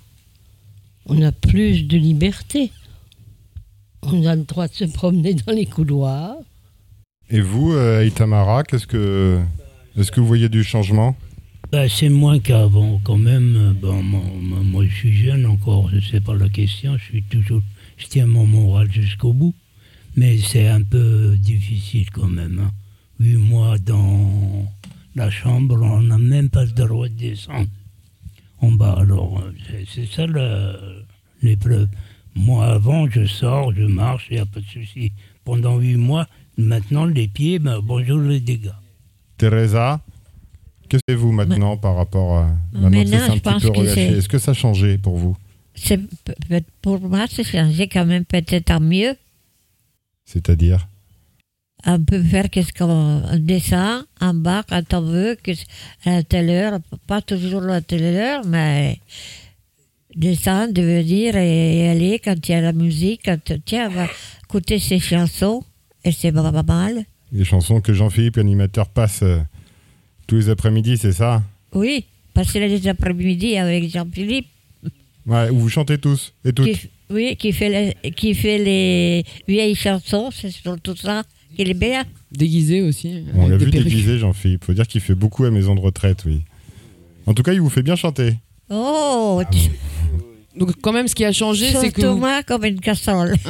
On 1.04 1.20
a 1.20 1.30
plus 1.30 1.82
de 1.82 1.98
liberté. 1.98 2.72
On 4.00 4.24
a 4.24 4.34
le 4.34 4.44
droit 4.44 4.66
de 4.66 4.72
se 4.72 4.84
promener 4.84 5.34
dans 5.34 5.52
les 5.52 5.66
couloirs. 5.66 6.36
Et 7.28 7.42
vous, 7.42 7.74
euh, 7.74 8.06
Itamara, 8.06 8.62
qu'est-ce 8.62 8.86
que, 8.86 9.38
est-ce 9.98 10.10
que 10.10 10.20
vous 10.20 10.26
voyez 10.26 10.48
du 10.48 10.64
changement? 10.64 11.14
Ben, 11.72 11.88
c'est 11.88 12.08
moins 12.08 12.38
qu'avant, 12.38 13.00
quand 13.02 13.18
même. 13.18 13.76
Bon, 13.80 14.02
moi, 14.02 14.84
je 14.86 14.94
suis 14.94 15.12
jeune 15.14 15.46
encore, 15.46 15.90
c'est 16.10 16.22
pas 16.22 16.34
la 16.34 16.48
question. 16.48 16.96
Je 16.96 17.04
suis 17.04 17.22
toujours, 17.24 17.62
je 17.96 18.06
tiens 18.06 18.26
mon 18.26 18.46
moral 18.46 18.90
jusqu'au 18.90 19.32
bout. 19.32 19.54
Mais 20.16 20.38
c'est 20.38 20.68
un 20.68 20.82
peu 20.82 21.36
difficile 21.38 22.08
quand 22.10 22.28
même. 22.28 22.60
Hein. 22.64 22.70
Huit 23.20 23.36
mois 23.36 23.78
dans 23.78 24.66
la 25.14 25.30
chambre, 25.30 25.78
on 25.82 26.02
n'a 26.02 26.18
même 26.18 26.48
pas 26.48 26.64
le 26.64 26.70
droit 26.72 27.08
de 27.08 27.14
descendre 27.14 27.68
en 28.60 28.72
bas. 28.72 28.96
Alors, 28.98 29.42
c'est- 29.92 30.06
ça 30.10 30.26
l'épreuve. 31.42 31.88
Moi, 32.34 32.66
avant, 32.66 33.08
je 33.10 33.26
sors, 33.26 33.74
je 33.74 33.82
marche, 33.84 34.28
il 34.30 34.34
n'y 34.34 34.40
a 34.40 34.46
pas 34.46 34.60
de 34.60 34.66
souci. 34.66 35.12
Pendant 35.44 35.78
huit 35.78 35.96
mois, 35.96 36.26
maintenant, 36.56 37.04
les 37.06 37.28
pieds, 37.28 37.58
ben, 37.58 37.80
bonjour 37.82 38.18
les 38.20 38.40
dégâts. 38.40 38.70
Teresa, 39.36 40.00
que 40.88 40.98
faites-vous 41.08 41.32
maintenant 41.32 41.76
par 41.76 41.96
rapport 41.96 42.38
à 42.38 42.48
maintenant 42.72 42.90
Maintenant, 42.90 43.18
c'est 43.26 43.46
un 43.48 43.58
petit 43.58 43.66
peu 43.66 43.78
relâché 43.78 44.06
Est-ce 44.18 44.28
que 44.28 44.38
ça 44.38 44.52
a 44.52 44.54
changé 44.54 44.98
pour 44.98 45.16
vous? 45.16 45.36
Pour 46.82 47.00
moi, 47.00 47.26
c'est 47.28 47.44
changé 47.44 47.88
quand 47.88 48.06
même 48.06 48.24
peut-être 48.24 48.70
à 48.70 48.80
mieux. 48.80 49.14
C'est-à-dire? 50.24 50.88
On 51.84 52.02
peut 52.02 52.22
faire 52.22 52.50
qu'est-ce 52.50 52.72
qu'on 52.72 53.22
descend 53.38 54.04
en 54.20 54.34
bas 54.34 54.64
quand 54.68 54.94
on 54.94 55.02
veut, 55.02 55.36
à 56.04 56.22
telle 56.22 56.50
heure, 56.50 56.80
pas 57.06 57.22
toujours 57.22 57.62
à 57.68 57.80
telle 57.80 58.16
heure, 58.16 58.44
mais 58.44 58.98
descendre, 60.16 60.80
venir 60.80 61.36
et 61.36 61.88
aller 61.88 62.18
quand 62.18 62.48
il 62.48 62.52
y 62.52 62.54
a 62.54 62.60
la 62.60 62.72
musique, 62.72 63.22
quand 63.24 63.38
tiens, 63.64 63.88
on 63.88 63.94
va 63.94 64.08
écouter 64.44 64.78
ces 64.78 64.98
chansons, 64.98 65.62
et 66.02 66.10
c'est 66.10 66.32
pas 66.32 66.50
pas 66.50 66.62
mal. 66.62 67.04
Les 67.30 67.44
chansons 67.44 67.80
que 67.80 67.92
Jean-Philippe, 67.92 68.36
l'animateur, 68.36 68.88
passe 68.88 69.22
euh, 69.22 69.38
tous 70.26 70.36
les 70.36 70.48
après-midi, 70.48 70.96
c'est 70.98 71.12
ça? 71.12 71.42
Oui, 71.72 72.04
passer 72.34 72.60
les 72.66 72.88
après-midi 72.88 73.56
avec 73.56 73.88
Jean-Philippe, 73.90 74.46
Ouais, 75.26 75.50
où 75.50 75.58
vous 75.58 75.68
chantez 75.68 75.98
tous 75.98 76.32
et 76.44 76.52
toutes. 76.52 76.66
qui, 76.72 76.88
oui, 77.10 77.34
qui 77.36 77.52
fait, 77.52 77.68
les, 78.02 78.10
qui 78.12 78.32
fait 78.34 78.58
les 78.58 79.24
vieilles 79.48 79.74
chansons, 79.74 80.30
c'est 80.30 80.50
surtout 80.52 80.94
ça 80.96 81.24
qui 81.56 81.62
est 81.62 81.74
bien. 81.74 82.04
Déguisé 82.30 82.82
aussi 82.82 83.24
On 83.34 83.48
l'a 83.48 83.56
vu 83.56 83.70
perruques. 83.70 83.88
déguisé, 83.88 84.18
Jean-Philippe. 84.18 84.64
Faut 84.64 84.72
dire 84.74 84.86
qu'il 84.86 85.00
fait 85.00 85.14
beaucoup 85.16 85.44
à 85.44 85.50
maison 85.50 85.74
de 85.74 85.80
retraite, 85.80 86.24
oui. 86.26 86.42
En 87.26 87.34
tout 87.34 87.42
cas, 87.42 87.52
il 87.52 87.60
vous 87.60 87.70
fait 87.70 87.82
bien 87.82 87.96
chanter. 87.96 88.34
Oh, 88.70 89.42
tu- 89.50 89.70
Donc 90.58 90.72
quand 90.80 90.92
même, 90.92 91.08
ce 91.08 91.14
qui 91.14 91.24
a 91.24 91.32
changé, 91.32 91.66
c'est 91.72 91.90
que 91.90 92.02
surtout 92.02 92.18
vous, 92.20 92.26
comme 92.46 92.64
une 92.64 92.78
casserole. 92.80 93.34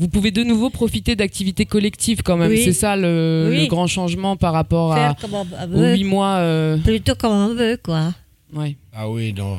vous 0.00 0.08
pouvez 0.08 0.30
de 0.32 0.42
nouveau 0.42 0.70
profiter 0.70 1.14
d'activités 1.14 1.66
collectives 1.66 2.22
quand 2.24 2.36
même. 2.36 2.50
Oui. 2.50 2.62
C'est 2.64 2.72
ça 2.72 2.96
le, 2.96 3.48
Oui. 3.52 3.60
le 3.60 3.66
grand 3.68 3.86
changement 3.86 4.36
par 4.36 4.52
rapport 4.52 4.92
à, 4.94 5.14
comme 5.20 5.34
on 5.34 5.42
aux 5.42 5.68
veut, 5.68 5.94
huit 5.94 6.04
mois. 6.04 6.36
euh, 6.38 6.76
plutôt 6.78 7.14
comme 7.14 7.32
on 7.32 7.54
veut, 7.54 7.78
quoi. 7.82 8.12
Ouais. 8.52 8.76
Ah 8.92 9.08
oui, 9.08 9.32
non. 9.32 9.58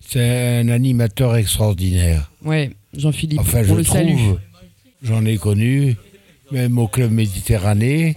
C'est 0.00 0.60
un 0.60 0.68
animateur 0.68 1.36
extraordinaire. 1.36 2.30
Ouais, 2.44 2.70
Jean-Philippe, 2.96 3.40
Enfin, 3.40 3.60
on 3.60 3.64
je 3.64 3.74
le 3.74 3.84
trouve, 3.84 3.96
salue. 3.98 4.34
j'en 5.02 5.24
ai 5.26 5.36
connu, 5.36 5.96
même 6.52 6.78
au 6.78 6.86
club 6.86 7.10
Méditerranée, 7.10 8.14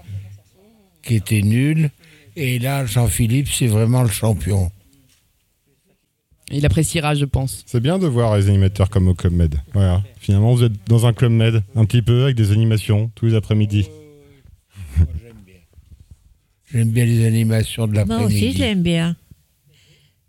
qui 1.04 1.16
était 1.16 1.42
nul. 1.42 1.90
Et 2.36 2.60
là, 2.60 2.86
Jean-Philippe, 2.86 3.48
c'est 3.52 3.68
vraiment 3.68 4.04
le 4.04 4.10
champion. 4.10 4.72
Il 6.52 6.66
appréciera, 6.66 7.14
je 7.16 7.26
pense. 7.26 7.64
C'est 7.68 7.80
bien 7.80 8.00
de 8.00 8.08
voir 8.08 8.36
les 8.38 8.48
animateurs 8.50 8.90
comme 8.90 9.08
au 9.08 9.14
Club 9.14 9.34
Med. 9.34 9.56
Voilà. 9.74 10.04
Finalement, 10.20 10.54
vous 10.54 10.64
êtes 10.64 10.74
dans 10.88 11.06
un 11.06 11.14
Club 11.14 11.32
Med, 11.32 11.64
un 11.76 11.86
petit 11.86 12.02
peu, 12.02 12.24
avec 12.24 12.36
des 12.36 12.52
animations 12.52 13.12
tous 13.16 13.28
les 13.28 13.36
après-midi. 13.36 13.88
J'aime 16.72 16.92
bien 16.92 17.06
les 17.06 17.26
animations 17.26 17.88
de 17.88 17.94
Moi 17.94 18.04
aussi, 18.04 18.12
l'après-midi. 18.12 18.54
je 18.54 18.60
l'aime 18.60 18.84
bien. 18.84 19.16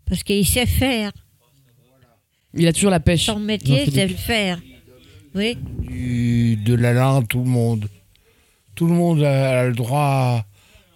Parce 0.07 0.23
qu'il 0.23 0.45
sait 0.45 0.65
faire. 0.65 1.11
Il 2.53 2.67
a 2.67 2.73
toujours 2.73 2.89
la 2.91 2.99
pêche. 2.99 3.25
Son 3.25 3.39
métier, 3.39 3.85
c'est 3.89 4.07
le 4.07 4.15
faire. 4.15 4.59
Oui. 5.35 5.57
Du- 5.79 6.57
de 6.57 6.73
la 6.73 6.93
langue, 6.93 7.27
tout 7.27 7.39
le 7.39 7.49
monde. 7.49 7.87
Tout 8.75 8.87
le 8.87 8.93
monde 8.93 9.21
a, 9.23 9.61
a 9.61 9.67
le 9.67 9.73
droit 9.73 10.45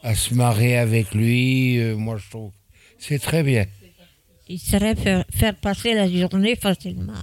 à, 0.04 0.10
à 0.10 0.16
se 0.16 0.34
marrer 0.34 0.78
avec 0.78 1.14
lui. 1.14 1.78
euh, 1.80 1.96
moi, 1.96 2.18
je 2.18 2.30
trouve. 2.30 2.52
C'est 2.98 3.20
très 3.20 3.44
bien. 3.44 3.66
Il 4.48 4.60
saurait 4.60 4.96
faire, 4.96 5.26
faire 5.32 5.56
passer 5.56 5.94
la 5.94 6.10
journée 6.10 6.56
facilement. 6.56 7.14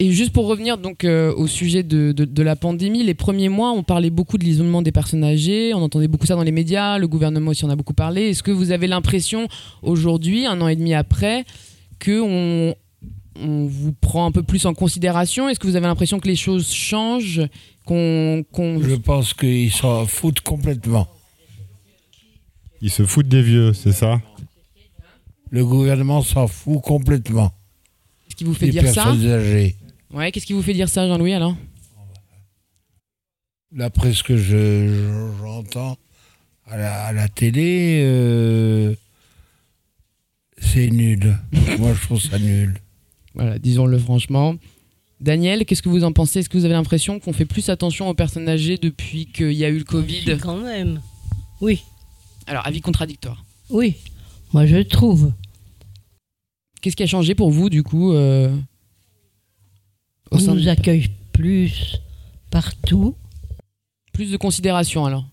Et 0.00 0.10
juste 0.10 0.32
pour 0.32 0.46
revenir 0.48 0.76
donc 0.76 1.04
euh, 1.04 1.32
au 1.34 1.46
sujet 1.46 1.82
de, 1.84 2.10
de- 2.12 2.24
de 2.24 2.42
la 2.42 2.56
pandémie, 2.56 3.04
les 3.04 3.14
premiers 3.14 3.48
mois, 3.48 3.70
on 3.72 3.82
parlait 3.84 4.10
beaucoup 4.10 4.38
de 4.38 4.44
l'isolement 4.44 4.82
des 4.82 4.90
personnes 4.90 5.22
âgées, 5.22 5.72
on 5.72 5.82
entendait 5.82 6.08
beaucoup 6.08 6.26
ça 6.26 6.34
dans 6.34 6.42
les 6.42 6.50
médias, 6.52 6.98
le 6.98 7.06
gouvernement 7.06 7.52
aussi 7.52 7.64
en 7.64 7.70
a 7.70 7.76
beaucoup 7.76 7.94
parlé. 7.94 8.30
Est-ce 8.30 8.42
que 8.42 8.50
vous 8.50 8.72
avez 8.72 8.88
l'impression 8.88 9.46
aujourd'hui, 9.82 10.46
un 10.46 10.60
an 10.62 10.68
et 10.68 10.74
demi 10.74 10.94
après, 10.94 11.44
que 12.00 12.20
on, 12.20 12.74
on 13.40 13.66
vous 13.66 13.92
prend 13.92 14.26
un 14.26 14.32
peu 14.32 14.42
plus 14.42 14.66
en 14.66 14.74
considération? 14.74 15.48
Est-ce 15.48 15.60
que 15.60 15.66
vous 15.68 15.76
avez 15.76 15.86
l'impression 15.86 16.18
que 16.18 16.26
les 16.26 16.34
choses 16.36 16.72
changent 16.72 17.42
qu'on, 17.84 18.44
qu'on- 18.50 18.80
Je 18.82 18.96
pense 18.96 19.32
qu'ils 19.32 19.70
s'en 19.70 20.06
foutent 20.06 20.40
complètement. 20.40 21.06
Ils 22.82 22.90
se 22.90 23.04
foutent 23.04 23.28
des 23.28 23.42
vieux, 23.42 23.72
c'est 23.74 23.92
ça? 23.92 24.20
Le 25.54 25.64
gouvernement 25.64 26.20
s'en 26.20 26.48
fout 26.48 26.82
complètement. 26.82 27.52
Qu'est-ce 28.24 28.34
qui 28.34 28.42
vous 28.42 28.54
fait 28.54 28.66
des 28.66 28.72
dire 28.72 28.82
ça 28.92 29.04
personnes 29.04 29.30
âgées. 29.30 29.76
Ouais, 30.12 30.32
qu'est-ce 30.32 30.46
qui 30.46 30.52
vous 30.52 30.62
fait 30.62 30.72
dire 30.74 30.88
ça, 30.88 31.06
Jean-Louis 31.06 31.32
alors? 31.32 31.54
D'après 33.70 34.12
ce 34.12 34.24
que 34.24 34.36
je, 34.36 34.88
je- 34.88 35.30
j'entends 35.40 35.96
à 36.66 36.76
la, 36.76 37.04
à 37.06 37.12
la 37.12 37.28
télé, 37.28 38.00
euh, 38.04 38.94
c'est 40.58 40.90
nul. 40.90 41.36
Moi, 41.78 41.94
je 41.94 42.02
trouve 42.02 42.20
ça 42.20 42.38
nul. 42.40 42.74
Voilà, 43.34 43.56
disons-le 43.60 43.98
franchement. 43.98 44.56
Daniel, 45.20 45.64
qu'est-ce 45.64 45.82
que 45.82 45.88
vous 45.88 46.02
en 46.02 46.10
pensez? 46.12 46.40
Est-ce 46.40 46.48
que 46.48 46.58
vous 46.58 46.64
avez 46.64 46.74
l'impression 46.74 47.20
qu'on 47.20 47.32
fait 47.32 47.44
plus 47.44 47.68
attention 47.68 48.08
aux 48.08 48.14
personnes 48.14 48.48
âgées 48.48 48.76
depuis 48.76 49.26
qu'il 49.26 49.52
y 49.52 49.64
a 49.64 49.68
eu 49.68 49.78
le 49.78 49.84
Covid? 49.84 50.36
Quand 50.40 50.56
même. 50.58 51.00
Oui, 51.60 51.80
Alors, 52.48 52.66
avis 52.66 52.80
contradictoire. 52.80 53.44
oui. 53.70 53.94
Moi, 54.52 54.66
je 54.66 54.76
trouve. 54.82 55.32
Qu'est-ce 56.84 56.96
qui 56.96 57.02
a 57.02 57.06
changé 57.06 57.34
pour 57.34 57.50
vous, 57.50 57.70
du 57.70 57.82
coup 57.82 58.12
euh, 58.12 58.54
au 60.30 60.36
On 60.36 60.38
sein 60.38 60.54
nous 60.54 60.60
de- 60.64 60.68
accueille 60.68 61.06
plus 61.32 61.96
partout. 62.50 63.14
Plus 64.12 64.30
de 64.30 64.36
considération, 64.36 65.06
alors 65.06 65.24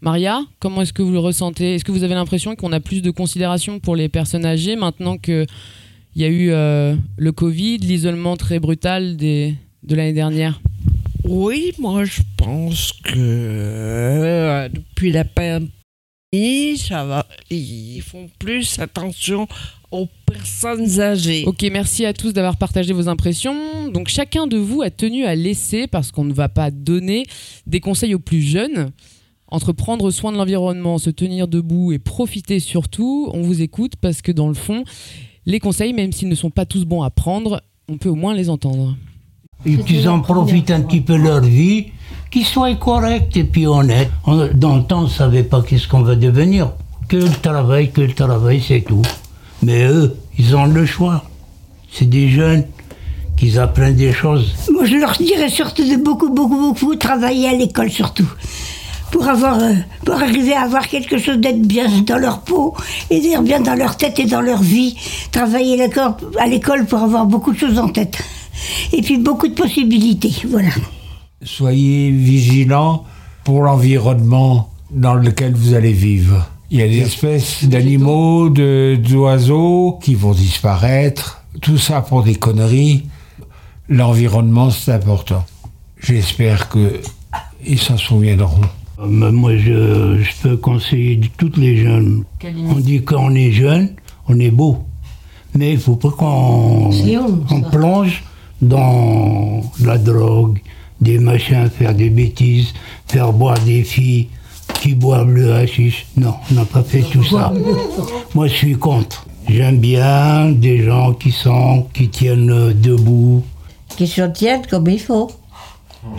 Maria, 0.00 0.40
comment 0.58 0.82
est-ce 0.82 0.92
que 0.92 1.00
vous 1.02 1.12
le 1.12 1.20
ressentez? 1.20 1.76
Est-ce 1.76 1.84
que 1.84 1.92
vous 1.92 2.02
avez 2.02 2.14
l'impression 2.14 2.56
qu'on 2.56 2.72
a 2.72 2.80
plus 2.80 3.02
de 3.02 3.10
considération 3.12 3.78
pour 3.78 3.94
les 3.94 4.08
personnes 4.08 4.44
âgées 4.44 4.74
maintenant 4.74 5.16
qu'il 5.16 5.46
y 6.16 6.24
a 6.24 6.28
eu 6.28 6.50
euh, 6.50 6.96
le 7.16 7.30
Covid, 7.30 7.78
l'isolement 7.78 8.36
très 8.36 8.58
brutal 8.58 9.16
des, 9.16 9.54
de 9.84 9.94
l'année 9.94 10.12
dernière? 10.12 10.60
Oui, 11.22 11.72
moi 11.78 12.04
je 12.04 12.20
pense 12.36 12.92
que 13.04 13.14
euh, 13.16 14.68
depuis 14.68 15.12
la 15.12 15.24
pandémie, 15.24 16.76
ça 16.76 17.04
va. 17.04 17.26
Ils 17.48 18.02
font 18.02 18.28
plus 18.40 18.78
attention 18.80 19.46
aux 19.94 20.08
personnes 20.26 21.00
âgées. 21.00 21.44
Ok, 21.46 21.64
merci 21.72 22.04
à 22.04 22.12
tous 22.12 22.32
d'avoir 22.32 22.56
partagé 22.56 22.92
vos 22.92 23.08
impressions. 23.08 23.88
Donc 23.92 24.08
chacun 24.08 24.46
de 24.46 24.56
vous 24.56 24.82
a 24.82 24.90
tenu 24.90 25.24
à 25.24 25.34
laisser, 25.34 25.86
parce 25.86 26.10
qu'on 26.10 26.24
ne 26.24 26.32
va 26.32 26.48
pas 26.48 26.70
donner, 26.70 27.24
des 27.66 27.80
conseils 27.80 28.14
aux 28.14 28.18
plus 28.20 28.42
jeunes. 28.42 28.90
Entre 29.48 29.72
prendre 29.72 30.10
soin 30.10 30.32
de 30.32 30.36
l'environnement, 30.36 30.98
se 30.98 31.10
tenir 31.10 31.46
debout 31.46 31.92
et 31.92 31.98
profiter 31.98 32.58
surtout, 32.58 33.30
on 33.34 33.42
vous 33.42 33.62
écoute 33.62 33.92
parce 34.00 34.20
que 34.20 34.32
dans 34.32 34.48
le 34.48 34.54
fond, 34.54 34.82
les 35.46 35.60
conseils, 35.60 35.92
même 35.92 36.10
s'ils 36.12 36.28
ne 36.28 36.34
sont 36.34 36.50
pas 36.50 36.64
tous 36.66 36.84
bons 36.84 37.02
à 37.02 37.10
prendre, 37.10 37.60
on 37.88 37.96
peut 37.96 38.08
au 38.08 38.14
moins 38.16 38.34
les 38.34 38.50
entendre. 38.50 38.96
Et 39.66 39.76
qu'ils 39.76 40.08
en 40.08 40.20
profitent 40.20 40.70
un 40.72 40.80
petit 40.80 41.00
peu 41.02 41.16
leur 41.16 41.40
vie, 41.42 41.86
qu'ils 42.30 42.44
soient 42.44 42.74
corrects 42.74 43.36
et 43.36 43.44
puis 43.44 43.66
honnêtes. 43.66 44.10
On- 44.26 44.48
Dans 44.54 44.76
le 44.76 44.82
temps, 44.84 45.00
on 45.00 45.04
ne 45.04 45.08
savait 45.08 45.44
pas 45.44 45.62
qu'est-ce 45.62 45.86
qu'on 45.86 46.02
va 46.02 46.16
devenir. 46.16 46.72
Que 47.08 47.16
le 47.18 47.28
travail, 47.42 47.92
que 47.92 48.00
le 48.00 48.12
travail, 48.14 48.60
c'est 48.66 48.80
tout. 48.80 49.02
Mais 49.64 49.86
eux, 49.86 50.14
ils 50.38 50.54
ont 50.54 50.66
le 50.66 50.84
choix. 50.84 51.24
C'est 51.90 52.08
des 52.08 52.28
jeunes 52.28 52.64
qui 53.36 53.58
apprennent 53.58 53.96
des 53.96 54.12
choses. 54.12 54.52
Moi, 54.70 54.84
je 54.84 54.96
leur 54.96 55.12
dirais 55.12 55.48
surtout 55.48 55.88
de 55.88 55.96
beaucoup, 55.96 56.28
beaucoup, 56.28 56.60
beaucoup 56.60 56.96
travailler 56.96 57.48
à 57.48 57.52
l'école, 57.52 57.90
surtout. 57.90 58.28
Pour, 59.10 59.26
avoir, 59.26 59.58
euh, 59.60 59.72
pour 60.04 60.16
arriver 60.16 60.52
à 60.52 60.62
avoir 60.62 60.86
quelque 60.88 61.18
chose 61.18 61.38
d'être 61.38 61.62
bien 61.62 61.86
dans 62.02 62.18
leur 62.18 62.40
peau 62.40 62.74
et 63.10 63.20
d'être 63.20 63.42
bien 63.42 63.60
dans 63.60 63.74
leur 63.74 63.96
tête 63.96 64.18
et 64.18 64.26
dans 64.26 64.40
leur 64.42 64.60
vie. 64.62 64.96
Travailler 65.30 65.80
à 66.38 66.46
l'école 66.46 66.84
pour 66.84 66.98
avoir 66.98 67.24
beaucoup 67.24 67.52
de 67.52 67.58
choses 67.58 67.78
en 67.78 67.88
tête. 67.88 68.18
Et 68.92 69.00
puis 69.00 69.16
beaucoup 69.16 69.48
de 69.48 69.54
possibilités, 69.54 70.34
voilà. 70.50 70.70
Soyez 71.42 72.10
vigilants 72.10 73.04
pour 73.44 73.62
l'environnement 73.62 74.70
dans 74.90 75.14
lequel 75.14 75.54
vous 75.54 75.74
allez 75.74 75.92
vivre. 75.92 76.48
Il 76.74 76.80
y 76.80 76.82
a 76.82 76.88
des 76.88 77.02
espèces 77.02 77.64
d'animaux, 77.66 78.48
de- 78.50 78.96
d'oiseaux 79.00 79.96
qui 80.02 80.16
vont 80.16 80.32
disparaître. 80.32 81.40
Tout 81.62 81.78
ça 81.78 82.00
pour 82.00 82.24
des 82.24 82.34
conneries. 82.34 83.04
L'environnement, 83.88 84.70
c'est 84.70 84.90
important. 84.90 85.44
J'espère 86.00 86.68
que 86.68 87.00
ils 87.64 87.78
s'en 87.78 87.96
souviendront. 87.96 88.60
Euh, 88.98 89.06
Moi, 89.30 89.56
je, 89.56 90.18
je 90.20 90.30
peux 90.42 90.56
conseiller 90.56 91.20
toutes 91.38 91.56
les 91.58 91.76
jeunes. 91.76 92.24
On 92.68 92.80
dit 92.80 93.02
quand 93.04 93.22
on 93.24 93.34
est 93.36 93.52
jeune, 93.52 93.90
on 94.26 94.40
est 94.40 94.50
beau. 94.50 94.78
Mais 95.54 95.70
il 95.70 95.74
ne 95.76 95.80
faut 95.80 95.94
pas 95.94 96.10
qu'on 96.10 96.90
plonge 97.70 98.24
dans 98.60 99.60
la 99.80 99.96
drogue, 99.98 100.58
des 101.00 101.20
machins, 101.20 101.70
faire 101.70 101.94
des 101.94 102.10
bêtises, 102.10 102.74
faire 103.06 103.32
boire 103.32 103.60
des 103.60 103.84
filles 103.84 104.26
qui 104.84 104.94
boivent 104.94 105.30
le 105.30 105.54
hashish. 105.54 106.04
Non, 106.18 106.34
on 106.50 106.54
n'a 106.56 106.66
pas 106.66 106.82
fait 106.82 107.00
tout 107.00 107.24
ça. 107.24 107.50
Moi, 108.34 108.48
je 108.48 108.52
suis 108.52 108.74
contre. 108.74 109.26
J'aime 109.48 109.78
bien 109.78 110.50
des 110.50 110.82
gens 110.84 111.14
qui 111.14 111.32
sont, 111.32 111.86
qui 111.94 112.10
tiennent 112.10 112.50
euh, 112.50 112.74
debout. 112.74 113.42
Qui 113.96 114.06
se 114.06 114.20
tiennent 114.20 114.66
comme 114.66 114.86
il 114.88 115.00
faut. 115.00 115.30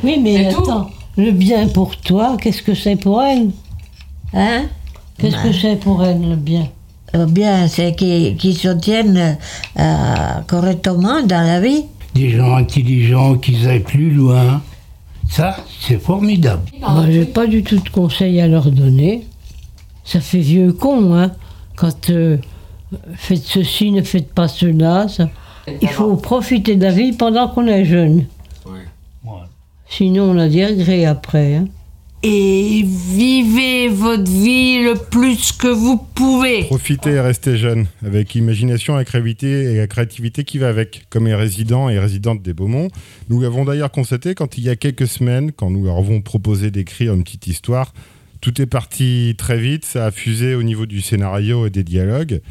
Oui, 0.04 0.20
mais 0.20 0.52
tout. 0.52 0.64
attends, 0.64 0.90
le 1.16 1.30
bien 1.32 1.68
pour 1.68 1.96
toi, 1.98 2.38
qu'est-ce 2.42 2.64
que 2.64 2.74
c'est 2.74 2.96
pour 2.96 3.22
elle? 3.22 3.52
Hein? 4.34 4.64
Qu'est-ce 5.20 5.38
que 5.44 5.54
c'est 5.54 5.76
pour 5.76 6.04
elle, 6.04 6.28
le 6.28 6.36
bien? 6.36 6.68
Euh, 7.16 7.28
Bien, 7.28 7.68
c'est 7.68 7.96
qu'ils 7.96 8.36
qu'ils 8.36 8.58
se 8.58 8.70
tiennent 8.70 9.38
euh, 9.80 10.42
correctement 10.48 11.22
dans 11.22 11.46
la 11.46 11.62
vie. 11.62 11.84
Des 12.16 12.32
gens 12.32 12.56
intelligents 12.56 13.36
qui 13.36 13.68
aillent 13.68 13.80
plus 13.82 14.10
loin. 14.10 14.62
Ça, 15.30 15.58
c'est 15.82 16.00
formidable. 16.00 16.62
Moi, 16.80 17.06
j'ai 17.10 17.26
pas 17.26 17.48
du 17.48 17.64
tout 17.64 17.78
de 17.80 17.90
conseils 17.90 18.40
à 18.40 18.48
leur 18.48 18.72
donner. 18.72 19.26
Ça 20.04 20.20
fait 20.22 20.40
vieux 20.40 20.72
con, 20.72 21.14
hein. 21.16 21.32
Quand 21.76 22.10
euh, 22.10 22.38
faites 23.16 23.44
ceci, 23.44 23.92
ne 23.92 24.02
faites 24.02 24.32
pas 24.34 24.48
cela. 24.48 25.08
ça- 25.08 25.30
Il 25.82 25.88
faut 25.90 26.16
profiter 26.16 26.76
de 26.76 26.84
la 26.84 26.92
vie 26.92 27.12
pendant 27.12 27.48
qu'on 27.50 27.68
est 27.68 27.86
jeune. 27.86 28.26
Sinon, 29.90 30.32
on 30.32 30.38
a 30.38 30.48
des 30.48 30.66
regrets 30.66 31.06
après. 31.06 31.56
hein. 31.56 31.68
Et 32.28 32.84
vivez 32.84 33.88
votre 33.88 34.32
vie 34.32 34.84
le 34.84 34.96
plus 34.96 35.52
que 35.52 35.68
vous 35.68 35.98
pouvez. 35.98 36.64
Profitez 36.64 37.12
et 37.12 37.20
restez 37.20 37.56
jeune, 37.56 37.86
avec 38.04 38.34
imagination, 38.34 38.96
créativité 39.04 39.74
et 39.74 39.78
la 39.78 39.86
créativité 39.86 40.44
qui 40.44 40.58
va 40.58 40.70
avec, 40.70 41.06
comme 41.12 41.28
les 41.28 41.36
résidents 41.36 41.88
et 41.88 42.00
résidentes 42.00 42.42
des 42.42 42.56
Beaumont. 42.56 42.88
Nous 43.30 43.42
l'avons 43.42 43.64
d'ailleurs 43.64 43.92
constaté 43.92 44.34
quand 44.34 44.58
il 44.58 44.64
y 44.64 44.70
a 44.72 44.76
quelques 44.76 45.06
semaines, 45.06 45.52
quand 45.52 45.70
nous 45.70 45.86
leur 45.86 45.98
avons 45.98 46.22
proposé 46.22 46.72
d'écrire 46.72 47.14
une 47.14 47.24
petite 47.24 47.46
histoire, 47.46 47.94
Tout 48.46 48.62
est 48.62 48.68
parti 48.68 49.34
très 49.40 49.58
vite, 49.58 49.86
ça 49.86 50.06
a 50.06 50.12
fusé 50.12 50.54
au 50.54 50.62
niveau 50.62 50.86
du 50.86 51.02
scénario 51.02 51.66
et 51.66 51.72
des 51.72 51.84
dialogues. 51.84 52.42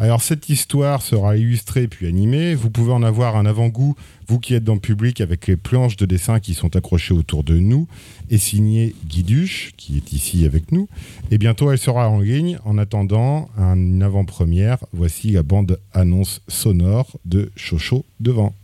Alors 0.00 0.20
cette 0.20 0.48
histoire 0.48 1.00
sera 1.00 1.36
illustrée 1.36 1.86
puis 1.86 2.08
animée. 2.08 2.56
Vous 2.56 2.70
pouvez 2.70 2.92
en 2.92 3.04
avoir 3.04 3.36
un 3.36 3.46
avant-goût, 3.46 3.94
vous 4.26 4.38
qui 4.38 4.54
êtes 4.54 4.64
dans 4.64 4.74
le 4.74 4.80
public, 4.80 5.20
avec 5.20 5.46
les 5.46 5.56
planches 5.56 5.96
de 5.96 6.06
dessin 6.06 6.40
qui 6.40 6.54
sont 6.54 6.76
accrochées 6.76 7.14
autour 7.14 7.44
de 7.44 7.58
nous, 7.58 7.86
et 8.30 8.38
signé 8.38 8.94
Guiduche, 9.06 9.72
qui 9.76 9.96
est 9.96 10.12
ici 10.12 10.44
avec 10.46 10.72
nous. 10.72 10.88
Et 11.30 11.38
bientôt 11.38 11.70
elle 11.70 11.78
sera 11.78 12.08
en 12.08 12.20
ligne. 12.20 12.58
En 12.64 12.78
attendant, 12.78 13.48
une 13.58 14.02
avant-première, 14.02 14.78
voici 14.92 15.30
la 15.30 15.42
bande 15.42 15.78
annonce 15.92 16.40
sonore 16.48 17.18
de 17.24 17.50
Chocho 17.56 18.04
Devant. 18.20 18.54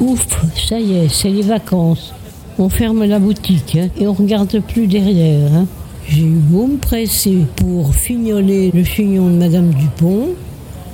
Ouf, 0.00 0.26
ça 0.56 0.80
y 0.80 0.94
est, 0.94 1.08
c'est 1.08 1.30
les 1.30 1.42
vacances. 1.42 2.14
On 2.58 2.68
ferme 2.68 3.04
la 3.04 3.18
boutique 3.18 3.76
hein, 3.76 3.88
et 3.98 4.06
on 4.06 4.12
regarde 4.14 4.60
plus 4.60 4.86
derrière. 4.86 5.52
hein. 5.52 5.66
J'ai 6.10 6.22
eu 6.22 6.40
beau 6.40 6.66
me 6.66 6.76
presser 6.76 7.46
pour 7.54 7.94
fignoler 7.94 8.72
le 8.74 8.82
chignon 8.82 9.26
de 9.26 9.36
Madame 9.36 9.72
Dupont. 9.72 10.30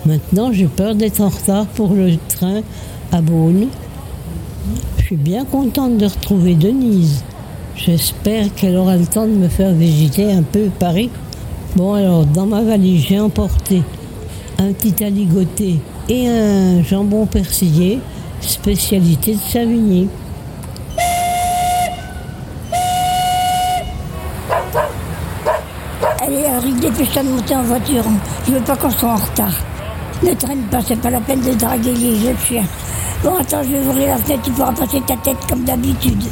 Maintenant, 0.05 0.53
j'ai 0.53 0.67
peur 0.67 0.95
d'être 0.95 1.23
en 1.23 1.31
retard 1.31 1.64
pour 1.69 1.95
le 1.95 2.19
train 2.29 2.61
à 3.12 3.23
Beaune. 3.23 3.69
Je 4.99 5.05
suis 5.05 5.17
bien 5.17 5.47
contente 5.47 5.97
de 5.97 6.05
retrouver 6.05 6.55
Denise. 6.55 7.25
J'espère 7.77 8.55
qu'elle 8.55 8.77
aura 8.77 8.99
le 8.99 9.07
temps 9.07 9.27
de 9.27 9.33
me 9.33 9.49
faire 9.49 9.73
visiter 9.73 10.31
un 10.31 10.43
peu 10.43 10.69
Paris. 10.79 11.09
Bon 11.77 11.95
alors, 11.95 12.27
dans 12.27 12.47
ma 12.47 12.61
valise, 12.61 13.07
j'ai 13.09 13.19
emporté 13.19 13.83
un 14.59 14.75
petit 14.75 15.03
aligoté 15.03 15.77
et 16.11 16.29
un 16.29 16.83
jambon 16.83 17.25
persillé, 17.25 18.01
spécialité 18.43 19.33
de 19.33 19.41
Savigny. 19.41 20.09
Henri, 26.57 26.72
dépêche-toi 26.72 27.22
de 27.22 27.28
monter 27.28 27.54
en 27.54 27.62
voiture. 27.64 28.04
Je 28.46 28.52
veux 28.52 28.61
pas 28.61 28.76
qu'on 28.76 28.90
soit 28.90 29.11
en 29.11 29.16
retard. 29.16 29.52
Ne 30.22 30.32
traîne 30.32 30.62
pas, 30.70 30.80
c'est 30.80 30.98
pas 30.98 31.11
la 31.11 31.20
peine 31.20 31.40
de 31.40 31.52
draguer 31.52 31.92
les 31.92 32.18
jeux 32.18 32.32
de 32.32 32.38
chiens. 32.38 32.64
Bon, 33.22 33.36
attends, 33.36 33.62
je 33.62 33.68
vais 33.72 33.86
ouvrir 33.86 34.09
la 34.09 34.16
fenêtre, 34.16 34.42
tu 34.42 34.50
pourras 34.52 34.72
passer 34.72 35.02
ta 35.07 35.16
tête 35.16 35.36
comme 35.48 35.64
d'habitude. 35.64 36.22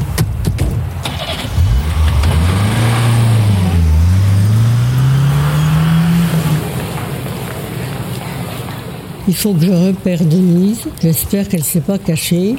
Il 9.29 9.37
faut 9.37 9.53
que 9.53 9.67
je 9.67 9.73
repère 9.73 10.25
Denise. 10.25 10.87
J'espère 11.03 11.49
qu'elle 11.49 11.61
ne 11.61 11.65
s'est 11.65 11.81
pas 11.81 11.99
cachée. 11.99 12.57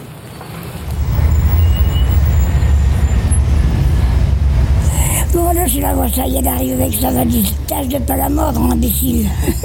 Je 5.68 5.80
la 5.80 5.93
vois, 5.93 6.07
ça 6.09 6.28
y 6.28 6.36
est, 6.36 6.39
elle 6.39 6.47
arrive 6.47 6.80
avec 6.82 6.93
sa 7.01 7.11
valise. 7.11 7.47
Tâche 7.68 7.88
de 7.88 7.97
pas 7.99 8.16
la 8.16 8.30
mordre, 8.30 8.61
imbécile. 8.72 9.28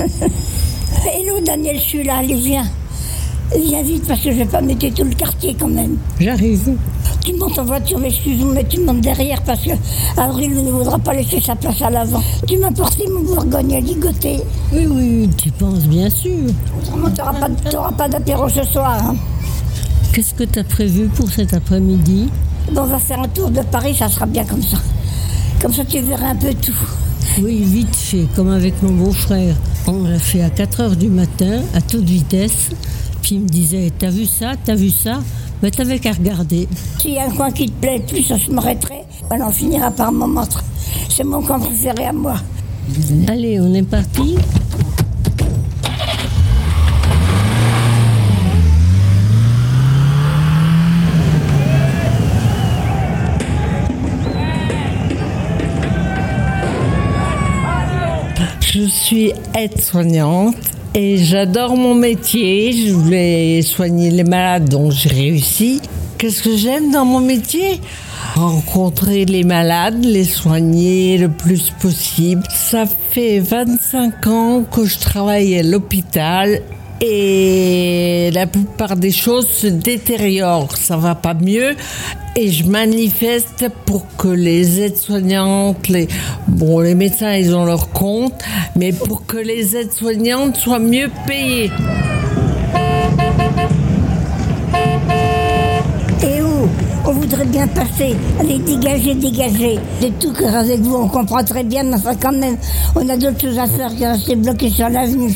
Hello, 1.04 1.40
Daniel, 1.44 1.76
je 1.76 1.82
suis 1.82 2.02
là, 2.04 2.16
allez, 2.18 2.34
viens. 2.34 2.64
Viens 3.54 3.82
vite, 3.82 4.06
parce 4.06 4.20
que 4.20 4.30
je 4.30 4.36
vais 4.36 4.44
pas 4.46 4.60
mettre 4.62 4.86
tout 4.94 5.04
le 5.04 5.14
quartier 5.14 5.54
quand 5.58 5.68
même. 5.68 5.96
J'arrive. 6.18 6.74
Tu 7.24 7.34
montes 7.34 7.58
en 7.58 7.64
voiture, 7.64 7.98
mais 7.98 8.08
excuse-moi, 8.08 8.52
mais 8.54 8.64
tu 8.64 8.80
montes 8.80 9.00
derrière 9.02 9.42
parce 9.42 9.60
que 9.62 9.70
Avril 10.16 10.54
ne 10.54 10.70
voudra 10.70 10.98
pas 10.98 11.12
laisser 11.12 11.40
sa 11.40 11.54
place 11.54 11.82
à 11.82 11.90
l'avant. 11.90 12.22
Tu 12.46 12.56
m'as 12.56 12.70
porté 12.70 13.04
mon 13.08 13.20
bourgogne 13.20 13.74
à 13.76 13.80
ligoter. 13.80 14.40
Oui, 14.72 14.86
oui, 14.88 15.28
tu 15.36 15.50
penses 15.50 15.84
bien 15.86 16.08
sûr. 16.08 16.32
Autrement, 16.80 17.10
t'auras 17.10 17.34
pas, 17.34 17.48
t'auras 17.70 17.92
pas 17.92 18.08
d'apéro 18.08 18.48
ce 18.48 18.62
soir. 18.64 18.98
hein. 19.04 19.16
Qu'est-ce 20.12 20.32
que 20.34 20.44
tu 20.44 20.58
as 20.60 20.64
prévu 20.64 21.08
pour 21.08 21.28
cet 21.30 21.52
après-midi? 21.52 22.30
Bon, 22.72 22.82
on 22.82 22.86
va 22.86 22.98
faire 22.98 23.20
un 23.20 23.28
tour 23.28 23.50
de 23.50 23.60
Paris, 23.62 23.94
ça 23.98 24.08
sera 24.08 24.26
bien 24.26 24.44
comme 24.44 24.62
ça. 24.62 24.78
Comme 25.60 25.74
ça, 25.74 25.84
tu 25.84 26.00
verras 26.00 26.30
un 26.30 26.36
peu 26.36 26.54
tout. 26.54 26.72
Oui, 27.42 27.62
vite 27.62 27.94
fait, 27.94 28.26
comme 28.34 28.50
avec 28.50 28.82
mon 28.82 28.92
beau-frère. 28.92 29.54
On 29.86 30.04
l'a 30.04 30.18
fait 30.18 30.42
à 30.42 30.48
4 30.48 30.80
heures 30.80 30.96
du 30.96 31.08
matin, 31.08 31.60
à 31.74 31.82
toute 31.82 32.04
vitesse. 32.04 32.70
Puis 33.20 33.34
il 33.34 33.40
me 33.42 33.48
disait 33.48 33.92
T'as 33.98 34.10
vu 34.10 34.24
ça 34.24 34.52
T'as 34.64 34.74
vu 34.74 34.90
ça? 34.90 35.20
Mais 35.62 35.70
t'avais 35.70 35.98
qu'à 35.98 36.12
regarder. 36.12 36.66
S'il 36.98 37.12
y 37.12 37.18
a 37.18 37.26
un 37.26 37.30
coin 37.30 37.50
qui 37.50 37.66
te 37.66 37.72
plaît 37.72 38.02
plus, 38.06 38.22
je 38.26 38.50
m'arrêterai. 38.50 39.02
Alors, 39.28 39.48
on 39.48 39.52
finira 39.52 39.90
par 39.90 40.10
m'en 40.10 40.26
montrer. 40.26 40.64
C'est 41.10 41.24
mon 41.24 41.42
coin 41.42 41.58
préféré 41.58 42.06
à 42.06 42.12
moi. 42.14 42.36
Allez, 43.28 43.60
on 43.60 43.74
est 43.74 43.82
parti 43.82 44.36
Je 58.80 58.86
suis 58.86 59.32
aide-soignante 59.54 60.56
et 60.94 61.18
j'adore 61.18 61.76
mon 61.76 61.94
métier. 61.94 62.72
Je 62.72 62.94
voulais 62.94 63.60
soigner 63.60 64.10
les 64.10 64.24
malades, 64.24 64.70
donc 64.70 64.92
j'ai 64.92 65.10
réussi. 65.10 65.82
Qu'est-ce 66.16 66.42
que 66.42 66.56
j'aime 66.56 66.90
dans 66.90 67.04
mon 67.04 67.20
métier? 67.20 67.78
Rencontrer 68.36 69.26
les 69.26 69.44
malades, 69.44 70.02
les 70.02 70.24
soigner 70.24 71.18
le 71.18 71.28
plus 71.28 71.72
possible. 71.78 72.42
Ça 72.48 72.86
fait 72.86 73.38
25 73.40 74.26
ans 74.28 74.62
que 74.62 74.86
je 74.86 74.98
travaille 74.98 75.58
à 75.58 75.62
l'hôpital 75.62 76.62
et 77.00 78.30
la 78.32 78.46
plupart 78.46 78.96
des 78.96 79.10
choses 79.10 79.48
se 79.48 79.66
détériorent. 79.66 80.76
Ça 80.76 80.96
va 80.96 81.14
pas 81.14 81.34
mieux 81.34 81.74
et 82.36 82.50
je 82.50 82.64
manifeste 82.64 83.66
pour 83.86 84.04
que 84.16 84.28
les 84.28 84.80
aides-soignantes, 84.80 85.88
les, 85.88 86.08
bon, 86.46 86.80
les 86.80 86.94
médecins, 86.94 87.34
ils 87.34 87.54
ont 87.54 87.64
leur 87.64 87.90
compte, 87.90 88.34
mais 88.76 88.92
pour 88.92 89.26
que 89.26 89.36
les 89.36 89.76
aides-soignantes 89.76 90.56
soient 90.56 90.78
mieux 90.78 91.10
payées. 91.26 91.70
Et 96.22 96.42
où 96.42 96.68
On 97.06 97.12
voudrait 97.12 97.46
bien 97.46 97.66
passer. 97.66 98.14
Allez, 98.38 98.58
dégagez, 98.58 99.14
dégagez. 99.14 99.78
C'est 100.00 100.18
tout 100.18 100.32
que 100.32 100.44
avec 100.44 100.80
vous, 100.80 100.94
on 100.94 101.08
comprend 101.08 101.42
très 101.42 101.64
bien, 101.64 101.82
mais 101.82 101.96
enfin, 101.96 102.14
quand 102.14 102.32
même, 102.32 102.56
on 102.94 103.08
a 103.08 103.16
d'autres 103.16 103.40
choses 103.40 103.58
à 103.58 103.66
faire 103.66 103.90
que 103.90 104.04
rester 104.04 104.36
bloqué 104.36 104.70
sur 104.70 104.88
l'avenue. 104.88 105.34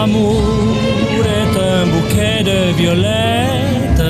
L'amour 0.00 0.36
est 1.24 1.58
un 1.58 1.86
bouquet 1.86 2.44
de 2.44 2.72
violettes. 2.78 4.04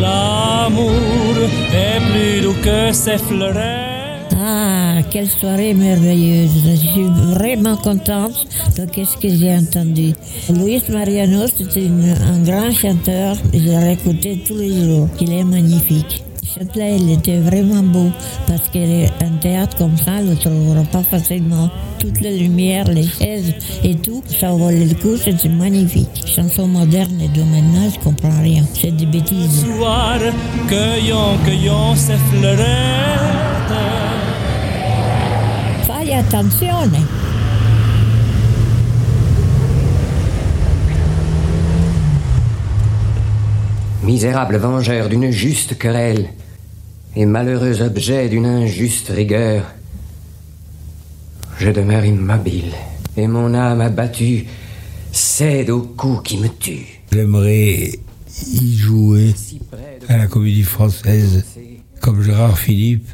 L'amour 0.00 1.34
est 1.74 2.00
plus 2.12 2.40
doux 2.40 2.54
que 2.62 2.92
ses 2.92 3.18
fleurettes. 3.18 4.32
Ah, 4.38 4.98
quelle 5.10 5.28
soirée 5.28 5.74
merveilleuse. 5.74 6.52
Je 6.64 6.76
suis 6.76 7.08
vraiment 7.34 7.76
contente 7.76 8.46
de 8.76 9.04
ce 9.04 9.16
que 9.16 9.28
j'ai 9.28 9.56
entendu? 9.56 10.12
Luis 10.48 10.84
Mariano, 10.88 11.46
c'est 11.48 11.88
un 12.32 12.38
grand 12.44 12.70
chanteur. 12.70 13.34
Je 13.52 13.58
l'ai 13.58 13.94
écouté 13.94 14.40
tous 14.46 14.56
les 14.56 14.84
jours. 14.84 15.08
Il 15.20 15.32
est 15.32 15.42
magnifique. 15.42 16.22
Châtelet, 16.54 16.96
il 16.98 17.12
était 17.12 17.38
vraiment 17.38 17.82
beau 17.82 18.10
parce 18.46 18.68
qu'un 18.68 19.36
théâtre 19.40 19.74
comme 19.78 19.96
ça, 19.96 20.12
on 20.18 20.24
ne 20.24 20.30
le 20.30 20.36
trouvera 20.36 20.82
pas 20.84 21.02
facilement. 21.02 21.70
Toutes 21.98 22.20
les 22.20 22.38
lumières, 22.38 22.88
les 22.88 23.06
chaises 23.06 23.54
et 23.82 23.94
tout, 23.94 24.22
ça 24.26 24.52
valait 24.52 24.84
le 24.84 24.94
coup, 24.94 25.16
c'était 25.16 25.48
magnifique. 25.48 26.10
Chanson 26.26 26.66
moderne 26.66 27.18
et 27.22 27.28
de 27.28 27.42
maintenant, 27.42 27.88
je 27.94 27.98
comprends 28.00 28.42
rien. 28.42 28.64
C'est 28.74 28.94
des 28.94 29.06
bêtises. 29.06 29.64
Soir, 29.64 30.18
cueillons, 30.68 31.38
cueillons 31.46 31.96
ses 31.96 32.16
fleurettes. 32.16 32.66
Fai 35.86 36.12
attenzione. 36.12 36.98
Misérable 44.02 44.56
vengeur 44.58 45.08
d'une 45.08 45.30
juste 45.30 45.78
querelle 45.78 46.28
et 47.16 47.26
malheureux 47.26 47.82
objet 47.82 48.28
d'une 48.28 48.46
injuste 48.46 49.08
rigueur, 49.08 49.64
je 51.58 51.70
demeure 51.70 52.04
immobile 52.04 52.72
et 53.16 53.26
mon 53.26 53.54
âme 53.54 53.80
abattue 53.80 54.46
cède 55.12 55.70
au 55.70 55.82
coup 55.82 56.20
qui 56.24 56.38
me 56.38 56.48
tue. 56.48 57.02
J'aimerais 57.12 57.90
y 58.52 58.76
jouer 58.76 59.34
à 60.08 60.16
la 60.16 60.26
comédie 60.26 60.62
française 60.62 61.44
comme 62.00 62.22
Gérard 62.22 62.58
Philippe 62.58 63.08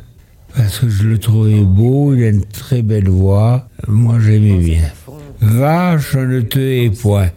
parce 0.56 0.78
que 0.78 0.88
je 0.88 1.04
le 1.04 1.18
trouvais 1.18 1.60
beau, 1.60 2.14
il 2.14 2.24
a 2.24 2.28
une 2.28 2.44
très 2.44 2.82
belle 2.82 3.08
voix. 3.08 3.68
Moi 3.86 4.18
j'aimais 4.20 4.58
bien. 4.58 4.82
Va, 5.40 5.98
je 5.98 6.18
ne 6.18 6.40
te 6.40 6.58
hais 6.58 6.90
point. 6.90 7.30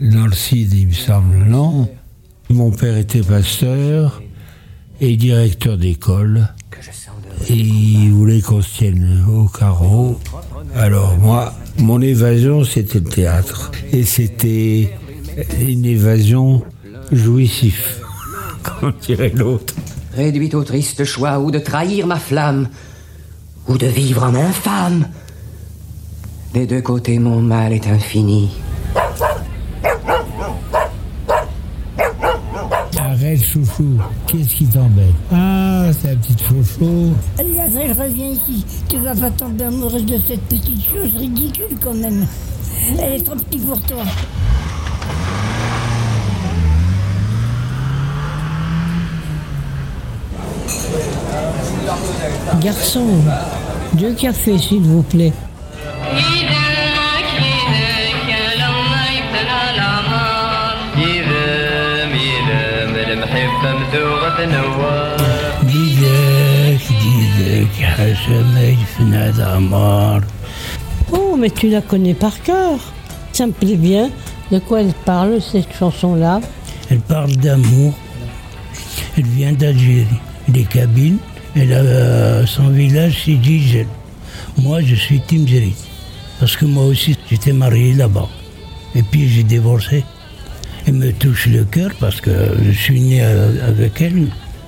Dans 0.00 0.26
le 0.26 0.32
Cid, 0.32 0.72
il 0.72 0.88
me 0.88 0.92
semble, 0.92 1.44
non 1.44 1.88
Mon 2.48 2.70
père 2.70 2.96
était 2.96 3.22
pasteur 3.22 4.22
et 5.00 5.16
directeur 5.16 5.76
d'école. 5.76 6.48
Et 7.48 7.54
il 7.54 8.12
voulait 8.12 8.42
qu'on 8.42 8.62
se 8.62 8.78
tienne 8.78 9.24
au 9.28 9.46
carreau. 9.46 10.18
Alors 10.76 11.16
moi, 11.16 11.54
mon 11.78 12.00
évasion, 12.00 12.64
c'était 12.64 12.98
le 12.98 13.04
théâtre. 13.04 13.70
Et 13.92 14.04
c'était 14.04 14.92
une 15.60 15.84
évasion 15.84 16.62
jouissive, 17.10 18.02
comme 18.62 18.92
dirait 19.00 19.32
l'autre. 19.34 19.74
Réduite 20.14 20.54
au 20.54 20.64
triste 20.64 21.04
choix 21.04 21.38
ou 21.38 21.50
de 21.50 21.58
trahir 21.58 22.06
ma 22.06 22.18
flamme, 22.18 22.68
ou 23.68 23.78
de 23.78 23.86
vivre 23.86 24.24
en 24.24 24.34
infâme. 24.34 25.08
Des 26.52 26.66
deux 26.66 26.82
côtés, 26.82 27.18
mon 27.18 27.40
mal 27.40 27.72
est 27.72 27.86
infini. 27.86 28.50
Chouchou. 33.36 33.98
Qu'est-ce 34.26 34.54
qui 34.54 34.66
t'embête? 34.66 35.06
Ah, 35.32 35.84
c'est 35.92 36.08
la 36.08 36.16
petite 36.16 36.42
chouchou. 36.42 37.12
Allez, 37.38 37.92
reviens 37.92 38.28
ici. 38.28 38.64
Tu 38.88 38.98
vas 38.98 39.14
pas 39.14 39.30
tomber 39.30 39.64
amoureuse 39.64 40.04
de 40.04 40.18
cette 40.26 40.42
petite 40.42 40.84
chose 40.84 41.10
ridicule 41.16 41.76
quand 41.82 41.94
même. 41.94 42.26
Elle 42.98 43.20
est 43.20 43.24
trop 43.24 43.36
petite 43.36 43.66
pour 43.66 43.80
toi. 43.82 44.02
Garçon, 52.60 53.06
deux 53.94 54.12
cafés 54.14 54.58
s'il 54.58 54.80
vous 54.80 55.02
plaît. 55.02 55.32
Oh, 71.10 71.36
mais 71.36 71.50
tu 71.50 71.68
la 71.68 71.80
connais 71.80 72.14
par 72.14 72.40
cœur. 72.42 72.78
Ça 73.32 73.48
me 73.48 73.52
plaît 73.52 73.76
bien. 73.76 74.10
De 74.52 74.60
quoi 74.60 74.82
elle 74.82 74.94
parle, 75.04 75.40
cette 75.42 75.76
chanson-là? 75.76 76.40
Elle 76.88 77.00
parle 77.00 77.32
d'amour. 77.32 77.94
Elle 79.16 79.26
vient 79.26 79.52
d'Algérie. 79.52 80.06
Elle 80.48 80.58
est 80.58 80.68
kabyle. 80.68 81.16
Elle 81.56 81.72
a 81.72 81.78
euh, 81.78 82.46
son 82.46 82.68
village, 82.68 83.22
c'est 83.24 83.42
Djidjel. 83.42 83.88
Moi, 84.58 84.82
je 84.82 84.94
suis 84.94 85.20
Timzerit. 85.20 85.74
Parce 86.38 86.56
que 86.56 86.64
moi 86.64 86.84
aussi, 86.84 87.16
j'étais 87.28 87.52
marié 87.52 87.94
là-bas. 87.94 88.28
Et 88.94 89.02
puis, 89.02 89.28
j'ai 89.28 89.42
divorcé. 89.42 90.04
Elle 90.90 90.96
me 90.96 91.12
touche 91.12 91.46
le 91.46 91.62
cœur 91.62 91.92
parce 92.00 92.20
que 92.20 92.32
je 92.64 92.72
suis 92.72 93.00
né 93.00 93.22
avec 93.22 94.00
elle, 94.00 94.26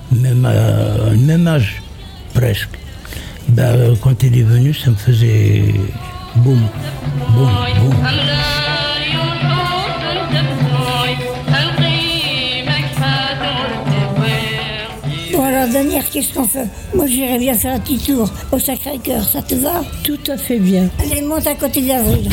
même 0.09 0.45
à 0.45 1.09
un 1.09 1.17
même 1.17 1.45
âge, 1.47 1.83
presque. 2.33 2.69
Ben, 3.49 3.63
euh, 3.63 3.95
quand 4.01 4.23
elle 4.23 4.37
est 4.37 4.43
venue, 4.43 4.73
ça 4.73 4.91
me 4.91 4.95
faisait 4.95 5.65
boum, 6.37 6.61
boum, 7.35 7.49
boum. 7.77 7.95
Bon 15.33 15.43
alors, 15.43 15.67
dernière, 15.67 16.09
qu'est-ce 16.09 16.33
qu'on 16.33 16.47
fait 16.47 16.69
Moi, 16.95 17.05
j'irais 17.07 17.37
bien 17.37 17.53
faire 17.53 17.73
un 17.73 17.79
petit 17.79 17.97
tour 17.97 18.31
au 18.53 18.59
Sacré-Cœur, 18.59 19.25
ça 19.27 19.41
te 19.41 19.55
va? 19.55 19.83
Tout 20.05 20.19
à 20.29 20.37
fait 20.37 20.59
bien. 20.59 20.87
Allez, 20.99 21.21
monte 21.21 21.47
à 21.47 21.55
côté 21.55 21.81
d'Avril. 21.81 22.29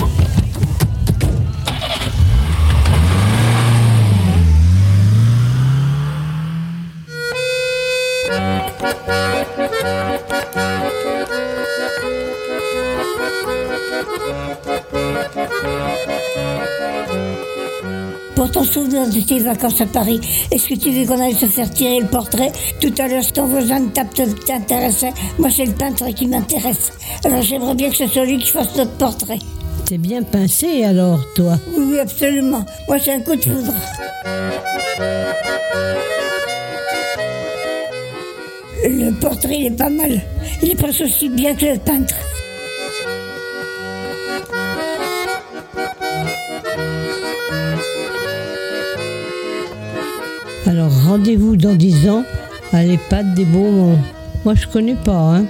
Pour 18.35 18.51
ton 18.51 18.64
souvenir 18.64 19.07
de 19.09 19.20
tes 19.20 19.39
vacances 19.41 19.81
à 19.83 19.87
Paris, 19.87 20.20
est-ce 20.51 20.68
que 20.68 20.74
tu 20.74 20.91
veux 20.91 21.05
qu'on 21.07 21.20
aille 21.20 21.35
se 21.35 21.45
faire 21.47 21.68
tirer 21.70 22.01
le 22.01 22.07
portrait 22.07 22.51
Tout 22.81 22.93
à 22.99 23.07
l'heure, 23.07 23.26
ton 23.33 23.47
voisin 23.47 23.81
de 23.81 23.89
table 23.91 24.11
te- 24.14 24.22
t'intéressait. 24.47 25.12
Moi, 25.39 25.51
c'est 25.55 25.66
le 25.66 25.72
peintre 25.72 26.09
qui 26.14 26.26
m'intéresse. 26.26 26.93
Alors, 27.24 27.43
j'aimerais 27.43 27.74
bien 27.74 27.91
que 27.91 27.97
ce 27.97 28.07
soit 28.07 28.24
lui 28.24 28.39
qui 28.39 28.51
fasse 28.51 28.74
notre 28.76 28.93
portrait. 28.93 29.39
T'es 29.85 29.99
bien 29.99 30.22
pincé 30.22 30.85
alors, 30.85 31.20
toi. 31.35 31.59
Oui, 31.76 31.85
oui, 31.93 31.99
absolument. 31.99 32.64
Moi, 32.89 32.99
c'est 32.99 33.12
un 33.12 33.20
coup 33.20 33.37
de 33.37 33.43
foudre. 33.43 33.74
Le 38.83 39.11
portrait, 39.20 39.57
il 39.59 39.66
est 39.66 39.76
pas 39.76 39.91
mal. 39.91 40.22
Il 40.62 40.70
est 40.70 40.74
presque 40.74 41.03
aussi 41.03 41.28
bien 41.28 41.55
que 41.55 41.66
le 41.66 41.78
peintre. 41.78 42.14
Alors 50.66 50.93
rendez-vous 51.05 51.57
dans 51.57 51.74
10 51.74 52.09
ans 52.09 52.24
à 52.72 52.83
l'EHPAD 52.83 53.35
des 53.35 53.45
Beaumonts. 53.45 53.99
Moi 54.45 54.55
je 54.55 54.66
connais 54.66 54.95
pas, 54.95 55.37
hein. 55.37 55.47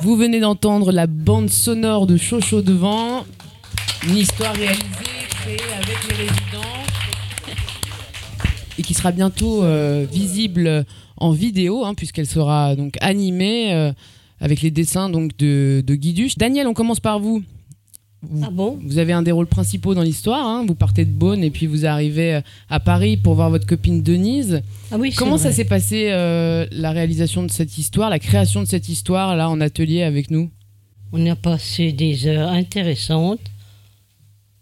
Vous 0.00 0.16
venez 0.16 0.40
d'entendre 0.40 0.92
la 0.92 1.06
bande 1.06 1.48
sonore 1.48 2.06
de 2.06 2.16
Chocho 2.16 2.62
Devant, 2.62 3.24
une 4.06 4.16
histoire 4.16 4.54
réalisée, 4.54 4.84
créée 5.30 5.58
avec 5.76 6.08
les 6.08 6.16
résidents 6.16 6.47
et 8.78 8.82
qui 8.82 8.94
sera 8.94 9.12
bientôt 9.12 9.62
euh, 9.64 10.06
visible 10.10 10.84
en 11.16 11.32
vidéo 11.32 11.84
hein, 11.84 11.94
puisqu'elle 11.94 12.26
sera 12.26 12.76
donc 12.76 12.96
animée 13.00 13.72
euh, 13.74 13.92
avec 14.40 14.62
les 14.62 14.70
dessins 14.70 15.10
donc 15.10 15.36
de, 15.36 15.82
de 15.86 15.94
Guy 15.94 16.12
Duche. 16.12 16.38
Daniel, 16.38 16.66
on 16.68 16.74
commence 16.74 17.00
par 17.00 17.18
vous. 17.18 17.42
Vous, 18.22 18.42
Ah 18.44 18.50
bon? 18.50 18.78
vous 18.82 18.98
avez 18.98 19.12
un 19.12 19.22
des 19.22 19.30
rôles 19.30 19.46
principaux 19.46 19.94
dans 19.94 20.02
l'histoire. 20.02 20.44
hein. 20.44 20.64
Vous 20.66 20.74
partez 20.74 21.04
de 21.04 21.10
Beaune 21.10 21.44
et 21.44 21.50
puis 21.50 21.66
vous 21.66 21.86
arrivez 21.86 22.34
euh, 22.34 22.40
à 22.68 22.80
Paris 22.80 23.16
pour 23.16 23.34
voir 23.34 23.48
votre 23.50 23.66
copine 23.66 24.02
Denise. 24.02 24.60
Ah 24.90 24.96
oui, 24.98 25.12
Comment 25.16 25.38
ça 25.38 25.52
s'est 25.52 25.64
passé 25.64 26.08
euh, 26.10 26.66
la 26.72 26.90
réalisation 26.92 27.42
de 27.44 27.50
cette 27.50 27.78
histoire, 27.78 28.10
la 28.10 28.18
création 28.18 28.60
de 28.60 28.66
cette 28.66 28.88
histoire 28.88 29.36
là 29.36 29.48
en 29.48 29.60
atelier 29.60 30.02
avec 30.02 30.30
nous? 30.32 30.50
On 31.12 31.24
a 31.26 31.36
passé 31.36 31.92
des 31.92 32.26
heures 32.26 32.50
intéressantes, 32.50 33.40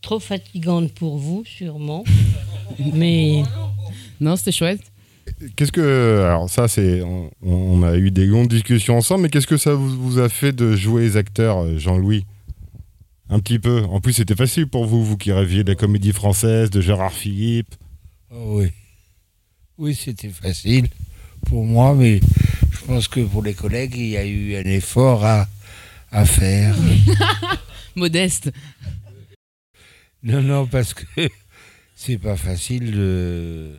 trop 0.03 0.21
fatigantes 0.21 0.93
pour 0.93 1.17
vous 1.17 1.43
sûrement, 1.47 2.05
mais 2.95 3.43
Non, 4.21 4.37
c'était 4.37 4.53
chouette. 4.53 4.81
Qu'est-ce 5.57 5.73
que. 5.73 6.23
Alors, 6.25 6.49
ça, 6.49 6.69
c'est. 6.69 7.03
On, 7.03 7.31
on 7.43 7.83
a 7.83 7.97
eu 7.97 8.11
des 8.11 8.27
longues 8.27 8.49
discussions 8.49 8.97
ensemble, 8.97 9.23
mais 9.23 9.29
qu'est-ce 9.29 9.47
que 9.47 9.57
ça 9.57 9.75
vous, 9.75 9.89
vous 9.89 10.19
a 10.19 10.29
fait 10.29 10.53
de 10.53 10.77
jouer 10.77 11.03
les 11.03 11.17
acteurs, 11.17 11.59
euh, 11.59 11.79
Jean-Louis? 11.79 12.25
Un 13.29 13.41
petit 13.41 13.59
peu. 13.59 13.83
En 13.85 14.01
plus, 14.01 14.13
c'était 14.13 14.37
facile 14.37 14.69
pour 14.69 14.87
vous, 14.87 15.05
vous 15.05 15.17
qui 15.17 15.33
rêviez 15.33 15.65
de 15.65 15.71
la 15.71 15.75
comédie 15.75 16.13
française, 16.13 16.71
de 16.71 16.81
Gérard 16.81 17.13
Philippe. 17.13 17.75
Oh 18.31 18.61
oui. 18.61 18.69
Oui, 19.79 19.95
c'était 19.95 20.29
facile 20.31 20.89
pour 21.45 21.65
moi, 21.65 21.95
mais 21.95 22.21
je 22.71 22.87
pense 22.87 23.09
que 23.09 23.21
pour 23.21 23.43
les 23.43 23.55
collègues, 23.55 23.95
il 23.97 24.09
y 24.09 24.17
a 24.17 24.25
eu 24.25 24.57
un 24.57 24.65
effort 24.65 25.25
à, 25.25 25.49
à 26.13 26.25
faire. 26.25 26.75
Modeste. 27.97 28.53
Non, 30.23 30.41
non, 30.41 30.67
parce 30.67 30.95
que 30.95 31.05
c'est 31.97 32.19
pas 32.19 32.37
facile 32.37 32.93
de 32.93 33.73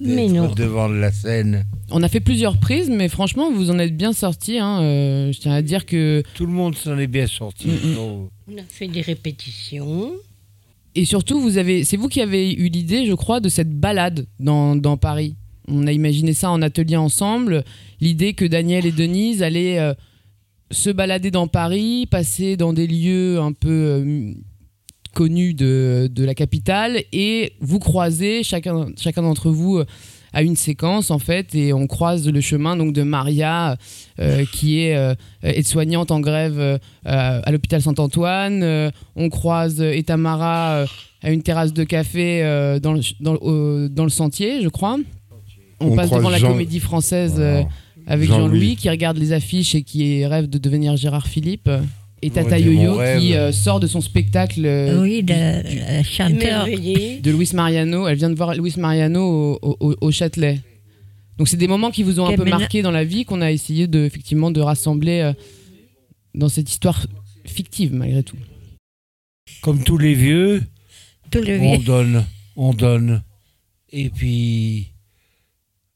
Mais 0.00 0.28
non. 0.28 0.52
devant 0.54 0.88
la 0.88 1.10
scène. 1.10 1.64
On 1.90 2.02
a 2.02 2.08
fait 2.08 2.20
plusieurs 2.20 2.58
prises, 2.58 2.88
mais 2.90 3.08
franchement, 3.08 3.50
vous 3.52 3.70
en 3.70 3.78
êtes 3.78 3.96
bien 3.96 4.12
sortis. 4.12 4.58
hein. 4.58 4.80
Euh, 4.82 5.32
je 5.32 5.40
tiens 5.40 5.52
à 5.54 5.62
dire 5.62 5.86
que. 5.86 6.22
Tout 6.34 6.46
le 6.46 6.52
monde 6.52 6.76
s'en 6.76 6.96
est 6.98 7.06
bien 7.08 7.26
sorti. 7.26 7.68
Oh. 7.98 8.28
on 8.48 8.58
a 8.58 8.62
fait 8.68 8.86
des 8.88 9.00
répétitions. 9.00 10.12
Et 10.94 11.04
surtout, 11.04 11.40
vous 11.40 11.58
avez, 11.58 11.84
c'est 11.84 11.96
vous 11.96 12.08
qui 12.08 12.20
avez 12.20 12.52
eu 12.52 12.68
l'idée, 12.68 13.06
je 13.06 13.12
crois, 13.14 13.40
de 13.40 13.48
cette 13.48 13.70
balade 13.70 14.26
dans, 14.40 14.74
dans 14.76 14.96
Paris. 14.96 15.36
On 15.68 15.86
a 15.86 15.92
imaginé 15.92 16.32
ça 16.32 16.50
en 16.50 16.62
atelier 16.62 16.96
ensemble. 16.96 17.64
L'idée 18.00 18.32
que 18.34 18.44
Daniel 18.44 18.86
et 18.86 18.92
Denise 18.92 19.42
allaient 19.42 19.78
euh, 19.78 19.94
se 20.70 20.90
balader 20.90 21.30
dans 21.30 21.46
Paris, 21.46 22.06
passer 22.10 22.56
dans 22.56 22.72
des 22.72 22.86
lieux 22.86 23.38
un 23.38 23.52
peu 23.52 23.68
euh, 23.68 24.32
connus 25.14 25.54
de, 25.54 26.08
de 26.12 26.24
la 26.24 26.34
capitale 26.34 27.02
et 27.12 27.52
vous 27.60 27.78
croiser, 27.78 28.42
chacun, 28.42 28.86
chacun 28.96 29.22
d'entre 29.22 29.50
vous. 29.50 29.78
euh, 29.78 29.84
à 30.34 30.42
une 30.42 30.56
séquence 30.56 31.10
en 31.10 31.18
fait 31.18 31.54
et 31.54 31.72
on 31.72 31.86
croise 31.86 32.28
le 32.28 32.40
chemin 32.42 32.76
donc 32.76 32.92
de 32.92 33.02
Maria 33.02 33.78
euh, 34.20 34.44
qui 34.52 34.80
est 34.80 34.94
euh, 34.94 35.14
aide-soignante 35.42 36.10
en 36.10 36.20
grève 36.20 36.58
euh, 36.60 36.78
à 37.02 37.50
l'hôpital 37.50 37.80
Saint-Antoine 37.80 38.62
Euh, 38.62 38.90
on 39.16 39.30
croise 39.30 39.80
euh, 39.80 39.90
Etamara 39.96 40.80
euh, 40.82 40.86
à 41.22 41.30
une 41.32 41.40
terrasse 41.42 41.72
de 41.72 41.82
café 41.82 42.42
euh, 42.44 42.78
dans, 42.78 42.92
le, 42.92 43.00
dans, 43.20 43.32
le- 43.32 43.42
au- 43.42 43.88
dans 43.88 44.04
le 44.04 44.10
sentier 44.10 44.60
je 44.60 44.68
crois 44.68 44.98
on, 45.80 45.92
On 45.92 45.96
passe 45.96 46.10
devant 46.10 46.28
la 46.28 46.36
comédie 46.52 46.80
française 46.80 47.36
euh, 47.38 47.62
avec 48.06 48.28
Jean-Louis. 48.28 48.48
Jean-Louis 48.48 48.76
qui 48.76 48.90
regarde 48.90 49.16
les 49.16 49.32
affiches 49.32 49.74
et 49.74 49.82
qui 49.82 50.26
rêve 50.26 50.46
de 50.50 50.58
devenir 50.58 50.94
Gérard 50.98 51.26
Philippe 51.26 51.70
et 52.22 52.30
Tata 52.30 52.58
mon 52.58 52.64
Yo-Yo 52.64 53.18
qui 53.20 53.34
euh, 53.34 53.52
sort 53.52 53.80
de 53.80 53.86
son 53.86 54.00
spectacle 54.00 54.64
euh, 54.66 55.00
Oui, 55.02 55.22
de, 55.22 55.32
euh, 55.32 56.02
chanteur. 56.02 56.66
De 56.66 57.30
Luis 57.30 57.50
Mariano. 57.54 58.06
Elle 58.08 58.16
vient 58.18 58.30
de 58.30 58.34
voir 58.34 58.54
Luis 58.54 58.74
Mariano 58.76 59.58
au, 59.62 59.76
au- 59.80 59.96
au 60.00 60.10
Châtelet. 60.10 60.60
Donc 61.36 61.48
c'est 61.48 61.56
des 61.56 61.68
moments 61.68 61.90
qui 61.92 62.02
vous 62.02 62.18
ont 62.18 62.26
un 62.26 62.34
peu 62.34 62.44
marqué 62.44 62.82
dans 62.82 62.90
la 62.90 63.04
vie 63.04 63.24
qu'on 63.24 63.40
a 63.40 63.52
essayé 63.52 63.86
de 63.86 64.04
effectivement 64.04 64.50
de 64.50 64.60
rassembler 64.60 65.20
euh, 65.20 65.32
dans 66.34 66.48
cette 66.48 66.68
histoire 66.68 67.06
fictive 67.44 67.94
malgré 67.94 68.22
tout. 68.24 68.36
Comme 69.62 69.82
tous 69.84 69.98
les 69.98 70.14
vieux, 70.14 70.62
Tous 71.30 71.40
les 71.42 71.58
on 71.60 71.76
vieux. 71.76 71.84
donne, 71.84 72.24
on 72.56 72.74
donne. 72.74 73.22
Et 73.90 74.10
puis, 74.10 74.88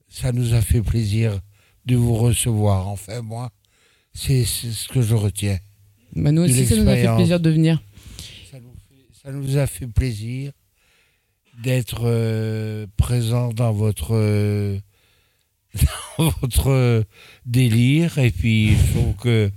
ça 0.08 0.32
nous 0.32 0.54
a 0.54 0.60
fait 0.62 0.80
plaisir 0.80 1.40
de 1.84 1.96
vous 1.96 2.14
recevoir. 2.14 2.88
Enfin, 2.88 3.20
moi, 3.20 3.50
c'est 4.14 4.44
ce 4.44 4.88
que 4.88 5.02
je 5.02 5.14
retiens. 5.14 5.58
Bah, 6.14 6.32
nous 6.32 6.42
aussi 6.42 6.66
ça 6.66 6.76
nous 6.76 6.88
a 6.88 6.96
fait 6.96 7.14
plaisir 7.16 7.40
de 7.40 7.50
venir. 7.50 7.82
Ça 9.22 9.30
nous 9.30 9.56
a 9.56 9.66
fait 9.66 9.86
plaisir 9.86 10.50
d'être 11.62 12.02
euh, 12.04 12.86
présent 12.96 13.52
dans 13.52 13.72
votre, 13.72 14.14
euh, 14.16 14.78
dans 16.18 16.30
votre 16.40 16.70
euh, 16.70 17.02
délire. 17.46 18.18
Et 18.18 18.30
puis, 18.32 18.70
je 18.74 18.98
trouve 18.98 19.14
que 19.14 19.50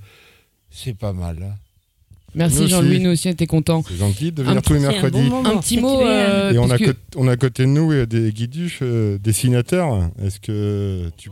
c'est 0.69 0.93
pas 0.95 1.13
mal. 1.13 1.41
hein. 1.41 1.55
Merci 2.35 2.67
Jean-Louis, 2.67 2.95
aussi. 2.95 2.99
nous 3.03 3.09
aussi 3.11 3.27
on 3.29 3.31
était 3.31 3.47
contents. 3.47 3.81
C'est 3.87 3.95
gentil 3.95 4.31
de 4.33 4.43
Un 4.43 4.47
venir 4.47 4.61
tous 4.61 4.73
les 4.73 4.79
petit- 4.79 4.87
mercredis. 4.87 5.31
Un 5.45 5.57
petit 5.57 5.79
mot. 5.79 6.01
euh, 6.05 6.51
Et 6.53 6.57
on 6.59 6.65
a, 6.65 6.67
parce 6.67 6.81
que- 6.81 6.91
co- 6.91 6.97
on 7.15 7.27
a 7.29 7.31
à 7.31 7.37
côté 7.37 7.63
de 7.63 7.69
nous 7.69 8.05
des 8.05 8.31
guiduches, 8.33 8.79
euh, 8.81 9.17
dessinateurs. 9.17 10.11
Est-ce 10.21 10.39
que 10.41 11.09
tu. 11.17 11.29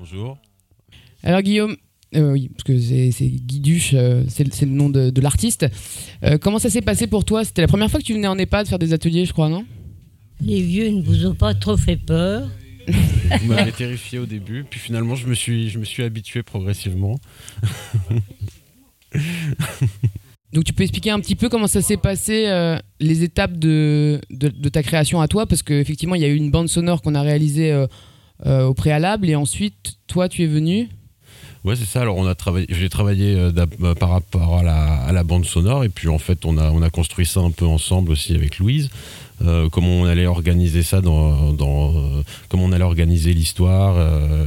Bonjour. 0.00 0.38
Alors 1.22 1.42
Guillaume, 1.42 1.76
euh, 2.16 2.32
oui, 2.32 2.48
parce 2.48 2.62
que 2.64 2.78
c'est 2.78 3.26
Guiduche, 3.28 3.92
euh, 3.94 4.24
c'est 4.28 4.44
le- 4.44 4.50
c'est 4.52 4.66
le 4.66 4.72
nom 4.72 4.88
de, 4.90 5.10
de 5.10 5.20
l'artiste. 5.20 5.66
Euh, 6.24 6.38
comment 6.38 6.58
ça 6.58 6.70
s'est 6.70 6.80
passé 6.82 7.06
pour 7.06 7.24
toi? 7.24 7.44
C'était 7.44 7.62
la 7.62 7.68
première 7.68 7.90
fois 7.90 8.00
que 8.00 8.04
tu 8.04 8.14
venais 8.14 8.26
en 8.28 8.38
EHPAD 8.38 8.66
faire 8.68 8.78
des 8.78 8.92
ateliers, 8.92 9.24
je 9.26 9.32
crois, 9.32 9.48
non? 9.48 9.64
Les 10.40 10.60
vieux 10.62 10.88
ne 10.90 11.02
vous 11.02 11.26
ont 11.26 11.34
pas 11.34 11.54
trop 11.54 11.76
fait 11.76 11.96
peur 11.96 12.48
Vous 13.40 13.46
m'avez 13.46 13.72
terrifié 13.72 14.18
au 14.20 14.26
début, 14.26 14.64
puis 14.68 14.78
finalement 14.78 15.16
je 15.16 15.26
me 15.26 15.34
suis, 15.34 15.68
je 15.70 15.78
me 15.80 15.84
suis 15.84 16.04
habitué 16.04 16.42
progressivement. 16.44 17.18
Donc 20.52 20.64
tu 20.64 20.72
peux 20.72 20.84
expliquer 20.84 21.10
un 21.10 21.18
petit 21.20 21.34
peu 21.34 21.48
comment 21.48 21.66
ça 21.66 21.82
s'est 21.82 21.96
passé, 21.96 22.46
euh, 22.46 22.78
les 23.00 23.24
étapes 23.24 23.58
de, 23.58 24.20
de, 24.30 24.48
de 24.48 24.68
ta 24.68 24.82
création 24.82 25.20
à 25.20 25.28
toi, 25.28 25.46
parce 25.46 25.62
qu'effectivement 25.62 26.14
il 26.14 26.22
y 26.22 26.24
a 26.24 26.28
eu 26.28 26.36
une 26.36 26.50
bande 26.50 26.68
sonore 26.68 27.02
qu'on 27.02 27.14
a 27.14 27.22
réalisée 27.22 27.72
euh, 27.72 27.86
euh, 28.46 28.64
au 28.66 28.74
préalable, 28.74 29.28
et 29.28 29.34
ensuite 29.34 29.96
toi 30.06 30.28
tu 30.28 30.44
es 30.44 30.46
venu. 30.46 30.88
Ouais, 31.66 31.74
c'est 31.74 31.84
ça. 31.84 32.00
Alors, 32.00 32.16
on 32.16 32.26
a 32.28 32.36
travaillé, 32.36 32.68
j'ai 32.70 32.88
travaillé 32.88 33.34
euh, 33.34 33.50
euh, 33.82 33.94
par 33.96 34.10
rapport 34.10 34.58
à 34.58 35.12
la, 35.12 35.24
bande 35.24 35.44
sonore, 35.44 35.82
et 35.82 35.88
puis 35.88 36.06
en 36.06 36.18
fait, 36.18 36.44
on 36.44 36.58
a, 36.58 36.70
on 36.70 36.80
a 36.80 36.90
construit 36.90 37.26
ça 37.26 37.40
un 37.40 37.50
peu 37.50 37.64
ensemble 37.64 38.12
aussi 38.12 38.36
avec 38.36 38.60
Louise. 38.60 38.88
Euh, 39.44 39.68
comment 39.68 39.88
on 39.88 40.04
allait 40.04 40.26
organiser 40.26 40.84
ça, 40.84 41.00
dans, 41.00 41.52
dans, 41.52 42.22
comment 42.48 42.66
on 42.66 42.72
allait 42.72 42.84
organiser 42.84 43.32
l'histoire, 43.32 43.96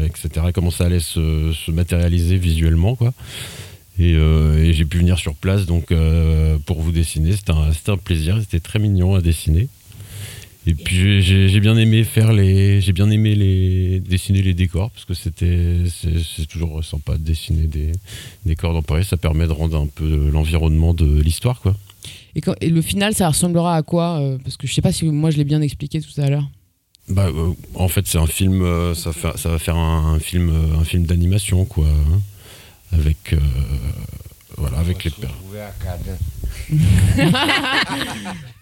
etc. 0.06 0.48
Comment 0.54 0.72
ça 0.72 0.86
allait 0.86 1.02
se, 1.02 1.52
se 1.52 1.72
matérialiser 1.72 2.38
visuellement, 2.38 2.96
quoi. 2.96 3.12
Et, 4.00 4.16
j'ai 4.72 4.86
pu 4.86 5.00
venir 5.00 5.20
sur 5.20 5.36
place 5.36 5.66
donc 5.66 5.94
pour 6.66 6.80
vous 6.82 6.94
dessiner. 6.94 7.34
C'était 7.34 7.52
un, 7.52 7.72
un 7.88 7.98
plaisir. 7.98 8.38
C'était 8.40 8.62
très 8.62 8.80
mignon 8.80 9.16
à 9.16 9.22
dessiner. 9.22 9.68
Et 10.70 10.76
puis 10.76 11.24
j'ai- 11.24 11.60
bien 11.60 11.76
aimé 11.78 12.04
faire 12.04 12.32
les, 12.32 12.80
j'ai 12.80 12.94
bien 12.94 13.10
aimé 13.10 13.34
les 13.34 14.00
dessiner 14.02 14.44
les 14.44 14.54
décors 14.54 14.92
parce 14.92 15.04
que 15.04 15.16
c'était, 15.16 15.78
c'est 15.90 16.46
toujours 16.46 16.84
sympa 16.86 17.14
de 17.18 17.24
dessiner 17.24 17.66
des 17.66 17.92
décors 18.46 18.74
dans 18.74 18.84
Paris. 18.84 19.04
Ça 19.04 19.18
permet 19.18 19.48
de 19.48 19.52
rendre 19.52 19.76
un 19.82 19.88
peu 19.88 20.30
l'environnement 20.32 20.94
de 20.94 21.22
l'histoire, 21.22 21.60
quoi. 21.60 21.76
Et, 22.36 22.42
quand- 22.42 22.54
et 22.62 22.70
le 22.70 22.84
final, 22.84 23.16
ça 23.16 23.28
ressemblera 23.28 23.76
à 23.78 23.82
quoi 23.82 24.20
euh, 24.20 24.38
Parce 24.44 24.58
que 24.58 24.68
je 24.68 24.74
sais 24.76 24.82
pas 24.84 24.92
si 24.92 25.06
moi 25.06 25.32
je 25.32 25.38
l'ai 25.38 25.44
bien 25.44 25.62
expliqué 25.62 26.00
tout 26.02 26.22
à 26.22 26.30
l'heure. 26.30 26.48
Bah, 27.10 27.26
euh, 27.30 27.54
en 27.74 27.88
fait, 27.88 28.06
c'est 28.06 28.20
un 28.20 28.28
film, 28.28 28.62
euh, 28.62 28.94
ça, 28.94 29.12
fait- 29.12 29.36
ça 29.38 29.50
va 29.50 29.58
faire 29.58 29.76
un, 29.76 30.14
un 30.14 30.20
film, 30.20 30.54
un 30.80 30.84
film 30.84 31.08
d'animation, 31.08 31.66
quoi, 31.66 31.88
hein, 31.88 32.22
avec, 32.92 33.34
euh, 33.34 33.38
voilà, 34.58 34.78
avec 34.78 35.04
les 35.04 35.10
pères. 35.10 35.36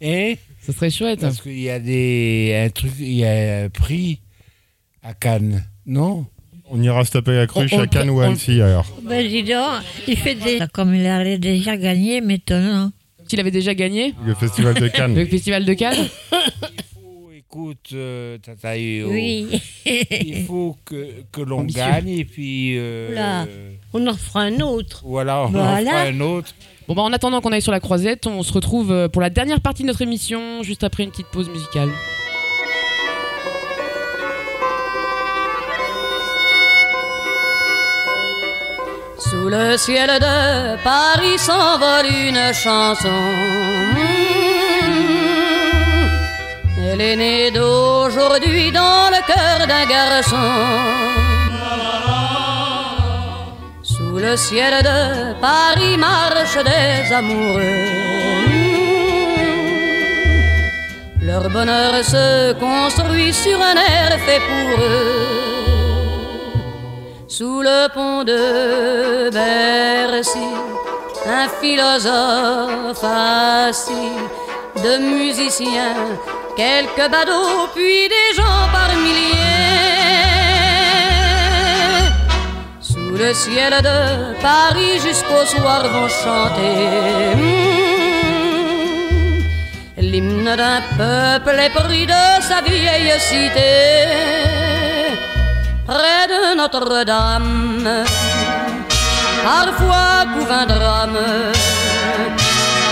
Et 0.00 0.38
Ça 0.60 0.72
serait 0.72 0.90
chouette. 0.90 1.20
Parce 1.20 1.40
qu'il 1.40 1.58
y 1.60 1.70
a 1.70 1.78
des 1.80 2.54
un 2.66 2.70
truc, 2.70 2.92
il 2.98 3.14
y 3.14 3.24
a 3.24 3.64
un 3.64 3.68
prix 3.68 4.20
à 5.02 5.14
Cannes, 5.14 5.64
non? 5.86 6.26
On 6.70 6.82
ira 6.82 7.04
se 7.04 7.12
taper 7.12 7.32
la 7.34 7.46
cruche 7.46 7.72
On- 7.72 7.78
on 7.78 7.80
à 7.82 7.86
Cannes 7.86 8.10
ou 8.10 8.20
à 8.20 8.26
Annecy 8.26 8.60
alors. 8.60 8.86
Ben 9.02 9.26
dis 9.26 9.42
donc, 9.42 9.82
il 10.06 10.16
fait 10.18 10.34
des... 10.34 10.58
Comme 10.72 10.94
il 10.94 11.06
avait 11.06 11.38
déjà 11.38 11.76
gagné 11.76 12.20
maintenant. 12.20 12.92
Qu'il 13.26 13.40
avait 13.40 13.50
déjà 13.50 13.74
gagné? 13.74 14.14
Le 14.24 14.34
festival 14.34 14.74
de 14.74 14.88
Cannes. 14.88 15.14
Le 15.14 15.24
festival 15.26 15.64
de 15.64 15.74
Cannes? 15.74 16.08
Écoute, 17.36 17.90
euh, 17.94 18.36
Tata 18.38 18.76
Yo, 18.76 19.10
Oui. 19.10 19.48
il 19.86 20.44
faut 20.46 20.76
que, 20.84 21.22
que 21.32 21.40
l'on 21.40 21.64
gagne 21.64 22.08
et 22.10 22.24
puis... 22.26 22.74
euh, 22.76 23.14
Là, 23.14 23.46
on 23.94 24.06
en 24.06 24.14
fera 24.14 24.42
un 24.42 24.60
autre. 24.60 25.02
Voilà, 25.06 25.42
on 25.46 25.54
en 25.54 25.76
fera 25.78 26.00
un 26.02 26.20
autre. 26.20 26.54
Bon 26.88 26.94
bah 26.94 27.02
en 27.02 27.12
attendant 27.12 27.42
qu'on 27.42 27.52
aille 27.52 27.60
sur 27.60 27.70
la 27.70 27.80
croisette, 27.80 28.26
on 28.26 28.42
se 28.42 28.50
retrouve 28.50 28.92
euh, 28.92 29.08
pour 29.08 29.20
la 29.20 29.28
dernière 29.28 29.60
partie 29.60 29.82
de 29.82 29.88
notre 29.88 30.00
émission, 30.00 30.62
juste 30.62 30.84
après 30.84 31.02
une 31.02 31.10
petite 31.10 31.26
pause 31.26 31.50
musicale. 31.50 31.90
Sous 39.18 39.50
le 39.50 39.76
ciel 39.76 40.08
de 40.18 40.82
Paris 40.82 41.36
s'envole 41.36 42.06
une 42.06 42.54
chanson. 42.54 43.08
Elle 46.90 47.02
est 47.02 47.16
née 47.16 47.50
d'aujourd'hui 47.50 48.72
dans 48.72 49.10
le 49.10 49.26
cœur 49.26 49.66
d'un 49.66 49.84
garçon. 49.84 51.27
Sous 54.08 54.16
le 54.16 54.36
ciel 54.38 54.72
de 54.82 55.34
Paris 55.38 55.98
marchent 55.98 56.64
des 56.64 57.12
amoureux. 57.12 57.84
Leur 61.20 61.50
bonheur 61.50 61.92
se 62.02 62.54
construit 62.54 63.34
sur 63.34 63.60
un 63.60 63.74
air 63.74 64.18
fait 64.26 64.40
pour 64.50 64.82
eux. 64.82 65.28
Sous 67.26 67.60
le 67.60 67.88
pont 67.92 68.24
de 68.24 69.28
Bercy, 69.30 70.52
un 71.26 71.48
philosophe 71.60 73.04
assis, 73.04 74.16
de 74.84 74.96
musiciens, 75.16 76.16
quelques 76.56 77.10
badauds, 77.10 77.68
puis 77.74 78.08
des 78.08 78.30
gens 78.34 78.64
par 78.72 78.90
milliers. 78.96 79.47
Le 83.18 83.34
ciel 83.34 83.72
de 83.82 84.40
Paris 84.40 85.00
jusqu'au 85.04 85.44
soir 85.44 85.82
vont 85.88 86.08
chanter 86.08 87.34
hmm, 87.34 87.50
l'hymne 89.98 90.54
d'un 90.56 90.80
peuple 90.96 91.58
épris 91.68 92.06
de 92.06 92.24
sa 92.40 92.60
vieille 92.62 93.12
cité 93.18 93.72
près 95.86 96.26
de 96.32 96.56
Notre-Dame. 96.56 98.04
Parfois 99.42 100.26
couvre 100.34 100.52
un 100.52 100.66
drame, 100.66 101.18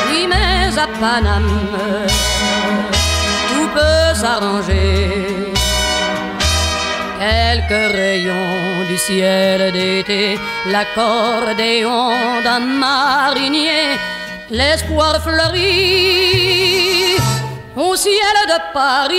oui, 0.09 0.27
mais 0.29 0.77
à 0.77 0.87
Paname, 1.01 1.51
tout 3.49 3.68
peut 3.74 4.14
s'arranger. 4.14 5.36
Quelques 7.18 7.92
rayons 7.96 8.84
du 8.86 8.98
ciel 8.98 9.72
d'été, 9.72 10.38
l'accordéon 10.66 12.10
d'un 12.44 12.60
marinier, 12.60 13.96
l'espoir 14.50 15.22
fleurit 15.22 17.16
au 17.74 17.96
ciel 17.96 18.36
de 18.52 18.58
Paris. 18.74 19.16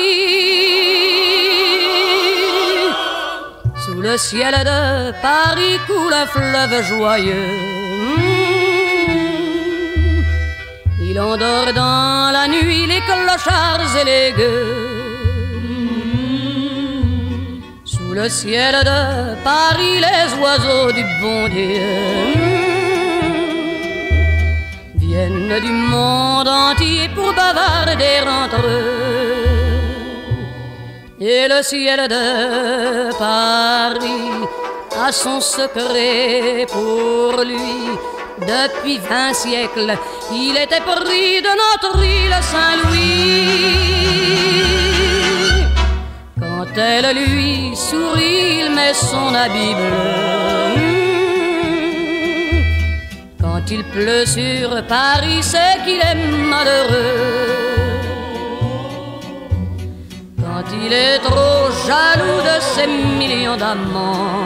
Sous 3.84 4.00
le 4.00 4.16
ciel 4.18 4.54
de 4.54 5.12
Paris 5.20 5.80
coule 5.88 6.14
un 6.14 6.28
fleuve 6.28 6.84
joyeux. 6.84 7.58
Il 11.02 11.20
endort 11.20 11.74
dans 11.74 12.32
la 12.32 12.48
nuit 12.48 12.86
les 12.86 13.02
clochards 13.02 13.96
et 14.00 14.06
les 14.06 14.32
gueux. 14.38 14.97
Le 18.18 18.30
ciel 18.30 18.76
de 18.84 19.36
Paris, 19.44 19.98
les 20.08 20.28
oiseaux 20.42 20.92
du 20.92 21.04
bon 21.22 21.48
Dieu 21.50 22.34
viennent 24.96 25.60
du 25.68 25.72
monde 25.72 26.48
entier 26.48 27.10
pour 27.16 27.32
bavarder 27.34 28.18
entre 28.42 28.62
eux. 28.66 29.38
Et 31.20 31.48
le 31.48 31.62
ciel 31.62 32.08
de 32.08 33.12
Paris 33.20 34.32
a 35.06 35.12
son 35.12 35.40
secret 35.40 36.66
pour 36.76 37.44
lui. 37.50 37.76
Depuis 38.52 38.98
vingt 38.98 39.34
siècles, 39.34 39.94
il 40.32 40.58
était 40.58 40.86
pris 40.92 41.42
de 41.48 41.54
notre 41.64 41.94
île 42.04 42.38
Saint-Louis. 42.52 43.38
Quand 46.76 46.82
elle 46.82 47.16
lui 47.16 47.76
sourit, 47.76 48.60
il 48.62 48.72
met 48.76 48.94
son 48.94 49.34
habit 49.34 49.74
bleu. 49.76 50.38
Quand 53.42 53.72
il 53.72 53.84
pleut 53.86 54.26
sur 54.26 54.70
Paris, 54.88 55.42
c'est 55.42 55.78
qu'il 55.84 56.00
est 56.00 56.16
malheureux. 56.52 57.58
Quand 60.40 60.66
il 60.84 60.94
est 60.94 61.20
trop 61.20 61.72
jaloux 61.88 62.42
de 62.50 62.58
ses 62.74 62.88
millions 62.88 63.58
d'amants, 63.58 64.46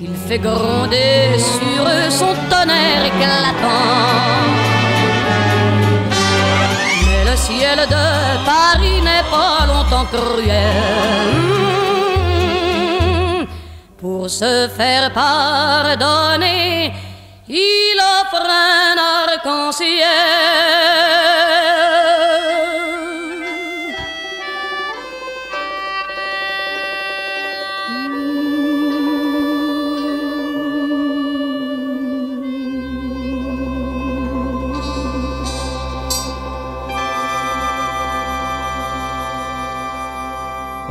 il 0.00 0.14
fait 0.26 0.38
gronder 0.38 1.38
sur 1.38 1.82
eux 1.82 2.10
son 2.10 2.34
tonnerre 2.50 3.04
éclatant. 3.06 4.57
Ciel 7.44 7.78
de 7.94 8.06
Paris 8.44 9.00
n'est 9.08 9.28
pas 9.30 9.60
longtemps 9.70 10.06
cruel. 10.12 11.18
Pour 14.00 14.28
se 14.30 14.68
faire 14.76 15.12
pardonner, 15.12 16.92
il 17.48 17.98
offre 18.20 18.42
un 18.42 18.96
arc-en-ciel. 19.24 19.88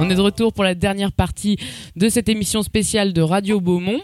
On 0.08 0.10
est 0.10 0.16
de 0.16 0.22
retour 0.22 0.54
pour 0.54 0.64
la 0.64 0.74
dernière 0.74 1.12
partie 1.12 1.58
de 1.98 2.08
cette 2.08 2.30
émission 2.30 2.64
spéciale 2.64 3.12
de 3.12 3.22
Radio 3.22 3.60
Beaumont. 3.60 4.00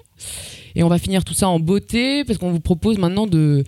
Et 0.76 0.84
on 0.84 0.89
va 0.89 0.97
finir 0.97 1.24
tout 1.24 1.34
ça 1.34 1.47
en 1.47 1.62
beauté 1.62 2.26
parce 2.26 2.38
qu'on 2.38 2.51
vous 2.51 2.60
propose 2.60 2.97
maintenant 2.97 3.26
de 3.26 3.64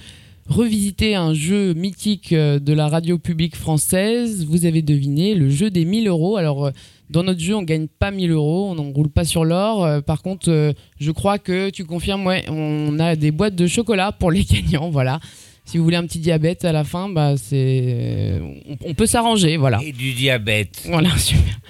revisiter 0.50 1.16
un 1.16 1.34
jeu 1.34 1.74
mythique 1.76 2.34
euh, 2.34 2.60
de 2.60 2.74
la 2.74 2.90
radio 2.90 3.18
publique 3.18 3.56
française. 3.56 4.46
Vous 4.46 4.66
avez 4.66 4.82
deviné, 4.82 5.34
le 5.34 5.50
jeu 5.50 5.70
des 5.70 5.86
1000 5.86 6.10
euros. 6.10 6.36
Alors, 6.36 6.66
euh, 6.66 6.72
dans 7.10 7.24
notre 7.24 7.40
jeu, 7.40 7.56
on 7.56 7.64
gagne 7.64 7.88
pas 7.88 8.12
1000 8.12 8.32
euros, 8.32 8.68
on 8.70 8.76
n'enroule 8.76 9.08
pas 9.10 9.24
sur 9.24 9.46
l'or. 9.46 9.86
Euh, 9.86 10.02
Par 10.02 10.22
contre, 10.22 10.74
je 11.00 11.12
crois 11.12 11.40
que 11.40 11.70
tu 11.70 11.86
confirmes, 11.86 12.28
ouais, 12.28 12.44
on 12.50 13.00
a 13.00 13.16
des 13.16 13.32
boîtes 13.32 13.56
de 13.56 13.66
chocolat 13.66 14.12
pour 14.12 14.30
les 14.30 14.44
gagnants, 14.44 14.90
voilà. 14.90 15.22
Si 15.64 15.78
vous 15.78 15.86
voulez 15.86 15.96
un 15.96 16.06
petit 16.06 16.20
diabète 16.20 16.66
à 16.66 16.74
la 16.74 16.84
fin, 16.84 17.08
bah 17.08 17.38
c'est, 17.38 18.42
on, 18.68 18.90
on 18.90 18.94
peut 18.94 19.06
s'arranger, 19.06 19.56
voilà. 19.56 19.80
Et 19.82 19.94
du 19.94 20.12
diabète. 20.12 20.84
Voilà, 20.86 21.10
super. 21.18 21.62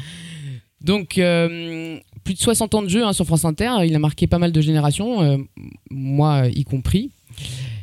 Donc, 0.85 1.17
euh, 1.17 1.97
plus 2.23 2.35
de 2.35 2.39
60 2.39 2.75
ans 2.75 2.81
de 2.83 2.87
jeu 2.89 3.03
hein, 3.03 3.11
sur 3.13 3.25
France 3.25 3.43
Inter. 3.45 3.71
Il 3.85 3.95
a 3.95 3.99
marqué 3.99 4.27
pas 4.27 4.39
mal 4.39 4.51
de 4.51 4.61
générations, 4.61 5.21
euh, 5.21 5.37
moi 5.89 6.47
y 6.53 6.63
compris. 6.63 7.11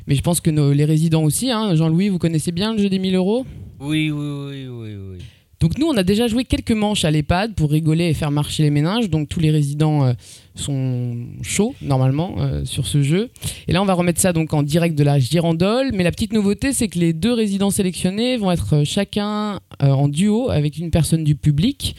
Mais 0.07 0.15
je 0.15 0.23
pense 0.23 0.41
que 0.41 0.51
nos- 0.51 0.73
les 0.73 0.85
résidents 0.85 1.23
aussi. 1.25 1.51
hein. 1.51 1.75
Jean-Louis, 1.75 2.09
vous 2.09 2.19
connaissez 2.19 2.53
bien 2.53 2.73
le 2.75 2.79
jeu 2.83 2.89
des 2.89 2.99
1000 2.99 3.15
euros? 3.15 3.45
Oui, 3.81 4.11
oui, 4.11 4.27
oui, 4.49 4.67
oui, 4.69 4.91
oui. 5.13 5.19
donc 5.61 5.79
nous, 5.79 5.87
on 5.87 5.97
a 5.97 6.03
déjà 6.03 6.27
joué 6.29 6.45
quelques 6.45 6.73
manches 6.73 7.05
à 7.05 7.11
l'EHPAD 7.13 7.55
pour 7.55 7.71
rigoler 7.71 8.07
et 8.07 8.15
faire 8.15 8.31
marcher 8.33 8.63
les 8.65 8.71
méninges. 8.71 9.09
Donc 9.11 9.29
tous 9.29 9.39
les 9.41 9.51
résidents 9.53 10.05
euh, 10.07 10.13
sont 10.57 11.17
chauds 11.43 11.75
normalement 11.83 12.37
sur 12.65 12.87
ce 12.87 13.03
jeu. 13.03 13.31
Et 13.69 13.73
là, 13.73 13.81
on 13.83 13.85
va 13.85 13.95
remettre 13.95 14.21
ça 14.21 14.33
donc 14.33 14.55
en 14.55 14.63
direct 14.63 14.97
de 14.97 15.05
la 15.05 15.19
girandole. 15.21 15.91
Mais 15.95 16.03
la 16.05 16.11
petite 16.13 16.33
nouveauté, 16.33 16.73
c'est 16.73 16.89
que 16.89 16.99
les 16.99 17.13
deux 17.13 17.33
résidents 17.33 17.71
sélectionnés 17.71 18.37
vont 18.37 18.51
être 18.53 18.83
chacun 18.85 19.61
en 19.81 20.09
duo 20.09 20.51
avec 20.51 20.79
une 20.79 20.91
personne 20.91 21.23
du 21.25 21.35
public. 21.37 21.95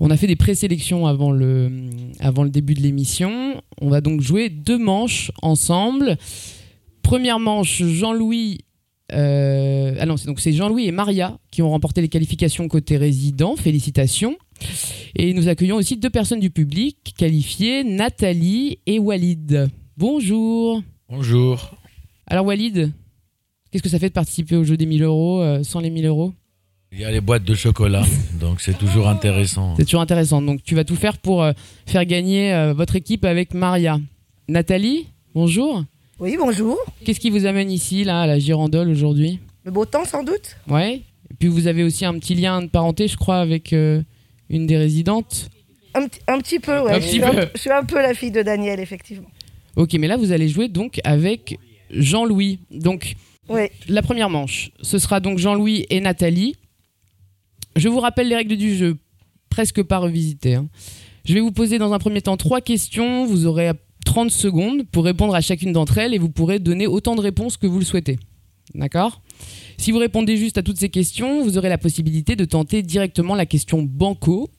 On 0.00 0.10
a 0.10 0.16
fait 0.16 0.26
des 0.26 0.36
présélections 0.36 1.06
avant 1.06 1.30
le, 1.30 1.70
avant 2.18 2.42
le 2.42 2.50
début 2.50 2.74
de 2.74 2.80
l'émission. 2.80 3.62
On 3.80 3.88
va 3.88 4.00
donc 4.00 4.20
jouer 4.20 4.48
deux 4.48 4.78
manches 4.78 5.30
ensemble. 5.40 6.16
Première 7.02 7.38
manche, 7.38 7.82
Jean-Louis. 7.82 8.58
euh, 9.12 9.94
ah 10.00 10.06
non, 10.06 10.16
c'est 10.16 10.26
donc 10.26 10.40
c'est 10.40 10.52
Jean-Louis 10.52 10.86
et 10.86 10.92
Maria 10.92 11.38
qui 11.50 11.62
ont 11.62 11.70
remporté 11.70 12.00
les 12.00 12.08
qualifications 12.08 12.66
côté 12.66 12.96
résident. 12.96 13.54
Félicitations. 13.56 14.36
Et 15.14 15.32
nous 15.32 15.48
accueillons 15.48 15.76
aussi 15.76 15.96
deux 15.96 16.10
personnes 16.10 16.40
du 16.40 16.50
public 16.50 17.14
qualifiées, 17.16 17.84
Nathalie 17.84 18.78
et 18.86 18.98
Walid. 18.98 19.68
Bonjour. 19.96 20.82
Bonjour. 21.08 21.76
Alors 22.26 22.46
Walid, 22.46 22.92
qu'est-ce 23.70 23.82
que 23.82 23.88
ça 23.88 23.98
fait 23.98 24.08
de 24.08 24.14
participer 24.14 24.56
au 24.56 24.64
jeu 24.64 24.76
des 24.76 24.86
1000 24.86 25.02
euros 25.04 25.40
euh, 25.40 25.62
sans 25.62 25.78
les 25.80 25.90
1000 25.90 26.06
euros? 26.06 26.32
Il 26.96 27.00
y 27.00 27.04
a 27.04 27.10
les 27.10 27.20
boîtes 27.20 27.42
de 27.44 27.54
chocolat, 27.54 28.04
donc 28.40 28.60
c'est 28.60 28.78
toujours 28.78 29.08
intéressant. 29.08 29.74
C'est 29.76 29.84
toujours 29.84 30.00
intéressant. 30.00 30.40
Donc 30.40 30.62
tu 30.62 30.74
vas 30.76 30.84
tout 30.84 30.94
faire 30.94 31.18
pour 31.18 31.42
euh, 31.42 31.52
faire 31.86 32.04
gagner 32.04 32.52
euh, 32.54 32.72
votre 32.72 32.94
équipe 32.94 33.24
avec 33.24 33.52
Maria. 33.52 33.98
Nathalie, 34.48 35.08
bonjour. 35.34 35.82
Oui, 36.20 36.36
bonjour. 36.38 36.78
Qu'est-ce 37.04 37.18
qui 37.18 37.30
vous 37.30 37.46
amène 37.46 37.70
ici, 37.72 38.04
là, 38.04 38.20
à 38.22 38.26
la 38.28 38.38
Girandole 38.38 38.88
aujourd'hui? 38.88 39.40
Le 39.64 39.72
beau 39.72 39.84
temps, 39.84 40.04
sans 40.04 40.22
doute 40.22 40.56
Ouais. 40.68 41.02
Et 41.30 41.34
puis 41.36 41.48
vous 41.48 41.66
avez 41.66 41.82
aussi 41.82 42.04
un 42.04 42.16
petit 42.18 42.36
lien 42.36 42.62
de 42.62 42.68
parenté, 42.68 43.08
je 43.08 43.16
crois, 43.16 43.38
avec 43.38 43.72
euh, 43.72 44.00
une 44.48 44.66
des 44.68 44.76
résidentes? 44.76 45.48
un, 45.94 46.06
petit- 46.06 46.20
un 46.28 46.38
petit 46.38 46.60
peu, 46.60 46.78
ouais. 46.80 46.92
Un 46.92 47.00
je, 47.00 47.06
petit 47.06 47.10
suis 47.10 47.20
peu. 47.20 47.26
Un, 47.40 47.46
je 47.54 47.60
suis 47.60 47.70
un 47.72 47.84
peu 47.84 47.96
la 48.00 48.14
fille 48.14 48.30
de 48.30 48.42
Daniel, 48.42 48.78
effectivement. 48.78 49.28
Ok, 49.74 49.94
mais 49.94 50.06
là 50.06 50.16
vous 50.16 50.30
allez 50.30 50.48
jouer 50.48 50.68
donc 50.68 51.00
avec 51.02 51.58
Jean-Louis. 51.90 52.60
Donc 52.70 53.14
Oui. 53.48 53.62
la 53.88 54.02
première 54.02 54.30
manche, 54.30 54.70
ce 54.80 54.98
sera 54.98 55.18
donc 55.18 55.38
Jean-Louis 55.38 55.86
et 55.90 56.00
Nathalie. 56.00 56.54
Je 57.76 57.88
vous 57.88 58.00
rappelle 58.00 58.28
les 58.28 58.36
règles 58.36 58.56
du 58.56 58.74
jeu, 58.76 58.96
presque 59.50 59.82
pas 59.82 59.98
revisitées. 59.98 60.54
hein. 60.54 60.68
Je 61.24 61.34
vais 61.34 61.40
vous 61.40 61.52
poser 61.52 61.78
dans 61.78 61.92
un 61.92 61.98
premier 61.98 62.20
temps 62.20 62.36
trois 62.36 62.60
questions. 62.60 63.24
Vous 63.26 63.46
aurez 63.46 63.70
30 64.04 64.30
secondes 64.30 64.84
pour 64.92 65.04
répondre 65.04 65.34
à 65.34 65.40
chacune 65.40 65.72
d'entre 65.72 65.98
elles 65.98 66.14
et 66.14 66.18
vous 66.18 66.28
pourrez 66.28 66.58
donner 66.58 66.86
autant 66.86 67.16
de 67.16 67.20
réponses 67.20 67.56
que 67.56 67.66
vous 67.66 67.78
le 67.78 67.84
souhaitez. 67.84 68.18
D'accord? 68.74 69.22
Si 69.78 69.90
vous 69.90 69.98
répondez 69.98 70.36
juste 70.36 70.58
à 70.58 70.62
toutes 70.62 70.78
ces 70.78 70.90
questions, 70.90 71.42
vous 71.42 71.58
aurez 71.58 71.68
la 71.68 71.78
possibilité 71.78 72.36
de 72.36 72.44
tenter 72.44 72.82
directement 72.82 73.34
la 73.34 73.46
question 73.46 73.82
banco, 73.82 74.50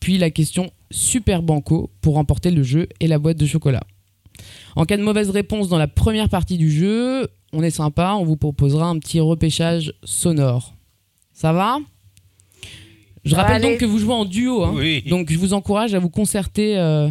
puis 0.00 0.18
la 0.18 0.30
question 0.30 0.70
super 0.90 1.42
banco 1.42 1.90
pour 2.00 2.14
remporter 2.14 2.50
le 2.50 2.62
jeu 2.62 2.88
et 3.00 3.06
la 3.06 3.18
boîte 3.18 3.36
de 3.38 3.46
chocolat. 3.46 3.82
En 4.74 4.84
cas 4.84 4.96
de 4.96 5.02
mauvaise 5.02 5.30
réponse 5.30 5.68
dans 5.68 5.78
la 5.78 5.88
première 5.88 6.28
partie 6.28 6.58
du 6.58 6.70
jeu, 6.70 7.28
on 7.52 7.62
est 7.62 7.70
sympa, 7.70 8.16
on 8.18 8.24
vous 8.24 8.36
proposera 8.36 8.88
un 8.88 8.98
petit 8.98 9.20
repêchage 9.20 9.92
sonore. 10.04 10.74
Ça 11.32 11.52
va? 11.52 11.78
Je 13.26 13.34
rappelle 13.34 13.60
donc 13.62 13.78
que 13.78 13.84
vous 13.84 13.98
jouez 13.98 14.14
en 14.14 14.24
duo, 14.24 14.62
hein. 14.64 14.72
Oui. 14.74 15.02
donc 15.02 15.30
je 15.30 15.38
vous 15.38 15.52
encourage 15.52 15.94
à 15.94 15.98
vous 15.98 16.08
concerter 16.10 16.78
euh, 16.78 17.08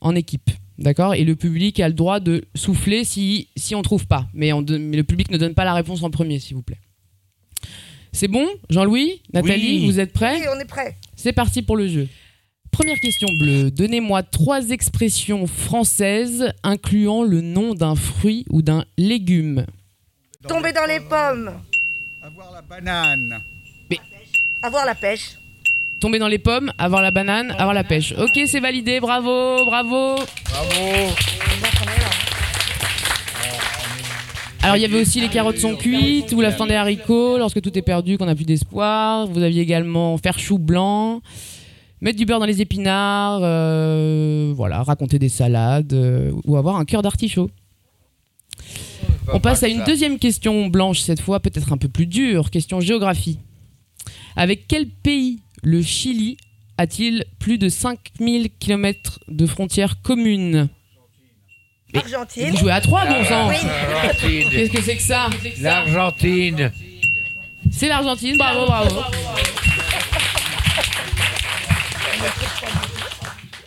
en 0.00 0.14
équipe. 0.14 0.50
D'accord? 0.78 1.14
Et 1.14 1.24
le 1.24 1.36
public 1.36 1.78
a 1.80 1.88
le 1.88 1.94
droit 1.94 2.18
de 2.20 2.44
souffler 2.54 3.04
si, 3.04 3.48
si 3.56 3.74
on 3.74 3.82
trouve 3.82 4.06
pas. 4.06 4.26
Mais, 4.34 4.52
on 4.52 4.60
donne- 4.62 4.82
mais 4.84 4.96
le 4.96 5.04
public 5.04 5.30
ne 5.30 5.36
donne 5.38 5.54
pas 5.54 5.64
la 5.64 5.74
réponse 5.74 6.02
en 6.02 6.10
premier, 6.10 6.38
s'il 6.40 6.56
vous 6.56 6.62
plaît. 6.62 6.80
C'est 8.12 8.28
bon? 8.28 8.46
Jean-Louis? 8.70 9.22
Nathalie, 9.32 9.80
Oui. 9.80 9.86
vous 9.86 10.00
êtes 10.00 10.12
prêts? 10.12 10.38
Oui, 10.40 10.46
on 10.56 10.58
est 10.60 10.64
prêt. 10.64 10.96
c'est 11.16 11.32
parti 11.32 11.62
pour 11.62 11.76
le 11.76 11.86
jeu. 11.88 12.08
Première 12.72 12.98
question 12.98 13.28
bleue. 13.38 13.70
Donnez-moi 13.70 14.24
trois 14.24 14.70
expressions 14.70 15.46
françaises 15.46 16.52
incluant 16.64 17.22
le 17.22 17.40
nom 17.40 17.74
d'un 17.74 17.94
fruit 17.94 18.44
ou 18.50 18.62
d'un 18.62 18.84
légume. 18.98 19.64
Tomber 20.48 20.72
dans 20.72 20.86
les 20.86 20.98
pommes. 21.00 21.52
Avoir 22.20 22.50
la 22.52 22.62
banane. 22.62 23.40
Avoir 24.64 24.86
la 24.86 24.94
pêche. 24.94 25.36
Tomber 26.00 26.18
dans 26.18 26.26
les 26.26 26.38
pommes, 26.38 26.72
avoir 26.78 27.02
la 27.02 27.10
banane, 27.10 27.50
avoir 27.58 27.74
la 27.74 27.84
pêche. 27.84 28.14
Ok, 28.16 28.40
c'est 28.46 28.60
validé. 28.60 28.98
Bravo, 28.98 29.62
bravo. 29.66 30.14
Bravo. 30.14 31.14
Alors 34.62 34.76
il 34.76 34.80
y 34.80 34.86
avait 34.86 34.98
aussi 34.98 35.20
les 35.20 35.28
carottes 35.28 35.58
sont 35.58 35.76
cuites 35.76 36.32
ou 36.32 36.40
la 36.40 36.50
fin 36.50 36.66
des 36.66 36.72
haricots, 36.72 37.36
lorsque 37.36 37.60
tout 37.60 37.76
est 37.76 37.82
perdu, 37.82 38.16
qu'on 38.16 38.24
n'a 38.24 38.34
plus 38.34 38.46
d'espoir. 38.46 39.26
Vous 39.26 39.42
aviez 39.42 39.60
également 39.60 40.16
faire 40.16 40.38
chou 40.38 40.56
blanc, 40.56 41.20
mettre 42.00 42.16
du 42.16 42.24
beurre 42.24 42.40
dans 42.40 42.46
les 42.46 42.62
épinards, 42.62 43.40
euh, 43.42 44.54
voilà, 44.56 44.82
raconter 44.82 45.18
des 45.18 45.28
salades 45.28 45.92
euh, 45.92 46.32
ou 46.46 46.56
avoir 46.56 46.76
un 46.76 46.86
cœur 46.86 47.02
d'artichaut. 47.02 47.50
On 49.30 49.40
passe 49.40 49.62
à 49.62 49.68
une 49.68 49.84
deuxième 49.84 50.18
question 50.18 50.68
blanche 50.68 51.00
cette 51.00 51.20
fois, 51.20 51.38
peut-être 51.38 51.70
un 51.70 51.76
peu 51.76 51.88
plus 51.88 52.06
dure, 52.06 52.50
question 52.50 52.80
géographie. 52.80 53.38
Avec 54.36 54.66
quel 54.68 54.88
pays 54.88 55.40
le 55.62 55.82
Chili 55.82 56.36
a-t-il 56.78 57.24
plus 57.38 57.58
de 57.58 57.68
5000 57.68 58.50
km 58.58 59.20
de 59.28 59.46
frontières 59.46 60.00
communes 60.02 60.68
Argentine. 61.94 62.50
Vous 62.50 62.56
jouez 62.56 62.72
à 62.72 62.80
trois, 62.80 63.06
bon 63.06 63.24
sang 63.24 63.48
Oui. 63.48 63.54
L'Argentine. 63.62 64.50
Qu'est-ce 64.50 64.70
que 64.72 64.82
c'est 64.82 64.96
que 64.96 65.02
ça 65.02 65.28
L'Argentine. 65.60 66.72
C'est 67.70 67.88
l'Argentine, 67.88 68.36
bravo, 68.36 68.66
bravo. 68.66 68.96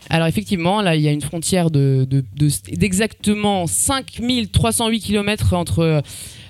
Alors 0.10 0.28
effectivement, 0.28 0.82
là, 0.82 0.96
il 0.96 1.02
y 1.02 1.08
a 1.08 1.12
une 1.12 1.22
frontière 1.22 1.70
de, 1.70 2.06
de- 2.10 2.24
de- 2.36 2.76
d'exactement 2.76 3.68
5308 3.68 5.00
km 5.02 5.54
entre 5.54 6.02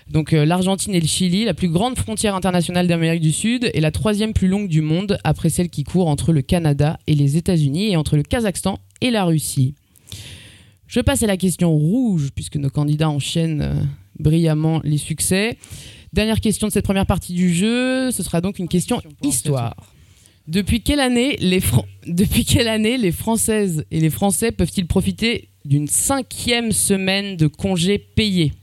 Donc 0.09 0.31
euh, 0.33 0.45
l'Argentine 0.45 0.95
et 0.95 1.01
le 1.01 1.07
Chili, 1.07 1.43
la 1.45 1.53
plus 1.53 1.67
grande 1.67 1.97
frontière 1.97 2.33
internationale 2.35 2.87
d'Amérique 2.87 3.21
du 3.21 3.31
Sud 3.33 3.69
et 3.73 3.81
la 3.81 3.91
troisième 3.91 4.33
plus 4.33 4.47
longue 4.47 4.67
du 4.69 4.81
monde 4.81 5.17
après 5.23 5.49
celle 5.49 5.69
qui 5.69 5.83
court 5.83 6.07
entre 6.07 6.31
le 6.31 6.41
Canada 6.41 6.97
et 7.07 7.13
les 7.15 7.35
États-Unis 7.37 7.91
et 7.91 7.97
entre 7.97 8.15
le 8.15 8.23
Kazakhstan 8.23 8.79
et 9.01 9.11
la 9.11 9.25
Russie. 9.25 9.75
Je 10.87 11.01
passe 11.01 11.23
à 11.23 11.27
la 11.27 11.35
question 11.35 11.71
rouge 11.71 12.29
puisque 12.33 12.55
nos 12.55 12.69
candidats 12.69 13.09
enchaînent 13.09 13.61
euh, 13.61 13.73
brillamment 14.19 14.79
les 14.85 14.97
succès. 14.97 15.57
Dernière 16.13 16.39
question 16.39 16.67
de 16.67 16.71
cette 16.71 16.85
première 16.85 17.05
partie 17.05 17.33
du 17.33 17.53
jeu, 17.53 18.09
ce 18.11 18.23
sera 18.23 18.39
donc 18.39 18.59
une 18.59 18.69
question 18.69 19.01
histoire. 19.23 19.75
Depuis 20.47 20.79
quelle 20.81 21.01
année 21.01 21.35
les, 21.41 21.59
Fran- 21.59 21.85
Depuis 22.07 22.45
quelle 22.45 22.69
année 22.69 22.97
les 22.97 23.11
Françaises 23.11 23.83
et 23.91 23.99
les 23.99 24.09
Français 24.09 24.53
peuvent-ils 24.53 24.87
profiter 24.87 25.49
d'une 25.65 25.87
cinquième 25.87 26.71
semaine 26.71 27.35
de 27.35 27.47
congés 27.47 27.97
payés? 27.97 28.53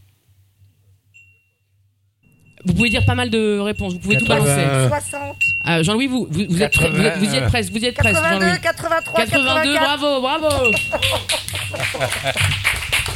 Vous 2.66 2.72
pouvez 2.72 2.88
dire 2.88 3.04
pas 3.04 3.14
mal 3.14 3.28
de 3.30 3.58
réponses, 3.58 3.92
vous 3.94 3.98
pouvez 3.98 4.16
tout 4.16 4.24
80. 4.26 4.44
balancer. 4.56 4.88
60. 5.10 5.36
Ah, 5.64 5.82
Jean-Louis, 5.82 6.06
vous, 6.06 6.26
vous, 6.30 6.44
vous 6.48 6.62
êtes 6.62 6.76
vous, 6.76 6.84
êtes- 7.00 7.18
vous 7.18 7.34
y 7.34 7.36
êtes 7.36 7.46
presque, 7.46 7.72
vous 7.72 7.78
y 7.78 7.84
êtes 7.86 7.94
presque, 7.96 8.14
82, 8.14 8.46
Jean-Louis. 8.46 8.60
83, 8.62 9.20
82, 9.20 9.44
84. 9.46 9.98
bravo, 9.98 10.20
bravo 10.20 10.70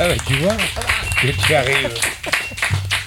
Ah 0.00 0.06
ouais, 0.06 0.16
tu 0.26 0.34
vois, 0.34 0.56
et 1.24 1.32
tu 1.32 1.54
arrives. 1.54 1.88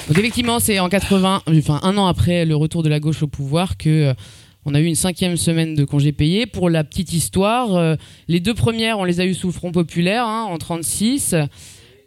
Donc 0.07 0.17
effectivement, 0.17 0.59
c'est 0.59 0.79
en 0.79 0.89
80, 0.89 1.43
enfin 1.57 1.79
un 1.83 1.97
an 1.97 2.07
après 2.07 2.43
le 2.45 2.55
retour 2.55 2.83
de 2.83 2.89
la 2.89 2.99
gauche 2.99 3.23
au 3.23 3.27
pouvoir 3.27 3.77
que 3.77 3.89
euh, 4.09 4.13
on 4.65 4.73
a 4.75 4.79
eu 4.81 4.85
une 4.85 4.95
cinquième 4.95 5.37
semaine 5.37 5.73
de 5.73 5.85
congés 5.85 6.11
payés. 6.11 6.45
Pour 6.47 6.69
la 6.69 6.83
petite 6.83 7.13
histoire, 7.13 7.75
euh, 7.75 7.95
les 8.27 8.39
deux 8.41 8.53
premières, 8.53 8.99
on 8.99 9.05
les 9.05 9.21
a 9.21 9.25
eues 9.25 9.33
sous 9.33 9.47
le 9.47 9.53
Front 9.53 9.71
populaire 9.71 10.25
hein, 10.25 10.47
en 10.49 10.57
36. 10.57 11.35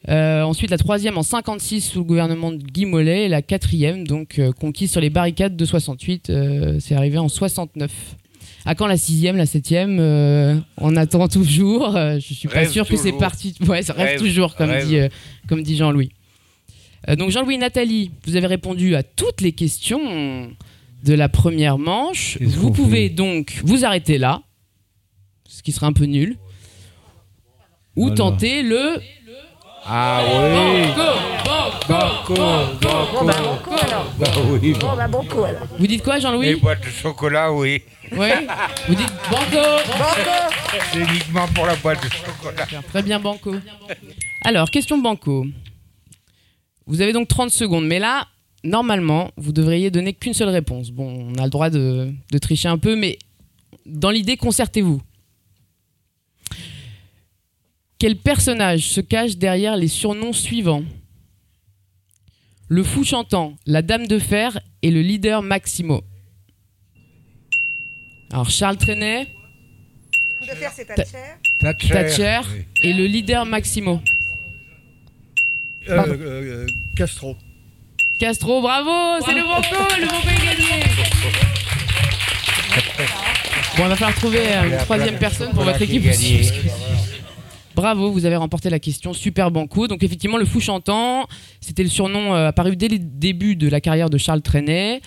Euh, 0.09 0.43
ensuite, 0.43 0.71
la 0.71 0.79
troisième 0.79 1.17
en 1.17 1.23
56 1.23 1.81
sous 1.81 1.99
le 2.01 2.05
gouvernement 2.05 2.53
de 2.53 2.59
Guy 2.63 2.85
Mollet. 2.85 3.25
Et 3.25 3.29
la 3.29 3.43
quatrième, 3.43 4.07
donc 4.07 4.39
euh, 4.39 4.53
conquise 4.53 4.91
sur 4.91 5.01
les 5.01 5.11
barricades 5.11 5.57
de 5.57 5.65
68, 5.65 6.31
euh, 6.31 6.79
c'est 6.81 6.95
arrivé 6.95 7.19
en 7.19 7.29
69. 7.29 7.91
À 8.67 8.75
quand 8.75 8.87
la 8.87 8.97
sixième, 8.97 9.37
la 9.37 9.47
septième 9.47 9.99
On 10.79 10.97
attend 10.97 11.29
toujours. 11.29 11.93
Je 11.97 12.19
suis 12.21 12.49
pas 12.49 12.61
Rêve 12.61 12.71
sûr 12.71 12.87
que 12.89 12.97
c'est 12.97 13.13
parti. 13.13 13.55
Ouais, 13.67 13.83
ça 13.83 13.93
rêve, 13.93 14.07
Rêve, 14.09 14.21
toujours, 14.21 14.55
comme 14.57 14.71
rêve. 14.71 14.87
dit, 14.89 14.99
comme 15.49 15.63
dit 15.63 15.77
Jean-Louis. 15.77 16.11
Donc 17.19 17.31
Jean-Louis 17.31 17.57
et 17.57 17.59
Nathalie, 17.59 18.11
vous 18.27 18.37
avez 18.37 18.47
répondu 18.47 18.95
à 18.97 19.03
toutes 19.03 19.43
les 19.43 19.53
questions 19.53 20.51
de 21.05 21.13
la 21.13 21.29
première 21.29 21.77
manche. 21.77 22.39
Vous 22.41 22.71
pouvez 22.71 23.11
donc 23.11 23.61
vous 23.65 23.85
arrêter 23.85 24.17
là, 24.17 24.43
ce 25.47 25.63
qui 25.63 25.71
serait 25.73 25.85
un 25.87 25.93
peu 25.93 26.07
nul, 26.07 26.39
ou 27.97 28.03
Voilà. 28.07 28.17
tenter 28.17 28.63
le 28.63 28.97
Ah 29.87 30.23
oui. 30.27 30.87
Banco, 31.87 32.35
banco, 32.81 33.19
Bon, 33.21 33.25
bah, 33.27 33.35
bon 33.43 33.57
coup 33.63 33.77
alors. 33.87 34.07
Bah 34.19 34.27
oui. 34.51 34.73
Bon, 34.81 34.97
bah, 34.97 35.09
bon 35.09 35.25
coup 35.25 35.45
alors. 35.45 35.63
Vous 35.79 35.87
dites 35.87 36.03
quoi, 36.03 36.15
Les 36.17 36.21
Jean-Louis 36.23 36.55
boîtes 36.55 36.81
de 36.85 36.91
chocolat, 36.91 37.53
oui. 37.53 37.83
Oui. 38.13 38.29
Vous 38.89 38.95
dites 38.95 39.13
banco. 39.31 39.67
C'est 40.93 40.99
uniquement 41.01 41.47
pour 41.55 41.67
la 41.67 41.77
boîte 41.77 42.03
de 42.03 42.09
chocolat. 42.09 42.67
Très 42.89 43.03
bien, 43.03 43.21
Banco. 43.21 43.55
Alors, 44.43 44.71
question 44.71 44.99
Banco. 44.99 45.47
Vous 46.87 47.01
avez 47.03 47.13
donc 47.13 47.29
30 47.29 47.51
secondes, 47.51 47.87
mais 47.87 47.99
là, 47.99 48.27
normalement, 48.63 49.31
vous 49.37 49.53
devriez 49.53 49.91
donner 49.91 50.15
qu'une 50.15 50.35
seule 50.35 50.49
réponse. 50.51 50.91
Bon, 50.91 51.31
on 51.35 51.39
a 51.39 51.45
le 51.45 51.51
droit 51.51 51.69
de, 51.71 52.11
de 52.31 52.39
tricher 52.39 52.69
un 52.69 52.79
peu, 52.79 52.97
mais 52.97 53.19
dans 53.87 54.11
l'idée, 54.11 54.37
concertez-vous. 54.37 55.01
Quel 58.05 58.17
personnage 58.17 58.83
se 58.91 59.01
cache 59.01 59.39
derrière 59.39 59.79
les 59.79 59.89
surnoms 59.89 60.35
suivants 60.35 60.85
Le 62.69 62.83
fou 62.83 63.03
chantant, 63.03 63.57
la 63.65 63.81
dame 63.81 64.07
de 64.07 64.19
fer 64.19 64.61
et 64.83 64.91
le 64.91 65.01
leader 65.01 65.41
Maximo. 65.41 66.05
Alors, 68.31 68.51
Charles 68.51 68.77
Trenet, 68.77 69.29
De 70.43 70.49
faire 70.49 70.71
c'est 70.77 70.85
Thatcher. 70.85 71.17
Thatcher. 71.59 71.89
Thatcher 71.89 72.41
et 72.83 72.93
le 72.93 73.07
leader 73.07 73.47
Maximo. 73.47 74.03
Euh, 75.89 76.05
euh, 76.07 76.67
Castro. 76.95 77.39
Castro, 78.19 78.61
bravo, 78.61 79.25
c'est 79.25 79.33
le 79.33 79.45
banco, 79.45 79.77
le 79.99 80.07
banco 80.07 80.29
est 80.29 80.45
gagné. 80.45 80.85
Bon, 83.77 83.87
on 83.87 83.89
va 83.89 83.97
falloir 83.97 84.17
trouver 84.17 84.39
euh, 84.39 84.71
une 84.71 84.77
troisième 84.77 85.19
personne 85.19 85.51
pour 85.53 85.65
votre 85.65 85.79
qui 85.79 85.85
équipe 85.85 86.07
est 86.07 86.11
aussi. 86.11 86.37
gagnée. 86.37 86.94
Bravo, 87.75 88.13
vous 88.13 88.25
avez 88.25 88.37
remporté 88.37 88.71
la 88.71 88.79
question 88.79 89.13
Super 89.13 89.51
Banco. 89.51 89.89
Donc 89.89 90.05
effectivement, 90.05 90.37
le 90.37 90.45
fou 90.45 90.61
chantant, 90.61 91.27
c'était 91.61 91.83
le 91.83 91.89
surnom 91.89 92.33
euh, 92.33 92.49
apparu 92.49 92.77
dès 92.77 92.87
les 92.87 93.01
débuts 93.01 93.57
de 93.57 93.69
la 93.69 93.81
carrière 93.81 94.11
de 94.11 94.17
Charles 94.17 94.43
Trenet. 94.43 95.01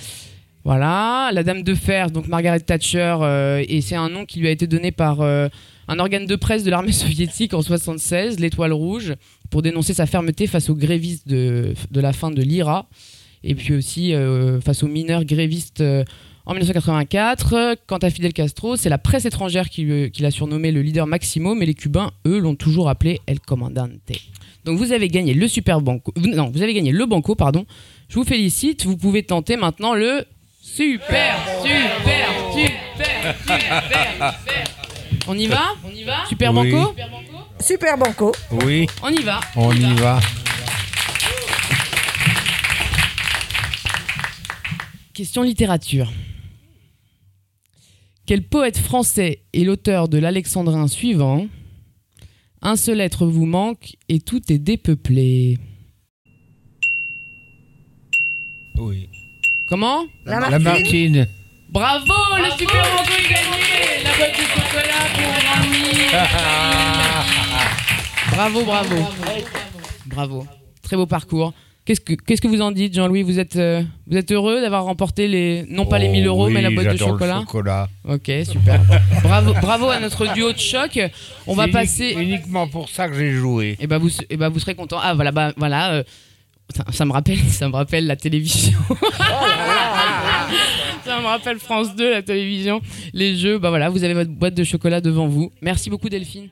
Voilà, 0.66 1.30
la 1.32 1.44
Dame 1.44 1.64
de 1.64 1.74
Fer, 1.76 2.12
donc 2.12 2.28
Margaret 2.28 2.60
Thatcher, 2.60 3.16
euh, 3.22 3.64
et 3.70 3.80
c'est 3.80 3.96
un 3.96 4.10
nom 4.10 4.26
qui 4.26 4.42
lui 4.42 4.50
a 4.50 4.52
été 4.52 4.68
donné 4.68 4.92
par 4.92 5.22
euh, 5.22 5.48
un 5.88 5.98
organe 5.98 6.26
de 6.26 6.36
presse 6.36 6.66
de 6.66 6.70
l'armée 6.70 6.92
soviétique 6.92 7.54
en 7.54 7.62
76, 7.62 8.38
l'Étoile 8.42 8.74
Rouge, 8.74 9.14
pour 9.50 9.62
dénoncer 9.62 9.94
sa 9.94 10.06
fermeté 10.06 10.46
face 10.46 10.70
aux 10.70 10.76
grévistes 10.76 11.26
de, 11.26 11.74
la 11.94 12.12
fin 12.12 12.32
de 12.32 12.42
l'IRA, 12.42 12.90
et 13.46 13.56
puis 13.56 13.76
aussi 13.76 14.14
face 14.62 14.84
aux 14.84 14.90
mineurs 14.90 15.24
grévistes 15.24 15.82
en 16.48 16.54
1984. 16.54 17.76
Quant 17.86 17.98
à 17.98 18.10
Fidel 18.10 18.34
Castro, 18.34 18.76
c'est 18.76 18.90
la 18.90 18.98
presse 18.98 19.26
étrangère 19.26 19.70
qui, 19.70 19.84
le- 19.84 20.08
qui 20.08 20.24
l'a 20.24 20.32
surnommé 20.32 20.72
le 20.72 20.82
leader 20.82 21.06
Maximo, 21.06 21.54
mais 21.54 21.66
les 21.68 21.76
Cubains, 21.76 22.12
eux, 22.26 22.40
l'ont 22.40 22.56
toujours 22.56 22.90
appelé 22.90 23.20
El 23.28 23.40
Comandante. 23.40 23.92
Donc 24.66 24.78
vous 24.80 24.92
avez 24.92 25.08
gagné 25.08 25.34
le 25.34 25.48
Super 25.48 25.80
Banco, 25.82 26.12
non, 26.18 26.50
vous 26.50 26.62
avez 26.62 26.74
gagné 26.74 26.92
le 26.92 27.06
Banco, 27.06 27.36
pardon. 27.36 27.66
Je 28.10 28.16
vous 28.16 28.24
félicite. 28.26 28.86
Vous 28.86 28.98
pouvez 28.98 29.22
tenter 29.24 29.56
maintenant 29.58 29.94
le 29.94 30.26
Super, 30.62 31.38
super, 31.62 32.30
super, 32.54 33.36
super, 33.46 33.94
super. 34.42 34.64
On 35.30 35.38
y 35.38 35.48
va? 35.48 35.62
On 35.84 35.90
y 35.96 36.04
va? 36.04 36.26
Super 36.30 36.54
Oui. 36.54 36.72
Banco? 36.72 36.94
Super 37.60 37.98
Banco. 37.98 38.32
Oui, 38.66 38.86
On 39.04 39.10
y 39.10 39.22
va. 39.24 39.40
on 39.56 39.72
y 39.74 39.94
va. 39.96 40.20
Question 45.14 45.42
littérature. 45.42 46.12
Quel 48.28 48.44
poète 48.44 48.78
français 48.78 49.40
est 49.54 49.64
l'auteur 49.64 50.10
de 50.10 50.18
l'Alexandrin 50.18 50.90
suivant? 50.90 51.48
Un 52.62 52.76
seul 52.76 53.00
être 53.00 53.26
vous 53.26 53.46
manque 53.46 53.96
et 54.10 54.20
tout 54.20 54.42
est 54.52 54.58
dépeuplé. 54.58 55.58
Oui. 58.76 59.08
Comment? 59.70 60.04
La 60.26 60.50
La 60.50 60.60
Martine. 60.60 61.26
Bravo, 61.70 62.14
le 62.38 62.52
super 62.58 62.84
banco 62.84 63.14
est 63.18 63.30
gagné 63.30 64.04
La 64.04 64.14
boîte 64.18 64.36
de 64.36 64.44
chocolat 64.44 65.06
pour 65.16 65.32
Jean-Louis 65.46 66.12
Bravo, 68.32 68.66
bravo. 68.66 68.96
Bravo. 70.06 70.46
Très 70.82 70.98
beau 70.98 71.06
parcours. 71.06 71.54
Qu'est-ce 71.88 72.02
que, 72.02 72.16
qu'est-ce 72.16 72.42
que 72.42 72.50
vous 72.50 72.60
en 72.60 72.72
dites, 72.72 72.94
Jean-Louis 72.94 73.24
vous 73.24 73.40
êtes, 73.40 73.56
euh, 73.56 73.82
vous 74.08 74.18
êtes 74.18 74.30
heureux 74.34 74.60
d'avoir 74.60 74.84
remporté 74.84 75.30
les, 75.30 75.64
non 75.70 75.86
pas 75.86 76.00
les 76.00 76.10
1000 76.10 76.28
euros, 76.28 76.44
Oh 76.44 76.48
oui, 76.48 76.54
mais 76.54 76.62
la 76.62 76.70
boîte 76.70 76.88
de 76.88 76.92
j'adore 76.92 77.08
le 77.08 77.14
chocolat 77.14 77.40
chocolat. 77.40 77.88
Ok, 78.04 78.30
super. 78.44 78.82
bravo, 79.24 79.54
bravo 79.54 79.88
à 79.90 79.98
notre 80.02 80.34
duo 80.34 80.52
de 80.52 80.58
choc. 80.58 81.00
On 81.48 81.56
va 81.56 81.70
passer. 81.70 82.12
uni- 82.12 82.24
uniquement 82.34 82.68
pour 82.68 82.90
ça 82.90 83.08
que 83.08 83.14
j'ai 83.16 83.32
joué. 83.32 83.78
Et 83.80 83.88
bah 83.88 84.00
vous, 84.00 84.10
et 84.30 84.36
bah 84.36 84.50
vous 84.50 84.60
serez 84.60 84.76
content. 84.76 84.98
Ah 85.02 85.14
voilà, 85.14 85.32
bah 85.32 85.54
voilà. 85.56 85.94
euh, 85.94 86.04
ça, 86.76 86.84
ça 86.92 87.06
me 87.06 87.14
rappelle, 87.14 87.38
ça 87.48 87.70
me 87.70 87.74
rappelle 87.74 88.06
la 88.06 88.18
télévision. 88.18 88.78
ça 91.06 91.20
me 91.22 91.26
rappelle 91.26 91.60
France 91.60 91.96
2, 91.96 92.12
la 92.12 92.22
télévision, 92.22 92.82
les 93.14 93.36
jeux. 93.38 93.60
Bah 93.60 93.70
voilà, 93.70 93.90
vous 93.90 94.04
avez 94.04 94.14
votre 94.14 94.32
boîte 94.32 94.56
de 94.56 94.64
chocolat 94.66 95.00
devant 95.02 95.28
vous. 95.28 95.52
Merci 95.62 95.90
beaucoup 95.90 96.10
Delphine. 96.10 96.50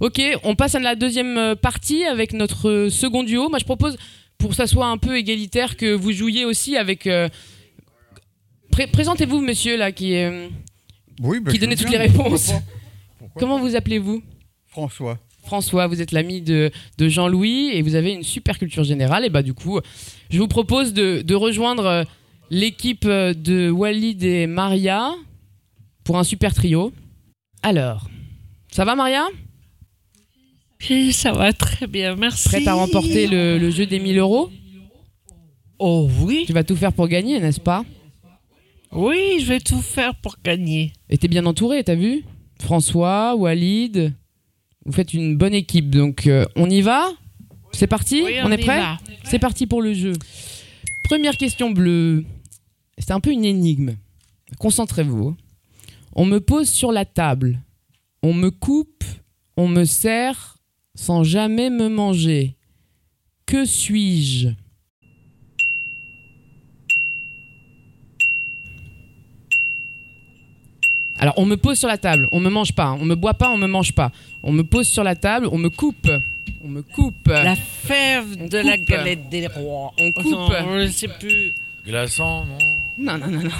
Ok, 0.00 0.20
on 0.44 0.54
passe 0.54 0.74
à 0.74 0.80
la 0.80 0.94
deuxième 0.96 1.36
euh, 1.36 1.54
partie 1.54 2.04
avec 2.04 2.32
notre 2.32 2.88
second 2.90 3.22
duo. 3.22 3.48
Moi 3.50 3.58
je 3.58 3.64
propose, 3.66 3.98
pour 4.40 4.50
que 4.50 4.56
ça 4.56 4.66
soit 4.66 4.86
un 4.88 4.98
peu 4.98 5.16
égalitaire, 5.16 5.76
que 5.76 5.92
vous 5.94 6.10
jouiez 6.12 6.44
aussi 6.44 6.76
avec. 6.76 7.06
euh, 7.06 7.28
pré- 8.72 8.86
Présentez-vous, 8.88 9.40
monsieur 9.40 9.76
là, 9.76 9.92
qui 9.92 10.16
euh, 10.16 10.48
Oui, 11.20 11.38
bah, 11.40 11.52
qui 11.52 11.58
donnait 11.58 11.76
toutes 11.76 11.90
les 11.90 11.98
réponses. 11.98 12.52
pourquoi. 13.18 13.38
Comment 13.40 13.58
vous 13.60 13.76
appelez-vous? 13.76 14.22
François. 14.66 15.18
François, 15.44 15.86
vous 15.86 16.00
êtes 16.02 16.12
l'ami 16.12 16.42
de, 16.42 16.70
de 16.98 17.08
Jean-Louis 17.08 17.70
et 17.72 17.82
vous 17.82 17.94
avez 17.94 18.12
une 18.12 18.22
super 18.22 18.58
culture 18.58 18.84
générale. 18.84 19.24
Et 19.24 19.30
bah 19.30 19.42
du 19.42 19.54
coup, 19.54 19.80
je 20.28 20.38
vous 20.38 20.48
propose 20.48 20.92
de, 20.92 21.22
de 21.22 21.34
rejoindre 21.34 21.86
euh, 21.86 22.04
l'équipe 22.50 23.06
de 23.06 23.70
Walid 23.70 24.22
et 24.22 24.46
Maria 24.46 25.14
pour 26.04 26.18
un 26.18 26.24
super 26.24 26.52
trio. 26.54 26.92
Alors, 27.62 28.08
ça 28.70 28.84
va 28.84 28.94
Maria? 28.94 29.26
Ça 31.12 31.32
va 31.32 31.52
très 31.52 31.86
bien, 31.86 32.16
merci. 32.16 32.48
Prête 32.48 32.66
à 32.66 32.74
remporter 32.74 33.26
le, 33.26 33.58
le 33.58 33.70
jeu 33.70 33.86
des 33.86 33.98
1000 33.98 34.18
euros 34.18 34.50
Oh 35.78 36.08
oui. 36.20 36.44
Tu 36.46 36.52
vas 36.52 36.64
tout 36.64 36.76
faire 36.76 36.92
pour 36.92 37.08
gagner, 37.08 37.40
n'est-ce 37.40 37.60
pas? 37.60 37.84
Oui, 38.92 39.38
je 39.40 39.46
vais 39.46 39.60
tout 39.60 39.80
faire 39.80 40.14
pour 40.16 40.36
gagner. 40.44 40.92
Et 41.08 41.16
t'es 41.16 41.28
bien 41.28 41.46
entouré, 41.46 41.84
t'as 41.84 41.94
vu? 41.94 42.24
François, 42.60 43.34
Walid, 43.36 44.12
vous 44.84 44.92
faites 44.92 45.14
une 45.14 45.36
bonne 45.36 45.54
équipe. 45.54 45.90
Donc 45.90 46.26
euh, 46.26 46.44
on 46.56 46.68
y 46.68 46.80
va? 46.82 47.08
C'est 47.72 47.86
parti? 47.86 48.22
Oui, 48.24 48.34
on, 48.42 48.48
on 48.48 48.50
est 48.52 48.58
prêt? 48.58 48.82
C'est 49.24 49.38
parti 49.38 49.66
pour 49.66 49.80
le 49.80 49.94
jeu. 49.94 50.12
Première 51.04 51.36
question 51.36 51.70
bleue. 51.70 52.24
C'est 52.98 53.12
un 53.12 53.20
peu 53.20 53.30
une 53.30 53.44
énigme. 53.44 53.94
Concentrez-vous. 54.58 55.36
On 56.14 56.24
me 56.26 56.40
pose 56.40 56.68
sur 56.68 56.90
la 56.92 57.04
table. 57.04 57.60
On 58.22 58.34
me 58.34 58.50
coupe. 58.50 59.04
On 59.56 59.68
me 59.68 59.84
sert 59.84 60.56
sans 61.00 61.24
jamais 61.24 61.70
me 61.70 61.88
manger. 61.88 62.56
Que 63.46 63.64
suis-je? 63.64 64.48
Alors, 71.18 71.34
on 71.38 71.46
me 71.46 71.56
pose 71.56 71.78
sur 71.78 71.88
la 71.88 71.96
table, 71.96 72.28
on 72.32 72.40
me 72.40 72.50
mange 72.50 72.74
pas, 72.74 72.84
hein. 72.84 72.98
on 73.00 73.06
me 73.06 73.14
boit 73.14 73.32
pas, 73.32 73.48
on 73.48 73.56
me 73.56 73.66
mange 73.66 73.94
pas. 73.94 74.12
On 74.42 74.52
me 74.52 74.62
pose 74.62 74.88
sur 74.88 75.02
la 75.02 75.16
table, 75.16 75.48
on 75.50 75.56
me 75.56 75.70
coupe. 75.70 76.10
On 76.62 76.68
me 76.68 76.82
coupe. 76.82 77.28
La 77.28 77.56
fève 77.56 78.36
On 78.38 78.46
de 78.48 78.58
la 78.58 78.76
galette 78.76 79.30
des 79.30 79.46
rois. 79.46 79.92
On 79.98 80.12
coupe. 80.12 80.52
Attends, 80.52 80.80
je 80.80 80.88
sais 80.88 81.08
plus. 81.08 81.54
Glaçon, 81.86 82.44
non? 82.44 82.58
Non, 82.98 83.18
non, 83.18 83.26
non, 83.28 83.42
non. 83.44 83.50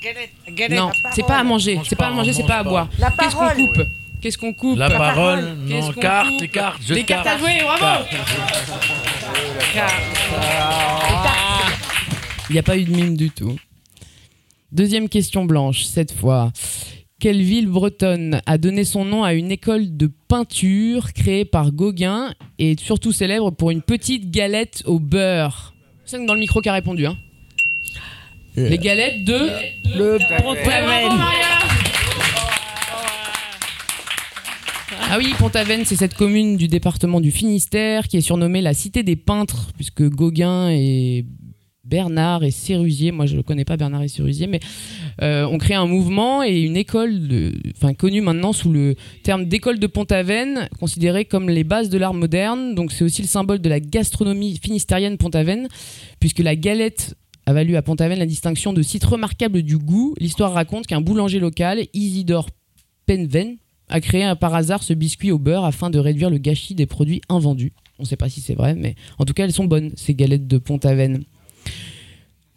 Galette, 0.00 0.30
galette, 0.48 0.78
Non, 0.78 0.90
la 1.04 1.12
c'est 1.12 1.26
pas 1.26 1.38
à 1.38 1.44
manger, 1.44 1.76
mange 1.76 1.88
c'est 1.88 1.96
pas 1.96 2.06
à 2.06 2.10
manger, 2.10 2.30
on 2.30 2.34
c'est 2.34 2.46
pas 2.46 2.58
à 2.58 2.64
boire. 2.64 2.88
La 2.98 3.10
Qu'est-ce 3.10 3.36
qu'on 3.36 3.66
coupe? 3.66 3.86
Qu'est-ce 4.22 4.38
qu'on 4.38 4.52
coupe 4.52 4.78
La 4.78 4.88
parole, 4.88 5.56
non, 5.66 5.92
qu'on 5.92 6.00
carte, 6.00 6.28
coupe 6.28 6.40
les 6.42 6.48
cartes, 6.48 6.88
Les 6.90 7.02
cartes 7.02 7.26
à 7.26 7.36
jouer, 7.38 7.58
bravo 7.64 8.04
Il 12.48 12.52
n'y 12.52 12.58
a 12.60 12.62
pas 12.62 12.78
eu 12.78 12.84
de 12.84 12.90
mime 12.92 13.16
du 13.16 13.30
tout. 13.30 13.56
Deuxième 14.70 15.08
question 15.08 15.44
blanche, 15.44 15.82
cette 15.82 16.12
fois. 16.12 16.52
Quelle 17.18 17.42
ville 17.42 17.66
bretonne 17.66 18.40
a 18.46 18.58
donné 18.58 18.84
son 18.84 19.04
nom 19.04 19.24
à 19.24 19.34
une 19.34 19.50
école 19.50 19.96
de 19.96 20.08
peinture 20.28 21.12
créée 21.14 21.44
par 21.44 21.72
Gauguin 21.72 22.32
et 22.60 22.76
surtout 22.78 23.10
célèbre 23.10 23.50
pour 23.50 23.72
une 23.72 23.82
petite 23.82 24.30
galette 24.30 24.84
au 24.86 25.00
beurre? 25.00 25.74
C'est 26.04 26.24
dans 26.24 26.34
le 26.34 26.40
micro 26.40 26.60
qui 26.60 26.68
a 26.68 26.74
répondu. 26.74 27.06
Hein. 27.06 27.16
Les 28.54 28.78
galettes 28.78 29.24
de... 29.24 29.48
Le 29.96 30.18
bravo, 30.18 30.54
Ah 35.14 35.18
oui, 35.18 35.34
Pont-Aven, 35.38 35.84
c'est 35.84 35.96
cette 35.96 36.14
commune 36.14 36.56
du 36.56 36.68
département 36.68 37.20
du 37.20 37.30
Finistère 37.30 38.08
qui 38.08 38.16
est 38.16 38.22
surnommée 38.22 38.62
la 38.62 38.72
cité 38.72 39.02
des 39.02 39.14
peintres, 39.14 39.70
puisque 39.76 40.08
Gauguin 40.08 40.70
et 40.70 41.26
Bernard 41.84 42.44
et 42.44 42.50
Sérusier, 42.50 43.12
moi 43.12 43.26
je 43.26 43.36
ne 43.36 43.42
connais 43.42 43.66
pas 43.66 43.76
Bernard 43.76 44.02
et 44.02 44.08
Sérusier, 44.08 44.46
mais 44.46 44.60
euh, 45.20 45.44
ont 45.44 45.58
créé 45.58 45.76
un 45.76 45.84
mouvement 45.84 46.42
et 46.42 46.58
une 46.62 46.78
école, 46.78 47.52
enfin 47.76 47.92
connue 47.92 48.22
maintenant 48.22 48.54
sous 48.54 48.72
le 48.72 48.94
terme 49.22 49.44
d'école 49.44 49.78
de 49.78 49.86
Pont-Aven, 49.86 50.70
considérée 50.80 51.26
comme 51.26 51.50
les 51.50 51.62
bases 51.62 51.90
de 51.90 51.98
l'art 51.98 52.14
moderne. 52.14 52.74
Donc 52.74 52.90
c'est 52.90 53.04
aussi 53.04 53.20
le 53.20 53.28
symbole 53.28 53.58
de 53.58 53.68
la 53.68 53.80
gastronomie 53.80 54.58
finistérienne 54.62 55.18
Pont-Aven, 55.18 55.68
puisque 56.20 56.38
la 56.38 56.56
galette 56.56 57.16
a 57.44 57.52
valu 57.52 57.76
à 57.76 57.82
Pont-Aven 57.82 58.18
la 58.18 58.24
distinction 58.24 58.72
de 58.72 58.80
site 58.80 59.04
remarquable 59.04 59.60
du 59.60 59.76
goût. 59.76 60.14
L'histoire 60.18 60.54
raconte 60.54 60.86
qu'un 60.86 61.02
boulanger 61.02 61.38
local, 61.38 61.84
Isidore 61.92 62.48
Penven, 63.04 63.58
a 63.88 64.00
créé 64.00 64.32
par 64.40 64.54
hasard 64.54 64.82
ce 64.82 64.92
biscuit 64.92 65.30
au 65.30 65.38
beurre 65.38 65.64
afin 65.64 65.90
de 65.90 65.98
réduire 65.98 66.30
le 66.30 66.38
gâchis 66.38 66.74
des 66.74 66.86
produits 66.86 67.20
invendus. 67.28 67.72
On 67.98 68.04
ne 68.04 68.08
sait 68.08 68.16
pas 68.16 68.28
si 68.28 68.40
c'est 68.40 68.54
vrai, 68.54 68.74
mais 68.74 68.94
en 69.18 69.24
tout 69.24 69.32
cas, 69.32 69.44
elles 69.44 69.52
sont 69.52 69.64
bonnes, 69.64 69.92
ces 69.96 70.14
galettes 70.14 70.46
de 70.46 70.58
Pont-Aven. 70.58 71.24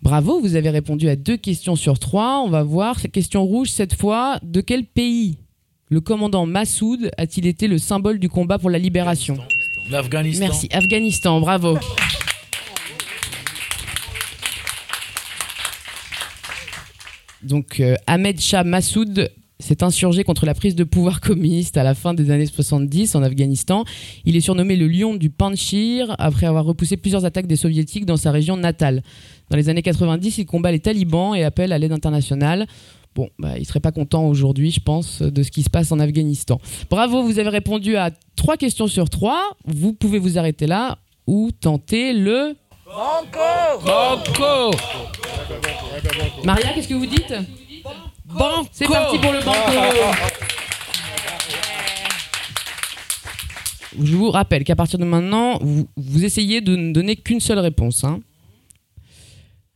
Bravo, 0.01 0.39
vous 0.39 0.55
avez 0.55 0.69
répondu 0.69 1.09
à 1.09 1.15
deux 1.15 1.37
questions 1.37 1.75
sur 1.75 1.99
trois. 1.99 2.41
On 2.45 2.49
va 2.49 2.63
voir. 2.63 2.99
Cette 2.99 3.11
question 3.11 3.43
rouge, 3.43 3.69
cette 3.69 3.95
fois, 3.95 4.39
de 4.43 4.61
quel 4.61 4.85
pays 4.85 5.39
le 5.89 6.01
commandant 6.01 6.45
Massoud 6.45 7.11
a-t-il 7.17 7.47
été 7.47 7.67
le 7.67 7.77
symbole 7.77 8.19
du 8.19 8.29
combat 8.29 8.59
pour 8.59 8.69
la 8.69 8.79
libération? 8.79 9.37
L'Afghanistan. 9.89 10.45
Merci. 10.45 10.69
Afghanistan, 10.71 11.39
bravo. 11.39 11.77
Donc 17.43 17.79
euh, 17.79 17.95
Ahmed 18.07 18.39
Shah 18.39 18.63
Massoud 18.63 19.31
s'est 19.59 19.83
insurgé 19.83 20.23
contre 20.23 20.45
la 20.45 20.53
prise 20.53 20.75
de 20.75 20.83
pouvoir 20.83 21.21
communiste 21.21 21.77
à 21.77 21.83
la 21.83 21.93
fin 21.93 22.13
des 22.13 22.31
années 22.31 22.45
70 22.45 23.15
en 23.15 23.23
Afghanistan. 23.23 23.85
Il 24.25 24.35
est 24.35 24.41
surnommé 24.41 24.75
le 24.75 24.87
lion 24.87 25.15
du 25.15 25.29
Panchir 25.29 26.15
après 26.19 26.45
avoir 26.45 26.65
repoussé 26.65 26.97
plusieurs 26.97 27.25
attaques 27.25 27.47
des 27.47 27.55
soviétiques 27.55 28.05
dans 28.05 28.17
sa 28.17 28.31
région 28.31 28.57
natale. 28.57 29.01
Dans 29.49 29.57
les 29.57 29.69
années 29.69 29.81
90, 29.81 30.37
il 30.39 30.45
combat 30.45 30.71
les 30.71 30.79
talibans 30.79 31.35
et 31.35 31.43
appelle 31.43 31.71
à 31.71 31.77
l'aide 31.77 31.91
internationale. 31.91 32.67
Bon, 33.15 33.29
bah, 33.39 33.57
il 33.57 33.65
serait 33.65 33.79
pas 33.79 33.93
content 33.93 34.27
aujourd'hui, 34.27 34.71
je 34.71 34.81
pense, 34.81 35.21
de 35.21 35.43
ce 35.43 35.49
qui 35.49 35.63
se 35.63 35.69
passe 35.69 35.91
en 35.93 35.99
Afghanistan. 35.99 36.59
Bravo, 36.89 37.23
vous 37.23 37.39
avez 37.39 37.49
répondu 37.49 37.95
à 37.95 38.11
trois 38.35 38.57
questions 38.57 38.87
sur 38.87 39.09
trois. 39.09 39.41
Vous 39.65 39.93
pouvez 39.93 40.19
vous 40.19 40.37
arrêter 40.37 40.67
là 40.67 40.97
ou 41.25 41.51
tenter 41.51 42.13
le... 42.13 42.55
Banco 42.85 44.77
Maria, 46.43 46.73
qu'est-ce 46.73 46.87
que 46.87 46.93
vous 46.93 47.05
dites? 47.05 47.33
Banco 48.27 48.67
C'est 48.71 48.87
parti 48.87 49.17
pour 49.19 49.31
le 49.31 49.39
banco 49.43 50.15
Je 54.01 54.15
vous 54.15 54.29
rappelle 54.29 54.63
qu'à 54.63 54.75
partir 54.75 54.99
de 54.99 55.05
maintenant, 55.05 55.57
vous, 55.61 55.87
vous 55.95 56.25
essayez 56.25 56.59
de 56.61 56.75
ne 56.75 56.91
donner 56.91 57.15
qu'une 57.15 57.39
seule 57.39 57.59
réponse. 57.59 58.03
hein. 58.03 58.19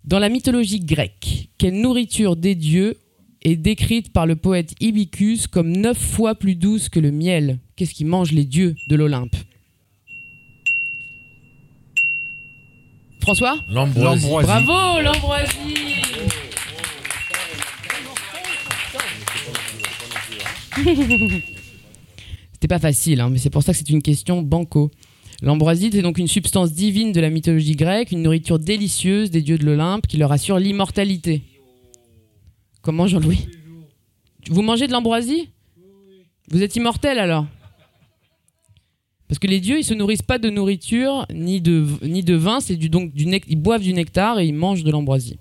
Dans 0.03 0.19
la 0.19 0.29
mythologie 0.29 0.79
grecque, 0.79 1.49
quelle 1.57 1.79
nourriture 1.79 2.35
des 2.35 2.55
dieux 2.55 2.97
est 3.43 3.55
décrite 3.55 4.11
par 4.11 4.25
le 4.25 4.35
poète 4.35 4.73
Ibicus 4.81 5.47
comme 5.47 5.71
neuf 5.71 5.97
fois 5.97 6.35
plus 6.35 6.55
douce 6.55 6.89
que 6.89 6.99
le 6.99 7.11
miel? 7.11 7.59
Qu'est-ce 7.75 7.93
qui 7.93 8.03
mangent 8.05 8.31
les 8.33 8.43
dieux 8.45 8.75
de 8.89 8.95
l'Olympe? 8.95 9.35
François? 13.21 13.57
L'ambroisie. 13.69 14.27
Bravo, 14.27 15.01
l'ambroisie 15.01 15.55
C'était 22.53 22.67
pas 22.67 22.79
facile, 22.79 23.21
hein, 23.21 23.29
mais 23.29 23.37
c'est 23.37 23.49
pour 23.49 23.63
ça 23.63 23.71
que 23.71 23.77
c'est 23.77 23.89
une 23.89 24.01
question 24.01 24.41
banco. 24.41 24.91
L'ambroisie, 25.41 25.89
c'est 25.93 26.01
donc 26.01 26.17
une 26.17 26.27
substance 26.27 26.73
divine 26.73 27.13
de 27.13 27.21
la 27.21 27.29
mythologie 27.29 27.75
grecque, 27.75 28.11
une 28.11 28.21
nourriture 28.21 28.59
délicieuse 28.59 29.31
des 29.31 29.41
dieux 29.41 29.57
de 29.57 29.65
l'Olympe 29.65 30.07
qui 30.07 30.17
leur 30.17 30.31
assure 30.31 30.59
l'immortalité. 30.59 31.43
Comment, 32.81 33.07
Jean-Louis? 33.07 33.47
Vous 34.49 34.61
mangez 34.61 34.87
de 34.87 34.91
l'ambroisie? 34.91 35.49
Vous 36.51 36.61
êtes 36.61 36.75
immortel 36.75 37.19
alors? 37.19 37.45
Parce 39.29 39.39
que 39.39 39.47
les 39.47 39.59
dieux, 39.59 39.77
ils 39.77 39.83
se 39.83 39.93
nourrissent 39.93 40.23
pas 40.23 40.39
de 40.39 40.49
nourriture 40.49 41.25
ni 41.31 41.61
de, 41.61 41.85
ni 42.01 42.23
de 42.23 42.33
vin, 42.33 42.59
c'est 42.59 42.75
du, 42.75 42.89
donc 42.89 43.13
du 43.13 43.25
ils 43.47 43.55
boivent 43.55 43.83
du 43.83 43.93
nectar 43.93 44.39
et 44.39 44.47
ils 44.47 44.53
mangent 44.53 44.83
de 44.83 44.91
l'ambroisie. 44.91 45.37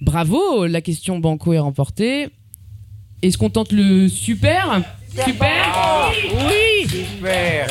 Bravo, 0.00 0.66
la 0.66 0.80
question 0.80 1.18
banco 1.18 1.52
est 1.52 1.58
remportée. 1.58 2.28
Est-ce 3.22 3.38
qu'on 3.38 3.50
tente 3.50 3.72
le 3.72 4.08
super 4.08 4.82
Super 5.24 6.12
Oui 6.34 6.88
Super 6.88 7.66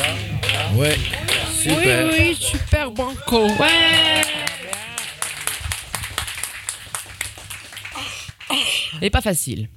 Ouais, 0.76 0.96
super. 1.54 2.08
Oui, 2.08 2.14
oui, 2.18 2.36
super 2.38 2.90
banco. 2.90 3.46
Ouais 3.46 4.22
Et 9.02 9.10
pas 9.10 9.20
facile. 9.20 9.68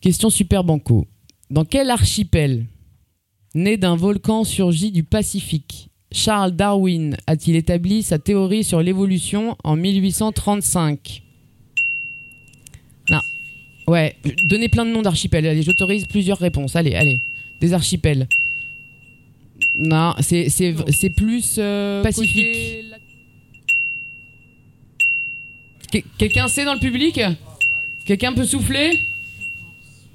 Question 0.00 0.28
super 0.30 0.64
banco. 0.64 1.06
Dans 1.50 1.64
quel 1.64 1.90
archipel, 1.90 2.66
né 3.54 3.76
d'un 3.76 3.96
volcan 3.96 4.44
surgi 4.44 4.90
du 4.90 5.04
Pacifique, 5.04 5.88
Charles 6.12 6.52
Darwin 6.52 7.16
a-t-il 7.26 7.56
établi 7.56 8.02
sa 8.02 8.18
théorie 8.18 8.64
sur 8.64 8.80
l'évolution 8.82 9.56
en 9.64 9.76
1835 9.76 11.22
Non. 11.22 11.23
Ouais, 13.86 14.16
donnez 14.44 14.68
plein 14.68 14.84
de 14.86 14.90
noms 14.90 15.02
d'archipels. 15.02 15.46
Allez, 15.46 15.62
j'autorise 15.62 16.06
plusieurs 16.06 16.38
réponses. 16.38 16.74
Allez, 16.76 16.94
allez. 16.94 17.20
Des 17.60 17.72
archipels. 17.74 18.26
Non, 19.74 20.14
c'est 20.20 20.48
c'est- 20.48 20.74
c'est 20.90 21.10
plus 21.10 21.56
euh, 21.58 22.02
pacifique. 22.02 22.84
Que- 25.92 25.98
Quelqu'un 26.18 26.48
sait 26.48 26.64
dans 26.64 26.74
le 26.74 26.80
public? 26.80 27.20
Quelqu'un 28.04 28.32
peut 28.32 28.44
souffler? 28.44 29.00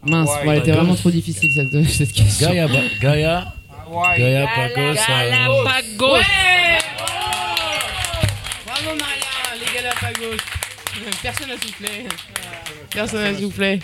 Mince, 0.03 0.29
bon, 0.43 0.51
elle 0.51 0.59
était 0.59 0.71
vraiment 0.71 0.95
trop 0.95 1.11
difficile 1.11 1.51
cette, 1.51 1.83
cette 1.89 2.11
question. 2.13 2.49
Gaïa, 2.49 2.67
Ba- 2.67 2.81
Gaïa, 3.01 3.53
Gaïa 4.17 4.47
Pagos. 4.55 4.93
Galapagos. 4.93 6.13
Ouais 6.13 6.21
Bravo 8.65 8.95
Maria, 8.97 9.55
les 9.59 9.73
Galapagos. 9.75 10.37
Personne 11.21 11.47
n'a 11.49 11.55
soufflé. 11.55 11.87
Personne 12.91 13.21
n'a 13.33 13.37
soufflé. 13.37 13.79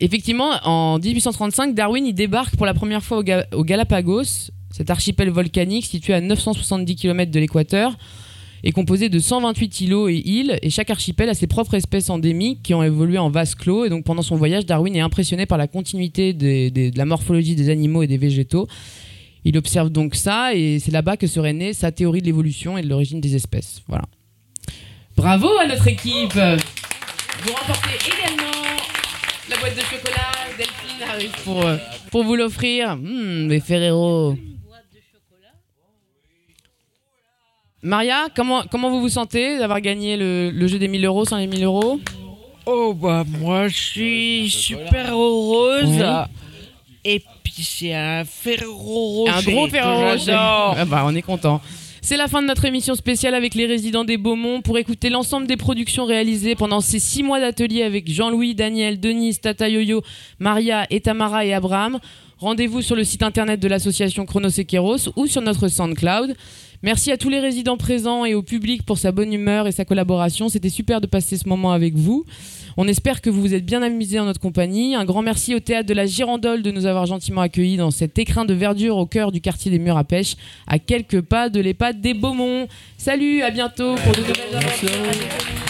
Effectivement, 0.00 0.50
en 0.64 0.98
1835, 0.98 1.74
Darwin 1.74 2.10
débarque 2.12 2.56
pour 2.56 2.66
la 2.66 2.74
première 2.74 3.02
fois 3.02 3.18
au, 3.18 3.22
Ga- 3.22 3.46
au 3.52 3.64
Galapagos, 3.64 4.50
cet 4.70 4.90
archipel 4.90 5.30
volcanique 5.30 5.86
situé 5.86 6.12
à 6.12 6.20
970 6.20 6.96
km 6.96 7.30
de 7.30 7.40
l'équateur, 7.40 7.96
est 8.62 8.72
composé 8.72 9.08
de 9.08 9.18
128 9.18 9.80
îlots 9.82 10.08
et 10.08 10.16
îles, 10.16 10.58
et 10.60 10.70
chaque 10.70 10.90
archipel 10.90 11.28
a 11.28 11.34
ses 11.34 11.46
propres 11.46 11.74
espèces 11.74 12.10
endémiques 12.10 12.62
qui 12.62 12.74
ont 12.74 12.82
évolué 12.82 13.16
en 13.16 13.30
vase 13.30 13.54
clos. 13.54 13.84
Et 13.84 13.88
donc 13.88 14.04
pendant 14.04 14.22
son 14.22 14.36
voyage, 14.36 14.66
Darwin 14.66 14.94
est 14.96 15.00
impressionné 15.00 15.46
par 15.46 15.56
la 15.56 15.66
continuité 15.68 16.32
de 16.34 16.90
la 16.96 17.04
morphologie 17.04 17.54
des 17.54 17.70
animaux 17.70 18.02
et 18.02 18.06
des 18.06 18.18
végétaux. 18.18 18.66
Il 19.44 19.56
observe 19.56 19.90
donc 19.90 20.14
ça 20.16 20.54
et 20.54 20.78
c'est 20.80 20.90
là-bas 20.90 21.16
que 21.16 21.26
serait 21.28 21.52
née 21.52 21.72
sa 21.72 21.92
théorie 21.92 22.20
de 22.20 22.26
l'évolution 22.26 22.76
et 22.76 22.82
de 22.82 22.88
l'origine 22.88 23.20
des 23.20 23.36
espèces. 23.36 23.82
Voilà. 23.86 24.04
Bravo 25.16 25.48
à 25.62 25.66
notre 25.68 25.86
équipe 25.86 26.34
Vous 27.42 27.52
remportez 27.52 27.96
également 28.06 28.50
la 29.50 29.56
boîte 29.58 29.76
de 29.76 29.80
chocolat. 29.80 30.32
Delphine 30.58 31.02
arrive 31.08 31.30
pour, 31.44 31.64
euh, 31.64 31.76
pour 32.10 32.24
vous 32.24 32.36
l'offrir. 32.36 32.90
Hum, 32.90 33.48
les 33.48 33.60
Ferrero. 33.60 34.36
Maria, 37.82 38.26
comment, 38.34 38.64
comment 38.70 38.90
vous 38.90 39.00
vous 39.00 39.08
sentez 39.08 39.58
d'avoir 39.58 39.80
gagné 39.80 40.16
le, 40.16 40.50
le 40.50 40.66
jeu 40.66 40.78
des 40.78 40.88
1000 40.88 41.04
euros 41.04 41.24
sans 41.24 41.36
les 41.36 41.46
1000 41.46 41.62
euros? 41.64 42.00
Oh 42.68 42.92
bah 42.94 43.22
moi 43.38 43.68
je 43.68 43.76
suis 43.76 44.50
super 44.50 45.12
heureuse. 45.14 46.02
Et 47.04 47.22
puis 47.44 47.62
c'est 47.62 47.94
un 47.94 48.24
Ferrero 48.24 49.24
Rocher. 49.24 49.32
Un 49.32 49.42
gros 49.52 49.68
Ferrero 49.68 50.00
Rocher. 50.10 50.32
Ah 50.36 50.84
bah, 50.84 51.02
on 51.06 51.14
est 51.14 51.22
content. 51.22 51.60
C'est 52.08 52.16
la 52.16 52.28
fin 52.28 52.40
de 52.40 52.46
notre 52.46 52.64
émission 52.66 52.94
spéciale 52.94 53.34
avec 53.34 53.56
les 53.56 53.66
résidents 53.66 54.04
des 54.04 54.16
Beaumont. 54.16 54.62
Pour 54.62 54.78
écouter 54.78 55.10
l'ensemble 55.10 55.48
des 55.48 55.56
productions 55.56 56.04
réalisées 56.04 56.54
pendant 56.54 56.80
ces 56.80 57.00
six 57.00 57.24
mois 57.24 57.40
d'atelier 57.40 57.82
avec 57.82 58.08
Jean-Louis, 58.08 58.54
Daniel, 58.54 59.00
Denise, 59.00 59.40
Tata 59.40 59.68
Yoyo, 59.68 60.02
Maria, 60.38 60.86
et 60.90 61.00
Tamara 61.00 61.44
et 61.44 61.52
Abraham, 61.52 61.98
rendez-vous 62.38 62.80
sur 62.80 62.94
le 62.94 63.02
site 63.02 63.24
internet 63.24 63.58
de 63.58 63.66
l'association 63.66 64.24
Chronosequeros 64.24 65.10
ou 65.16 65.26
sur 65.26 65.42
notre 65.42 65.66
SoundCloud. 65.66 66.36
Merci 66.86 67.10
à 67.10 67.16
tous 67.16 67.30
les 67.30 67.40
résidents 67.40 67.76
présents 67.76 68.24
et 68.24 68.34
au 68.34 68.44
public 68.44 68.84
pour 68.84 68.96
sa 68.96 69.10
bonne 69.10 69.32
humeur 69.32 69.66
et 69.66 69.72
sa 69.72 69.84
collaboration. 69.84 70.48
C'était 70.48 70.68
super 70.68 71.00
de 71.00 71.08
passer 71.08 71.36
ce 71.36 71.48
moment 71.48 71.72
avec 71.72 71.96
vous. 71.96 72.24
On 72.76 72.86
espère 72.86 73.20
que 73.20 73.28
vous 73.28 73.40
vous 73.40 73.54
êtes 73.54 73.66
bien 73.66 73.82
amusés 73.82 74.20
en 74.20 74.24
notre 74.24 74.38
compagnie. 74.38 74.94
Un 74.94 75.04
grand 75.04 75.20
merci 75.20 75.56
au 75.56 75.58
théâtre 75.58 75.88
de 75.88 75.94
la 75.94 76.06
Girandole 76.06 76.62
de 76.62 76.70
nous 76.70 76.86
avoir 76.86 77.04
gentiment 77.06 77.40
accueillis 77.40 77.76
dans 77.76 77.90
cet 77.90 78.20
écrin 78.20 78.44
de 78.44 78.54
verdure 78.54 78.98
au 78.98 79.06
cœur 79.06 79.32
du 79.32 79.40
quartier 79.40 79.72
des 79.72 79.80
Murs 79.80 79.98
à 79.98 80.04
Pêche, 80.04 80.36
à 80.68 80.78
quelques 80.78 81.22
pas 81.22 81.48
de 81.48 81.58
l'EHPAD 81.58 82.00
des 82.00 82.14
Beaumont. 82.14 82.68
Salut, 82.98 83.42
à 83.42 83.50
bientôt 83.50 83.96
pour 83.96 84.12
de 84.12 84.20
nouvelles 84.20 84.54
aventures. 84.54 85.65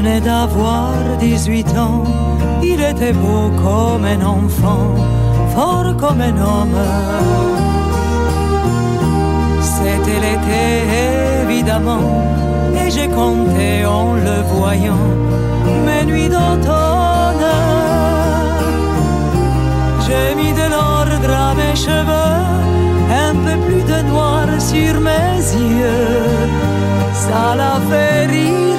Venait 0.00 0.20
d'avoir 0.20 0.92
18 1.18 1.76
ans, 1.76 2.04
il 2.62 2.80
était 2.80 3.12
beau 3.12 3.50
comme 3.64 4.04
un 4.04 4.22
enfant, 4.24 4.94
fort 5.54 5.94
comme 5.98 6.20
un 6.22 6.36
homme. 6.50 6.80
C'était 9.60 10.20
l'été 10.24 10.64
évidemment, 11.42 12.06
et 12.78 12.90
j'ai 12.90 13.08
compté 13.08 13.84
en 13.84 14.14
le 14.14 14.36
voyant 14.54 15.06
mes 15.86 16.04
nuits 16.10 16.30
d'automne. 16.34 17.50
J'ai 20.06 20.34
mis 20.40 20.52
de 20.60 20.66
l'ordre 20.74 21.32
à 21.48 21.54
mes 21.60 21.76
cheveux, 21.76 22.38
un 23.26 23.34
peu 23.44 23.56
plus 23.66 23.84
de 23.92 23.98
noir 24.10 24.46
sur 24.58 24.94
mes 25.08 25.40
yeux, 25.78 26.48
ça 27.12 27.54
l'a 27.54 27.76
fait 27.90 28.26
rire. 28.32 28.69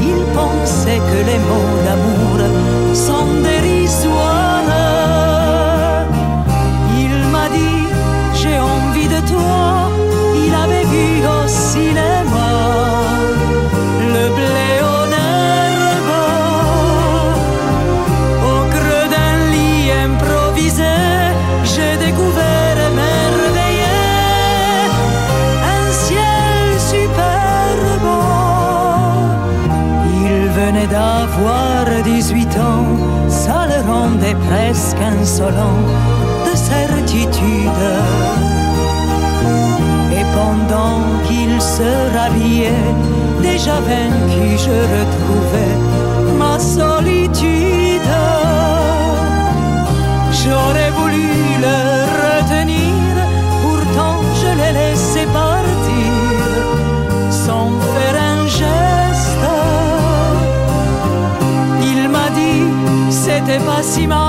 Il 0.00 0.24
pensait 0.34 0.98
que 0.98 1.18
les 1.26 1.38
mots 1.38 1.76
d'amour 1.84 2.94
sont 2.94 3.26
dérisoires. 3.42 4.25
Presque 34.76 35.00
insolent 35.00 35.80
de 36.44 36.54
certitude. 36.54 37.82
Et 40.12 40.24
pendant 40.36 41.00
qu'il 41.26 41.60
se 41.60 41.90
rhabillait, 42.14 42.92
déjà 43.40 43.76
vaincu, 43.80 44.46
je 44.66 44.76
retrouvais 44.96 45.76
ma 46.38 46.58
solitude. 46.58 48.12
J'aurais 50.40 50.90
voulu 50.98 51.28
le 51.66 51.78
retenir, 52.26 53.12
pourtant 53.62 54.16
je 54.40 54.50
l'ai 54.58 54.72
laissé 54.80 55.24
partir 55.42 56.12
sans 57.30 57.70
faire 57.92 58.16
un 58.32 58.46
geste. 58.46 59.46
Il 61.90 62.08
m'a 62.10 62.28
dit, 62.40 62.64
c'était 63.10 63.64
pas 63.70 63.82
si 63.82 64.06
mal 64.06 64.25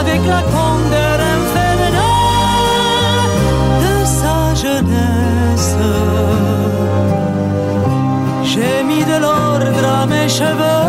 avec 0.00 0.20
la 0.26 0.42
candeur 0.54 1.18
infernale 1.36 2.04
de 3.84 3.94
sa 4.18 4.54
jeunesse. 4.62 5.76
J'ai 8.50 8.82
mis 8.90 9.04
de 9.04 9.16
l'ordre 9.24 9.84
à 10.00 10.06
mes 10.06 10.28
cheveux, 10.28 10.84